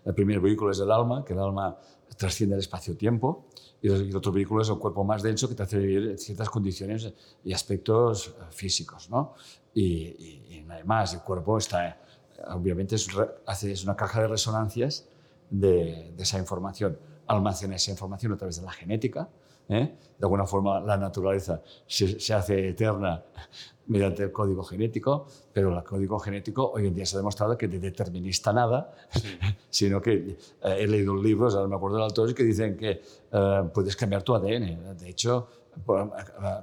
El 0.04 0.14
primer 0.14 0.38
vehículo 0.38 0.70
es 0.70 0.80
el 0.80 0.90
alma, 0.90 1.24
que 1.24 1.32
el 1.32 1.38
alma 1.38 1.78
trasciende 2.18 2.56
el 2.56 2.60
espacio-tiempo, 2.60 3.46
y 3.80 3.88
el 3.88 4.14
otro 4.14 4.32
vehículo 4.32 4.60
es 4.60 4.68
el 4.68 4.76
cuerpo 4.76 5.04
más 5.04 5.22
denso 5.22 5.48
que 5.48 5.54
te 5.54 5.62
hace 5.62 5.78
vivir 5.78 6.18
ciertas 6.18 6.50
condiciones 6.50 7.10
y 7.42 7.54
aspectos 7.54 8.28
eh, 8.28 8.42
físicos. 8.50 9.08
¿no? 9.08 9.32
Y, 9.72 10.50
y, 10.50 10.64
nada 10.66 10.84
más, 10.84 11.14
el 11.14 11.20
cuerpo 11.20 11.56
está, 11.56 11.98
obviamente 12.48 12.96
es, 12.96 13.08
hace, 13.46 13.72
es 13.72 13.84
una 13.84 13.96
caja 13.96 14.20
de 14.20 14.28
resonancias 14.28 15.08
de, 15.48 16.12
de, 16.14 16.22
esa 16.22 16.38
información. 16.38 16.98
Almacena 17.26 17.76
esa 17.76 17.92
información 17.92 18.32
a 18.34 18.36
través 18.36 18.56
de 18.56 18.62
la 18.62 18.72
genética. 18.72 19.30
¿Eh? 19.68 19.96
De 20.18 20.24
alguna 20.24 20.46
forma 20.46 20.80
la 20.80 20.96
naturaleza 20.96 21.62
se, 21.86 22.18
se 22.18 22.34
hace 22.34 22.70
eterna 22.70 23.22
mediante 23.88 24.22
el 24.22 24.32
código 24.32 24.62
genético, 24.62 25.26
pero 25.52 25.76
el 25.76 25.82
código 25.82 26.18
genético 26.18 26.70
hoy 26.72 26.86
en 26.86 26.94
día 26.94 27.06
se 27.06 27.16
ha 27.16 27.18
demostrado 27.18 27.56
que 27.56 27.68
de 27.68 27.78
determinista 27.78 28.52
nada, 28.52 28.92
sino 29.70 30.00
que 30.00 30.12
eh, 30.12 30.36
he 30.62 30.86
leído 30.86 31.16
libros, 31.16 31.54
ahora 31.54 31.68
me 31.68 31.76
acuerdo 31.76 31.96
de 31.96 32.04
autores 32.04 32.34
que 32.34 32.44
dicen 32.44 32.76
que 32.76 33.00
eh, 33.32 33.62
puedes 33.72 33.96
cambiar 33.96 34.22
tu 34.22 34.34
ADN, 34.34 34.96
de 34.96 35.08
hecho, 35.08 35.48
eh, 35.76 36.10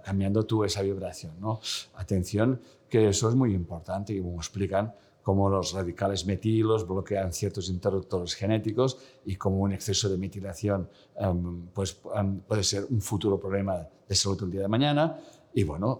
cambiando 0.04 0.46
tú 0.46 0.63
esa 0.63 0.82
vibración. 0.82 1.34
¿no? 1.39 1.60
Atención, 1.96 2.62
que 2.88 3.10
eso 3.10 3.30
es 3.30 3.36
muy 3.36 3.54
importante 3.54 4.13
y 4.13 4.22
como 4.22 4.38
explican 4.38 4.94
cómo 5.26 5.50
los 5.50 5.74
radicales 5.74 6.28
metilos 6.28 6.88
bloquean 6.88 7.34
ciertos 7.34 7.68
interruptores 7.70 8.36
genéticos 8.36 9.00
y 9.26 9.36
cómo 9.38 9.58
un 9.58 9.74
exceso 9.74 10.08
de 10.08 10.20
metilación 10.20 10.88
em, 11.16 11.66
pues, 11.74 12.00
em, 12.14 12.42
puede 12.42 12.64
ser 12.64 12.86
un 12.88 13.02
futuro 13.02 13.40
problema 13.40 13.88
de 14.08 14.16
salud 14.16 14.44
el 14.44 14.52
día 14.52 14.62
de 14.62 14.68
mañana. 14.68 15.20
Y 15.52 15.64
bueno, 15.64 16.00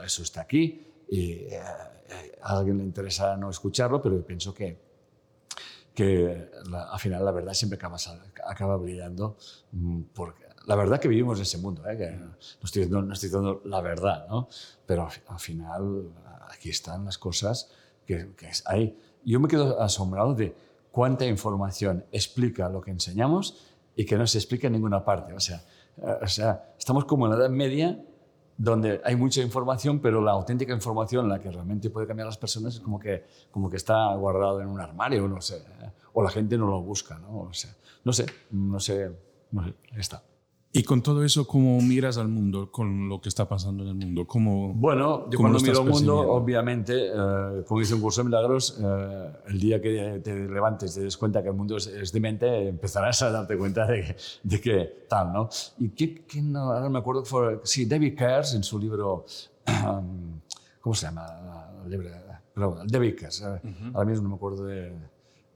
eh, 0.00 0.06
eso 0.06 0.22
está 0.22 0.40
aquí 0.40 0.86
y 1.10 1.32
eh, 1.52 1.60
a 2.40 2.56
alguien 2.56 2.78
le 2.78 2.84
interesa 2.84 3.36
no 3.36 3.50
escucharlo, 3.50 4.00
pero 4.00 4.16
yo 4.16 4.24
pienso 4.24 4.54
que, 4.54 4.78
que 5.94 6.48
al 6.72 6.98
final 6.98 7.26
la 7.26 7.32
verdad 7.32 7.52
siempre 7.52 7.76
acaba, 7.76 7.98
acaba 8.46 8.78
brillando 8.78 9.36
mm, 9.72 10.00
porque 10.14 10.44
la 10.64 10.76
verdad 10.76 10.98
que 10.98 11.08
vivimos 11.08 11.36
en 11.36 11.42
ese 11.42 11.58
mundo, 11.58 11.86
¿eh? 11.86 11.98
que 11.98 12.10
no, 12.12 12.36
estoy 12.40 12.84
diciendo, 12.84 13.02
no 13.02 13.12
estoy 13.12 13.28
diciendo 13.28 13.60
la 13.66 13.82
verdad, 13.82 14.26
¿no? 14.30 14.48
pero 14.86 15.10
al 15.28 15.40
final 15.40 16.08
aquí 16.48 16.70
están 16.70 17.04
las 17.04 17.18
cosas 17.18 17.68
que, 18.16 18.34
que. 18.34 18.96
Yo 19.24 19.40
me 19.40 19.48
quedo 19.48 19.80
asombrado 19.80 20.34
de 20.34 20.54
cuánta 20.90 21.26
información 21.26 22.04
explica 22.10 22.68
lo 22.68 22.80
que 22.80 22.90
enseñamos 22.90 23.56
y 23.94 24.04
que 24.04 24.16
no 24.16 24.26
se 24.26 24.38
explica 24.38 24.66
en 24.66 24.74
ninguna 24.74 25.04
parte. 25.04 25.32
O 25.32 25.40
sea, 25.40 25.62
o 26.22 26.26
sea 26.26 26.74
estamos 26.78 27.04
como 27.04 27.26
en 27.26 27.32
la 27.32 27.38
Edad 27.38 27.50
Media 27.50 27.98
donde 28.56 29.00
hay 29.04 29.16
mucha 29.16 29.40
información, 29.40 29.98
pero 30.00 30.20
la 30.20 30.32
auténtica 30.32 30.72
información, 30.72 31.28
la 31.28 31.38
que 31.40 31.50
realmente 31.50 31.90
puede 31.90 32.06
cambiar 32.06 32.26
a 32.26 32.30
las 32.30 32.38
personas, 32.38 32.74
es 32.74 32.80
como 32.80 32.98
que, 32.98 33.24
como 33.50 33.68
que 33.68 33.76
está 33.76 34.14
guardado 34.14 34.60
en 34.60 34.68
un 34.68 34.80
armario, 34.80 35.26
no 35.26 35.40
sé, 35.40 35.56
¿eh? 35.56 35.90
o 36.12 36.22
la 36.22 36.30
gente 36.30 36.56
no 36.58 36.66
lo 36.66 36.80
busca, 36.80 37.18
¿no? 37.18 37.40
O 37.40 37.52
sea, 37.52 37.74
no 38.04 38.12
sé, 38.12 38.26
no 38.50 38.78
sé, 38.78 39.10
no 39.50 39.64
sé, 39.64 39.74
está. 39.96 40.22
Y 40.74 40.84
con 40.84 41.02
todo 41.02 41.22
eso, 41.22 41.46
¿cómo 41.46 41.78
miras 41.82 42.16
al 42.16 42.28
mundo 42.28 42.72
con 42.72 43.06
lo 43.06 43.20
que 43.20 43.28
está 43.28 43.46
pasando 43.46 43.82
en 43.82 43.90
el 43.90 43.94
mundo? 43.94 44.26
¿Cómo, 44.26 44.72
bueno, 44.72 45.28
yo 45.28 45.38
cuando 45.38 45.60
miro 45.60 45.82
al 45.82 45.88
mundo, 45.90 46.18
obviamente, 46.18 47.08
eh, 47.08 47.64
como 47.68 47.80
dice 47.80 47.94
un 47.94 48.00
curso 48.00 48.22
de 48.22 48.30
milagros, 48.30 48.78
eh, 48.82 49.32
el 49.48 49.60
día 49.60 49.82
que 49.82 50.22
te 50.24 50.34
levantes 50.34 50.92
y 50.92 51.00
te 51.00 51.04
des 51.04 51.18
cuenta 51.18 51.42
que 51.42 51.50
el 51.50 51.54
mundo 51.54 51.76
es, 51.76 51.88
es 51.88 52.10
demente, 52.10 52.68
empezarás 52.68 53.20
a 53.20 53.30
darte 53.30 53.58
cuenta 53.58 53.86
de 53.86 54.02
que, 54.02 54.16
de 54.42 54.60
que 54.62 55.04
tal, 55.10 55.34
¿no? 55.34 55.50
Y 55.78 55.90
quién, 55.90 56.56
ahora 56.56 56.88
me 56.88 57.00
acuerdo 57.00 57.22
que 57.22 57.28
fue, 57.28 57.60
sí, 57.64 57.84
David 57.84 58.16
Kers 58.16 58.54
en 58.54 58.62
su 58.62 58.78
libro, 58.78 59.26
¿cómo 60.80 60.94
se 60.94 61.04
llama? 61.04 61.68
El 61.84 61.90
libro, 61.90 62.08
David 62.86 63.16
Kers, 63.16 63.42
uh 63.42 63.90
ahora 63.92 64.08
mismo 64.08 64.22
no 64.22 64.30
me 64.30 64.36
acuerdo 64.36 64.64
de, 64.64 64.90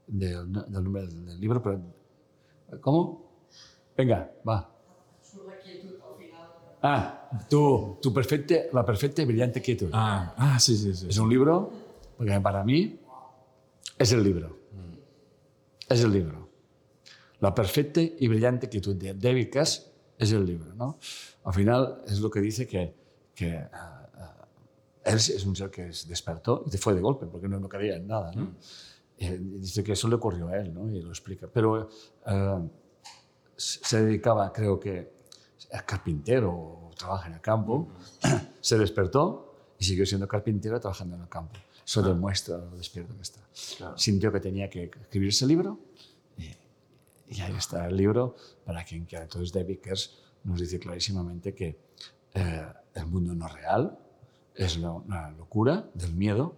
del 0.05 0.51
nombre 0.51 1.07
del 1.07 1.39
libro, 1.39 1.59
pero 1.63 1.81
¿cómo? 2.81 3.31
Venga, 3.97 4.31
va. 4.47 4.76
Ah, 6.81 7.29
tu, 7.49 7.97
tu 8.01 8.13
perfecta, 8.13 8.55
La 8.71 8.85
perfecta 8.85 9.21
y 9.21 9.25
brillante 9.25 9.61
quietud. 9.61 9.89
Ah, 9.93 10.33
ah 10.37 10.59
sí, 10.59 10.77
sí, 10.77 10.93
sí. 10.93 11.07
Es 11.09 11.17
un 11.17 11.29
libro, 11.29 11.71
porque 12.17 12.39
para 12.39 12.63
mí 12.63 12.99
es 13.97 14.11
el 14.11 14.23
libro. 14.23 14.57
Es 15.89 16.03
el 16.03 16.11
libro. 16.11 16.49
La 17.39 17.53
perfecta 17.53 18.01
y 18.01 18.27
brillante 18.27 18.67
quietud 18.67 18.95
de 18.95 19.13
David 19.13 19.49
Cass 19.51 19.89
es 20.17 20.31
el 20.31 20.45
libro. 20.45 20.73
¿no? 20.73 20.97
Al 21.43 21.53
final 21.53 22.01
es 22.07 22.19
lo 22.19 22.29
que 22.29 22.41
dice 22.41 22.67
que, 22.67 22.93
que 23.33 23.55
uh, 23.55 25.05
él 25.05 25.15
es 25.15 25.45
un 25.45 25.55
ser 25.55 25.69
que 25.69 25.93
se 25.93 26.07
despertó 26.07 26.65
y 26.71 26.77
fue 26.77 26.93
de 26.93 27.01
golpe, 27.01 27.25
porque 27.27 27.47
no, 27.47 27.59
no 27.59 27.69
cabía 27.69 27.95
en 27.95 28.07
nada. 28.07 28.31
¿no? 28.33 28.43
Mm. 29.19 29.61
dice 29.61 29.83
que 29.83 29.93
eso 29.93 30.07
le 30.07 30.15
ocurrió 30.15 30.47
a 30.49 30.57
él, 30.57 30.73
¿no? 30.73 30.89
y 30.91 31.01
lo 31.01 31.09
explica. 31.09 31.47
Pero 31.47 31.89
uh, 32.25 32.69
se 33.55 34.03
dedicaba, 34.03 34.51
creo 34.51 34.79
que, 34.79 35.16
es 35.69 35.83
carpintero 35.83 36.51
o 36.51 36.91
trabaja 36.97 37.27
en 37.27 37.35
el 37.35 37.41
campo, 37.41 37.89
se 38.61 38.77
despertó 38.77 39.55
y 39.77 39.85
siguió 39.85 40.05
siendo 40.05 40.27
carpintero 40.27 40.79
trabajando 40.79 41.15
en 41.15 41.23
el 41.23 41.29
campo. 41.29 41.59
Eso 41.85 42.01
demuestra 42.01 42.57
lo 42.57 42.75
despierto 42.75 43.15
que 43.15 43.21
está. 43.21 43.41
Sintió 43.95 44.31
que 44.31 44.41
tenía 44.41 44.69
que 44.69 44.83
escribir 44.83 45.29
ese 45.29 45.45
libro 45.45 45.79
Y 47.29 47.41
ahí 47.41 47.55
está 47.55 47.87
el 47.87 47.95
libro 47.95 48.35
para 48.65 48.83
quien 48.83 49.05
quiera. 49.05 49.23
Entonces 49.23 49.53
David 49.53 49.79
Kers 49.79 50.17
nos 50.43 50.59
dice 50.59 50.79
clarísimamente 50.79 51.53
que 51.53 51.79
eh, 52.33 52.65
el 52.93 53.05
mundo 53.05 53.33
no 53.33 53.47
es 53.47 53.53
real, 53.53 53.97
es 54.55 54.77
una 54.77 55.31
locura 55.31 55.89
del 55.93 56.13
miedo 56.13 56.57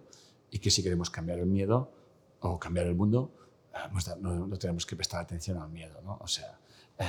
y 0.50 0.58
que 0.58 0.70
si 0.70 0.82
queremos 0.82 1.10
cambiar 1.10 1.38
el 1.38 1.46
miedo 1.46 1.92
o 2.40 2.58
cambiar 2.58 2.86
el 2.86 2.94
mundo, 2.94 3.32
eh, 3.72 4.16
no, 4.20 4.58
tenemos 4.58 4.84
que 4.84 4.96
prestar 4.96 5.20
atención 5.20 5.58
al 5.58 5.70
miedo. 5.70 6.00
¿no? 6.02 6.18
O 6.20 6.26
sea, 6.26 6.58
eh, 6.98 7.04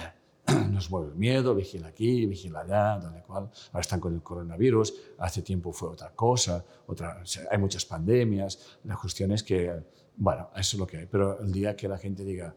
nos 0.71 0.89
mueve 0.89 1.09
el 1.09 1.15
miedo, 1.15 1.55
vigila 1.55 1.87
aquí, 1.87 2.25
vigila 2.25 2.61
allá, 2.61 2.99
donde 2.99 3.21
cual. 3.21 3.49
Ahora 3.67 3.81
están 3.81 3.99
con 3.99 4.13
el 4.13 4.21
coronavirus, 4.21 4.93
hace 5.17 5.41
tiempo 5.41 5.71
fue 5.71 5.89
otra 5.89 6.11
cosa, 6.11 6.63
otra, 6.87 7.23
hay 7.49 7.57
muchas 7.57 7.85
pandemias. 7.85 8.77
La 8.83 8.95
cuestión 8.95 9.31
es 9.31 9.43
que, 9.43 9.71
bueno, 10.17 10.49
eso 10.55 10.75
es 10.75 10.79
lo 10.79 10.87
que 10.87 10.97
hay. 10.97 11.05
Pero 11.05 11.39
el 11.39 11.51
día 11.51 11.75
que 11.75 11.87
la 11.87 11.97
gente 11.97 12.23
diga, 12.23 12.53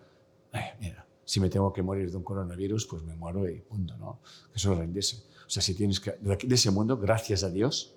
mira, 0.81 1.07
si 1.25 1.41
me 1.41 1.49
tengo 1.49 1.73
que 1.73 1.83
morir 1.83 2.11
de 2.11 2.17
un 2.17 2.23
coronavirus, 2.23 2.87
pues 2.87 3.03
me 3.03 3.15
muero 3.15 3.49
y 3.49 3.61
punto, 3.61 3.97
¿no? 3.97 4.21
Eso 4.55 4.73
es 4.73 4.79
rendirse. 4.79 5.17
O 5.47 5.51
sea, 5.51 5.63
si 5.63 5.75
tienes 5.75 6.01
que, 6.01 6.13
de 6.13 6.55
ese 6.55 6.71
mundo, 6.71 6.97
gracias 6.99 7.45
a 7.45 7.51
Dios, 7.51 7.95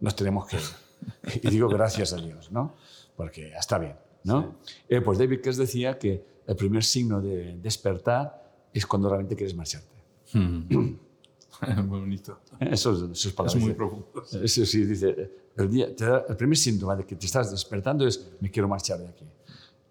nos 0.00 0.14
tenemos 0.14 0.46
que 0.46 0.56
ir. 0.56 0.62
Y 1.42 1.50
digo 1.50 1.68
gracias 1.68 2.14
a 2.14 2.16
Dios, 2.16 2.50
¿no? 2.50 2.74
Porque 3.16 3.48
está 3.48 3.78
bien, 3.78 3.96
¿no? 4.24 4.56
Eh, 4.88 5.02
pues 5.02 5.18
David 5.18 5.40
Kess 5.42 5.58
decía 5.58 5.98
que 5.98 6.24
el 6.46 6.56
primer 6.56 6.84
signo 6.84 7.20
de 7.20 7.56
despertar 7.56 8.45
es 8.78 8.86
cuando 8.86 9.08
realmente 9.08 9.36
quieres 9.36 9.54
marcharte. 9.54 9.96
muy 10.34 12.00
bonito. 12.00 12.40
Eso, 12.60 13.10
es 13.10 13.32
palabras. 13.32 13.54
Es 13.54 13.62
muy 13.62 13.74
profundo. 13.74 14.06
Eso 14.42 14.66
sí, 14.66 14.84
dice, 14.84 15.30
el, 15.56 15.70
día, 15.70 15.88
el 16.28 16.36
primer 16.36 16.56
síntoma 16.56 16.96
de 16.96 17.04
que 17.04 17.16
te 17.16 17.26
estás 17.26 17.50
despertando 17.50 18.06
es 18.06 18.32
me 18.40 18.50
quiero 18.50 18.68
marchar 18.68 18.98
de 18.98 19.08
aquí. 19.08 19.24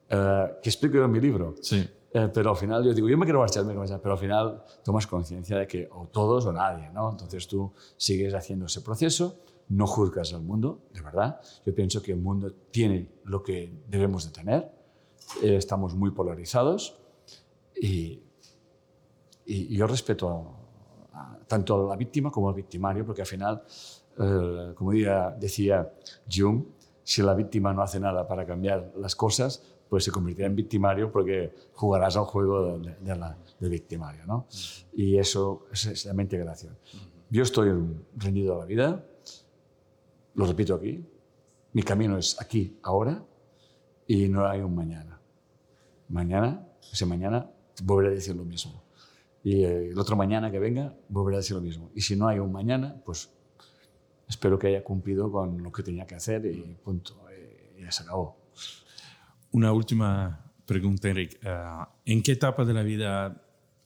Eh, 0.09 0.45
que 0.61 0.69
explico 0.69 0.95
yo 0.95 1.05
en 1.05 1.11
mi 1.11 1.19
libro. 1.19 1.55
Sí. 1.61 1.87
Eh, 2.13 2.29
pero 2.33 2.51
al 2.51 2.55
final 2.55 2.83
yo 2.83 2.93
digo, 2.93 3.09
yo 3.09 3.17
me 3.17 3.25
quiero 3.25 3.39
marchar, 3.39 3.63
me 3.63 3.69
quiero 3.69 3.81
marchar, 3.81 3.99
pero 4.01 4.13
al 4.13 4.19
final 4.19 4.63
tomas 4.83 5.05
conciencia 5.05 5.57
de 5.57 5.67
que 5.67 5.89
o 5.91 6.07
todos 6.07 6.45
o 6.45 6.53
nadie, 6.53 6.89
¿no? 6.91 7.11
Entonces 7.11 7.45
tú 7.47 7.73
sigues 7.97 8.33
haciendo 8.33 8.67
ese 8.67 8.81
proceso, 8.81 9.41
no 9.67 9.85
juzgas 9.85 10.33
al 10.33 10.41
mundo, 10.41 10.83
de 10.93 11.01
verdad. 11.01 11.41
Yo 11.65 11.75
pienso 11.75 12.01
que 12.01 12.13
el 12.13 12.19
mundo 12.19 12.53
tiene 12.71 13.09
lo 13.25 13.43
que 13.43 13.69
debemos 13.89 14.23
de 14.25 14.31
tener, 14.31 14.71
eh, 15.41 15.57
estamos 15.57 15.93
muy 15.93 16.11
polarizados 16.11 16.97
y, 17.75 18.21
y, 19.45 19.75
yo 19.75 19.87
respeto 19.87 20.51
tanto 21.47 21.85
a 21.85 21.89
la 21.89 21.95
víctima 21.95 22.31
como 22.31 22.49
al 22.49 22.55
victimario, 22.55 23.05
porque 23.05 23.21
al 23.21 23.27
final, 23.27 23.63
eh, 24.17 24.73
como 24.75 24.91
decía 24.91 25.91
Jung, 26.31 26.63
si 27.03 27.21
la 27.21 27.35
víctima 27.35 27.71
no 27.73 27.81
hace 27.83 27.99
nada 27.99 28.27
para 28.27 28.45
cambiar 28.45 28.91
las 28.97 29.15
cosas, 29.15 29.61
pues 29.87 30.03
se 30.03 30.11
convertirá 30.11 30.47
en 30.47 30.55
victimario 30.55 31.11
porque 31.11 31.53
jugarás 31.73 32.17
al 32.17 32.25
juego 32.25 32.79
de, 32.79 33.69
victimario. 33.69 34.25
¿no? 34.25 34.47
Y 34.93 35.17
eso 35.17 35.67
es, 35.71 36.05
la 36.05 36.21
integración. 36.21 36.75
Yo 37.29 37.43
estoy 37.43 37.71
rendido 38.15 38.55
a 38.55 38.59
la 38.59 38.65
vida, 38.65 39.05
lo 40.33 40.45
repito 40.45 40.73
aquí, 40.73 41.05
mi 41.73 41.83
camino 41.83 42.17
es 42.17 42.41
aquí, 42.41 42.79
ahora, 42.83 43.23
y 44.07 44.27
no 44.27 44.47
hay 44.47 44.61
un 44.61 44.75
mañana. 44.75 45.19
Mañana, 46.09 46.67
ese 46.91 47.05
mañana, 47.05 47.49
volveré 47.83 48.13
a 48.13 48.15
decir 48.15 48.35
lo 48.35 48.45
mismo. 48.45 48.84
Y 49.45 49.63
eh, 49.63 49.89
el 49.91 49.99
otro 49.99 50.15
mañana 50.15 50.49
que 50.49 50.57
venga, 50.57 50.91
volveré 51.07 51.37
a 51.37 51.39
decir 51.39 51.55
lo 51.55 51.61
mismo. 51.61 51.91
Y 51.93 52.01
si 52.01 52.15
no 52.15 52.27
hay 52.27 52.39
un 52.39 52.51
mañana, 52.51 52.99
pues 53.05 53.29
espero 54.27 54.57
que 54.57 54.69
haya 54.69 54.83
cumplido 54.83 55.31
con 55.31 55.61
lo 55.61 55.71
que 55.71 55.83
tenía 55.83 56.07
que 56.07 56.15
hacer 56.15 56.47
y 56.47 56.75
punto. 56.83 57.15
Y 57.77 57.83
ya 57.83 57.91
se 57.91 58.01
acabó. 58.01 58.35
Una 59.51 59.71
última 59.71 60.51
pregunta, 60.65 61.09
Enrique. 61.09 61.37
Ah, 61.45 61.87
¿En 62.05 62.23
qué 62.23 62.31
etapa 62.31 62.65
de 62.65 62.73
la 62.73 62.81
vida 62.81 63.39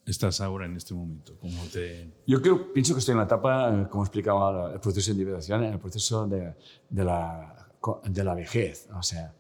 estás 0.06 0.40
ahora 0.40 0.66
en 0.66 0.78
este 0.78 0.94
momento? 0.94 1.38
¿Cómo 1.42 1.62
te... 1.66 2.10
Yo 2.26 2.42
creo, 2.42 2.72
pienso 2.72 2.94
que 2.94 3.00
estoy 3.00 3.12
en 3.12 3.18
la 3.18 3.26
etapa, 3.26 3.82
eh, 3.82 3.88
como 3.90 4.04
explicaba 4.04 4.72
el 4.72 4.80
proceso 4.80 5.08
de 5.08 5.12
individuación, 5.12 5.66
en 5.66 5.74
el 5.74 5.80
proceso 5.80 6.26
de, 6.26 6.56
de, 6.90 7.04
la, 7.04 7.68
de 8.06 8.24
la 8.24 8.34
vejez, 8.34 8.88
o 8.96 9.04
sea, 9.04 9.36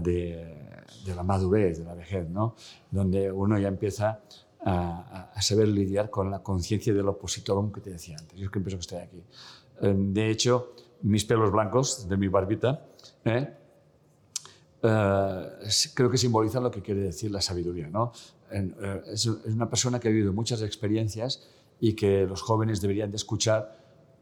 de, 0.00 0.80
de, 1.04 1.14
la 1.14 1.22
madurez, 1.22 1.78
de 1.78 1.84
la 1.84 1.94
vejez, 1.94 2.26
¿no? 2.30 2.56
Donde 2.90 3.30
uno 3.30 3.58
ya 3.58 3.68
empieza 3.68 4.22
a, 4.64 5.30
a 5.34 5.42
saber 5.42 5.68
lidiar 5.68 6.10
con 6.10 6.30
la 6.30 6.42
conciencia 6.42 6.92
del 6.92 7.08
opositor 7.08 7.70
que 7.72 7.80
te 7.80 7.90
decía 7.90 8.16
antes. 8.18 8.38
Yo 8.38 8.50
que 8.50 8.60
pienso 8.60 8.76
que 8.76 8.80
estoy 8.80 8.98
aquí. 8.98 9.22
Eh, 9.80 9.94
de 9.96 10.30
hecho, 10.30 10.74
mis 11.02 11.24
pelos 11.24 11.52
blancos 11.52 12.08
de 12.08 12.16
mi 12.16 12.28
barbita, 12.28 12.84
¿eh? 13.24 13.54
Eh, 14.82 15.48
creo 15.94 16.10
que 16.10 16.18
simboliza 16.18 16.60
lo 16.60 16.70
que 16.70 16.82
quiere 16.82 17.00
decir 17.00 17.30
la 17.30 17.40
sabiduría. 17.40 17.88
¿no? 17.88 18.12
Eh, 18.50 19.02
es, 19.06 19.26
una 19.26 19.68
persona 19.68 19.98
que 19.98 20.08
ha 20.08 20.10
vivido 20.10 20.32
muchas 20.32 20.62
experiencias 20.62 21.48
y 21.80 21.94
que 21.94 22.26
los 22.26 22.42
jóvenes 22.42 22.80
deberían 22.80 23.10
de 23.10 23.16
escuchar 23.16 23.76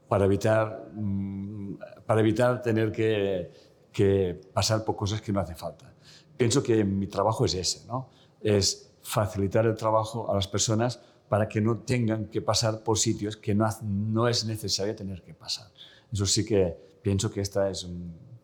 para 0.09 0.25
evitar, 0.25 0.91
mm, 0.95 1.75
para 2.07 2.21
evitar 2.21 2.63
tener 2.63 2.93
que, 2.93 3.51
que, 3.93 4.41
pasar 4.53 4.85
por 4.85 4.97
cosas 4.97 5.21
que 5.21 5.33
no 5.33 5.41
hace 5.41 5.55
falta. 5.55 5.93
Pienso 6.37 6.63
que 6.63 6.85
mi 6.85 7.07
trabajo 7.07 7.45
es 7.45 7.55
ese, 7.55 7.87
¿no? 7.87 8.11
es 8.43 8.93
facilitar 9.07 9.65
el 9.67 9.77
trabajo 9.77 10.29
a 10.31 10.35
las 10.35 10.49
personas 10.49 11.01
para 11.29 11.49
que 11.49 11.61
no 11.61 11.79
tengan 11.79 12.27
que 12.27 12.43
pasar 12.43 12.83
por 12.83 12.99
sitios 12.99 13.37
que 13.37 13.55
no, 13.55 13.69
no 13.83 14.27
es 14.27 14.45
necesario 14.45 14.97
tener 14.97 15.23
que 15.23 15.33
pasar. 15.33 15.71
Eso 16.13 16.27
sí 16.27 16.45
que 16.45 16.77
pienso 17.03 17.31
que 17.31 17.41
esta 17.41 17.71
es, 17.71 17.87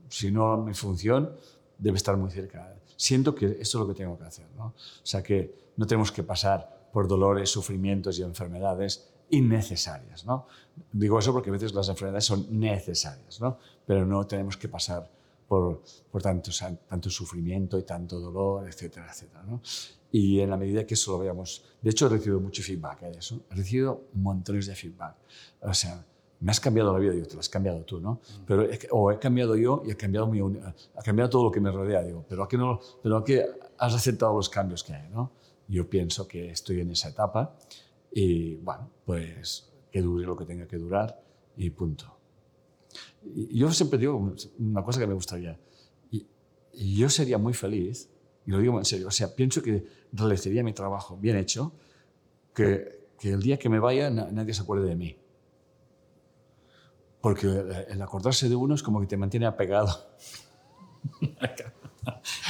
si 0.08 0.30
no 0.30 0.56
mi 0.58 0.72
función, 0.74 1.34
debe 1.78 1.96
estar 1.96 2.16
muy 2.16 2.30
cerca. 2.30 2.74
Siento 2.96 3.34
que 3.34 3.46
eso 3.46 3.60
es 3.60 3.74
lo 3.74 3.88
que 3.88 3.94
tengo 3.94 4.16
que 4.16 4.24
hacer. 4.24 4.46
¿no? 4.56 4.66
O 4.66 4.74
sea 5.02 5.22
que 5.22 5.72
no 5.76 5.86
tenemos 5.86 6.12
que 6.12 6.22
pasar 6.22 6.88
por 6.92 7.08
dolores, 7.08 7.50
sufrimientos 7.50 8.18
y 8.20 8.22
enfermedades 8.22 9.08
innecesarias. 9.30 10.24
¿no? 10.24 10.46
Digo 10.92 11.18
eso 11.18 11.32
porque 11.32 11.50
a 11.50 11.52
veces 11.52 11.74
las 11.74 11.88
enfermedades 11.88 12.24
son 12.24 12.46
necesarias, 12.50 13.40
¿no? 13.40 13.58
pero 13.84 14.06
no 14.06 14.24
tenemos 14.28 14.56
que 14.56 14.68
pasar 14.68 15.10
por, 15.48 15.82
por 16.10 16.22
tanto, 16.22 16.52
tanto 16.88 17.10
sufrimiento 17.10 17.78
y 17.78 17.82
tanto 17.82 18.20
dolor, 18.20 18.68
etcétera, 18.68 19.08
etcétera. 19.10 19.42
¿no? 19.42 19.60
Y 20.12 20.40
en 20.40 20.50
la 20.50 20.58
medida 20.58 20.86
que 20.86 20.92
eso 20.92 21.12
lo 21.12 21.18
veamos, 21.20 21.64
de 21.80 21.90
hecho 21.90 22.06
he 22.06 22.10
recibido 22.10 22.38
mucho 22.38 22.62
feedback 22.62 23.00
de 23.00 23.18
eso, 23.18 23.40
he 23.50 23.54
recibido 23.54 24.08
montones 24.12 24.66
de 24.66 24.74
feedback. 24.74 25.16
O 25.62 25.72
sea, 25.72 26.04
me 26.38 26.50
has 26.50 26.60
cambiado 26.60 26.92
la 26.92 26.98
vida, 26.98 27.12
digo, 27.12 27.26
te 27.26 27.34
la 27.34 27.40
has 27.40 27.48
cambiado 27.48 27.82
tú, 27.84 27.98
¿no? 27.98 28.14
Mm. 28.14 28.44
Pero, 28.46 28.68
o 28.90 29.10
he 29.10 29.18
cambiado 29.18 29.56
yo 29.56 29.82
y 29.86 29.90
he 29.90 29.96
cambiado, 29.96 30.26
mi, 30.26 30.40
ha 30.40 31.02
cambiado 31.02 31.30
todo 31.30 31.44
lo 31.44 31.50
que 31.50 31.60
me 31.60 31.70
rodea, 31.70 32.02
digo, 32.02 32.26
pero 32.28 32.42
aquí, 32.42 32.58
no, 32.58 32.78
pero 33.02 33.16
aquí 33.16 33.36
has 33.78 33.94
aceptado 33.94 34.34
los 34.34 34.50
cambios 34.50 34.84
que 34.84 34.92
hay, 34.92 35.08
¿no? 35.08 35.32
Yo 35.66 35.88
pienso 35.88 36.28
que 36.28 36.50
estoy 36.50 36.80
en 36.80 36.90
esa 36.90 37.08
etapa 37.08 37.56
y, 38.12 38.56
bueno, 38.56 38.90
pues 39.06 39.72
que 39.90 40.02
dure 40.02 40.26
lo 40.26 40.36
que 40.36 40.44
tenga 40.44 40.66
que 40.66 40.76
durar 40.76 41.22
y 41.56 41.70
punto. 41.70 42.18
Y 43.24 43.58
yo 43.58 43.72
siempre 43.72 43.98
digo 43.98 44.34
una 44.58 44.82
cosa 44.84 45.00
que 45.00 45.06
me 45.06 45.14
gustaría, 45.14 45.58
y, 46.10 46.26
y 46.74 46.96
yo 46.96 47.08
sería 47.08 47.38
muy 47.38 47.54
feliz, 47.54 48.10
y 48.46 48.50
lo 48.50 48.58
digo 48.58 48.78
en 48.78 48.84
serio, 48.84 49.08
o 49.08 49.10
sea, 49.10 49.34
pienso 49.34 49.62
que 49.62 49.84
realizaría 50.12 50.62
mi 50.62 50.72
trabajo 50.72 51.16
bien 51.16 51.36
hecho, 51.36 51.72
que, 52.54 53.06
que 53.18 53.30
el 53.30 53.42
día 53.42 53.58
que 53.58 53.68
me 53.68 53.78
vaya 53.78 54.10
nadie 54.10 54.52
se 54.54 54.62
acuerde 54.62 54.88
de 54.88 54.96
mí 54.96 55.16
porque 57.22 57.46
el 57.88 58.02
acordarse 58.02 58.48
de 58.48 58.56
uno 58.56 58.74
es 58.74 58.82
como 58.82 59.00
que 59.00 59.06
te 59.06 59.16
mantiene 59.16 59.46
apegado. 59.46 60.10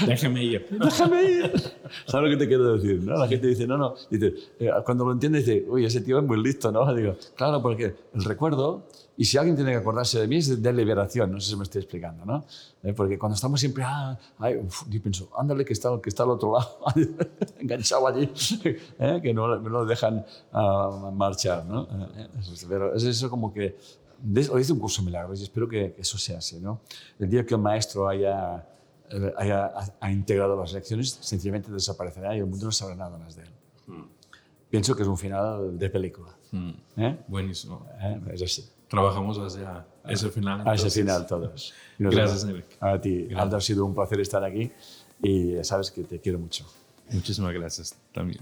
Déjame 0.06 0.44
ir. 0.44 0.66
Déjame 0.70 1.22
ir. 1.22 1.52
¿Sabes 2.06 2.30
lo 2.30 2.30
que 2.30 2.44
te 2.44 2.48
quiero 2.48 2.76
decir? 2.76 3.02
¿no? 3.02 3.16
La 3.16 3.28
gente 3.28 3.46
dice, 3.46 3.66
no, 3.66 3.76
no. 3.76 3.94
Dice, 4.10 4.34
eh, 4.58 4.70
cuando 4.84 5.04
lo 5.04 5.12
entiende, 5.12 5.38
dice, 5.38 5.64
uy, 5.68 5.84
ese 5.84 6.00
tío 6.00 6.18
es 6.18 6.24
muy 6.24 6.42
listo, 6.42 6.70
¿no? 6.72 6.92
Digo, 6.94 7.16
claro, 7.36 7.60
porque 7.62 7.94
el 8.14 8.24
recuerdo, 8.24 8.86
y 9.16 9.24
si 9.24 9.38
alguien 9.38 9.56
tiene 9.56 9.72
que 9.72 9.78
acordarse 9.78 10.20
de 10.20 10.28
mí, 10.28 10.36
es 10.36 10.62
de 10.62 10.72
liberación. 10.72 11.30
No 11.32 11.40
sé 11.40 11.50
si 11.50 11.56
me 11.56 11.64
estoy 11.64 11.80
explicando, 11.82 12.24
¿no? 12.24 12.44
Eh, 12.82 12.92
porque 12.92 13.18
cuando 13.18 13.34
estamos 13.34 13.60
siempre, 13.60 13.84
ah, 13.86 14.18
ay, 14.38 14.60
yo 14.88 15.02
pienso, 15.02 15.30
ándale 15.36 15.64
que 15.64 15.72
está, 15.72 15.90
que 16.02 16.08
está 16.08 16.22
al 16.22 16.30
otro 16.30 16.54
lado, 16.58 16.78
enganchado 17.58 18.06
allí, 18.06 18.30
¿eh? 18.98 19.20
que 19.22 19.34
no, 19.34 19.56
no, 19.56 19.68
lo 19.68 19.84
dejan 19.84 20.24
uh, 20.52 21.10
marchar, 21.12 21.64
¿no? 21.66 21.86
Pero 22.68 22.94
es 22.94 23.04
eso 23.04 23.28
como 23.28 23.52
que 23.52 23.76
hoy 24.50 24.60
hice 24.60 24.72
un 24.72 24.78
curso 24.78 25.02
de 25.02 25.06
milagros 25.06 25.40
y 25.40 25.42
espero 25.42 25.68
que, 25.68 25.94
eso 25.98 26.18
sea 26.18 26.38
así. 26.38 26.60
¿no? 26.60 26.80
El 27.18 27.28
día 27.28 27.44
que 27.44 27.54
el 27.54 27.60
maestro 27.60 28.08
haya, 28.08 28.56
eh, 28.56 28.62
haya 29.36 29.72
ha 30.00 30.10
integrado 30.10 30.56
las 30.56 30.72
lecciones, 30.72 31.18
sencillamente 31.20 31.70
desaparecerá 31.70 32.34
y 32.36 32.38
el 32.38 32.46
mundo 32.46 32.66
no 32.66 32.72
sabrá 32.72 32.94
nada 32.94 33.18
más 33.18 33.36
de 33.36 33.42
él. 33.42 33.50
Hmm. 33.86 34.04
Pienso 34.70 34.96
que 34.96 35.02
es 35.02 35.08
un 35.08 35.18
final 35.18 35.78
de 35.78 35.90
película. 35.90 36.34
Hmm. 36.50 36.70
¿Eh? 36.96 37.18
Buenísimo. 37.28 37.86
¿Eh? 38.00 38.20
Es 38.32 38.42
así. 38.42 38.68
Trabajamos 38.88 39.38
hacia 39.38 39.86
ese 40.08 40.30
final. 40.30 40.66
A 40.66 40.74
ese 40.74 40.90
final 40.90 41.26
todos. 41.26 41.72
Gracias, 41.98 42.44
Eric. 42.44 42.66
A 42.80 43.00
ti. 43.00 43.28
Aldo, 43.34 43.56
ha 43.56 43.60
sido 43.60 43.84
un 43.86 43.94
placer 43.94 44.20
estar 44.20 44.44
aquí 44.44 44.70
y 45.22 45.56
sabes 45.62 45.90
que 45.90 46.04
te 46.04 46.20
quiero 46.20 46.38
mucho. 46.38 46.66
Muchísimas 47.10 47.52
gracias 47.52 47.94
también. 48.12 48.40